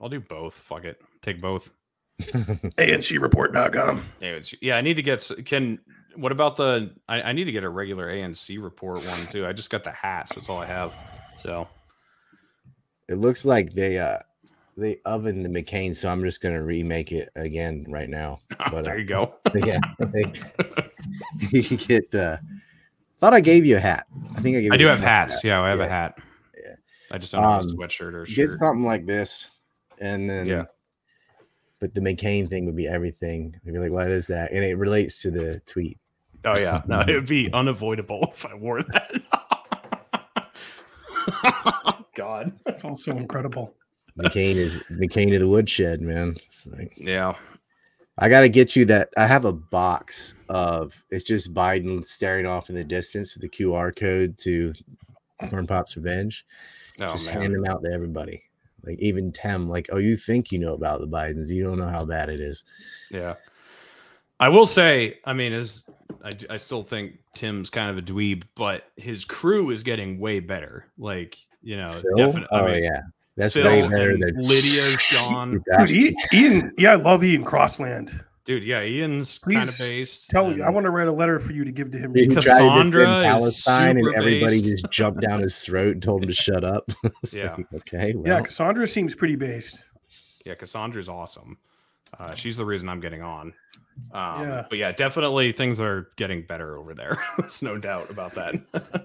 [0.00, 0.54] I'll do both.
[0.54, 1.00] Fuck it.
[1.22, 1.70] Take both.
[2.20, 4.04] ANCreport.com.
[4.20, 5.78] Yeah, it's, yeah, I need to get can
[6.16, 9.46] what about the I, I need to get a regular ANC report one too.
[9.46, 10.94] I just got the hat, so that's all I have.
[11.42, 11.66] So
[13.08, 14.18] It looks like they uh
[14.76, 18.40] they oven the McCain, so I'm just gonna remake it again right now.
[18.70, 19.34] But there uh, you go.
[19.54, 20.24] yeah, they,
[21.50, 22.40] you get the.
[23.18, 24.06] Thought I gave you a hat.
[24.36, 24.72] I think I gave.
[24.72, 25.30] I you do a have hat.
[25.30, 25.44] hats.
[25.44, 25.84] Yeah, I have Yeah.
[25.86, 26.18] a hat.
[26.62, 26.74] Yeah.
[27.12, 29.50] I just don't have a Um, sweatshirt or a Get something like this,
[30.00, 30.64] and then Yeah.
[31.78, 33.54] But the McCain thing would be everything.
[33.66, 34.50] I'd be like, what is that?
[34.50, 35.98] And it relates to the tweet.
[36.44, 39.12] Oh yeah, no, it would be unavoidable if I wore that.
[42.14, 42.52] God.
[42.64, 43.74] That's also incredible.
[44.18, 46.36] McCain is McCain to the woodshed, man.
[46.66, 47.34] Like, Yeah.
[48.18, 49.10] I got to get you that.
[49.18, 53.48] I have a box of it's just Biden staring off in the distance with the
[53.50, 54.72] QR code to
[55.50, 56.46] Corn Pop's Revenge.
[56.98, 57.42] Oh just man.
[57.42, 58.42] hand them out to everybody.
[58.82, 61.88] Like even Tem, like, oh, you think you know about the Bidens, you don't know
[61.90, 62.64] how bad it is.
[63.10, 63.34] Yeah.
[64.38, 65.84] I will say, I mean, as
[66.24, 70.40] I, I still think Tim's kind of a dweeb, but his crew is getting way
[70.40, 70.86] better.
[70.98, 72.46] Like, you know, definitely.
[72.52, 73.00] oh I mean, yeah,
[73.36, 75.62] that's Phil way better and than Lydia, Sean.
[75.70, 75.86] gone.
[75.86, 78.22] Dude, Ian, Ian, yeah, I love Ian Crossland.
[78.44, 80.30] Dude, yeah, Ian's kind of based.
[80.30, 82.12] Tell and- I want to write a letter for you to give to him.
[82.12, 84.64] Dude, he Because tried to Cassandra is Palestine, and everybody based.
[84.82, 86.90] just jumped down his throat and told him to shut up.
[87.32, 87.56] Yeah.
[87.56, 88.12] like, okay.
[88.14, 89.88] Well, yeah, Cassandra seems pretty based.
[90.44, 91.58] Yeah, Cassandra's awesome.
[92.16, 93.52] Uh, she's the reason I'm getting on.
[94.12, 94.66] Um, Yeah.
[94.68, 97.18] But yeah, definitely things are getting better over there.
[97.38, 98.54] There's no doubt about that.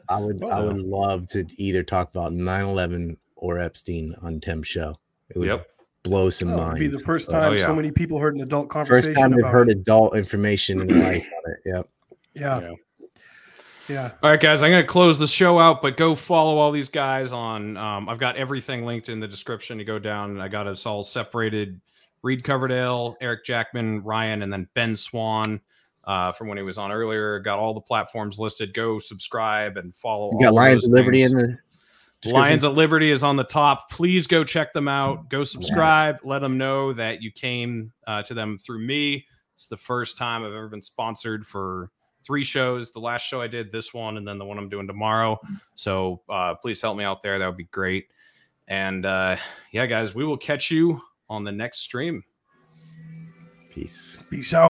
[0.10, 0.44] I would.
[0.44, 0.68] I Oh.
[0.68, 4.98] would love to either talk about 9/11 or Epstein on Tim's show.
[5.30, 5.68] It would Yep.
[6.04, 6.80] blow some Oh, it'd minds.
[6.80, 7.66] be the first time Oh, yeah.
[7.66, 10.88] so many people heard an adult conversation First time I've about heard adult information in
[11.02, 11.60] life on it.
[11.74, 11.90] Yep.
[12.34, 12.60] Yeah.
[12.62, 12.72] Yeah.
[13.90, 14.12] Yeah.
[14.24, 16.88] All right, guys, I'm going to close the show out, but go follow all these
[16.88, 17.76] guys on.
[17.76, 19.80] Um, I've got everything linked in the description.
[19.80, 21.82] to go down, I got us all separated
[22.24, 25.62] Reed Coverdale, Eric Jackman, Ryan, and then Ben Swann
[26.04, 27.40] uh, from when he was on earlier.
[27.40, 28.74] Got all the platforms listed.
[28.74, 30.32] Go subscribe and follow.
[30.34, 31.34] You got Lions of Liberty things.
[31.34, 31.58] in the?
[32.26, 33.90] Lions at Liberty is on the top.
[33.90, 35.30] Please go check them out.
[35.30, 36.18] Go subscribe.
[36.24, 39.26] Let them know that you came uh, to them through me.
[39.56, 41.90] It's the first time I've ever been sponsored for
[42.24, 42.92] three shows.
[42.92, 45.40] The last show I did, this one, and then the one I'm doing tomorrow.
[45.74, 47.40] So uh, please help me out there.
[47.40, 48.08] That would be great.
[48.68, 49.38] And uh,
[49.72, 52.24] yeah, guys, we will catch you on the next stream.
[53.70, 54.22] Peace.
[54.30, 54.70] Peace out.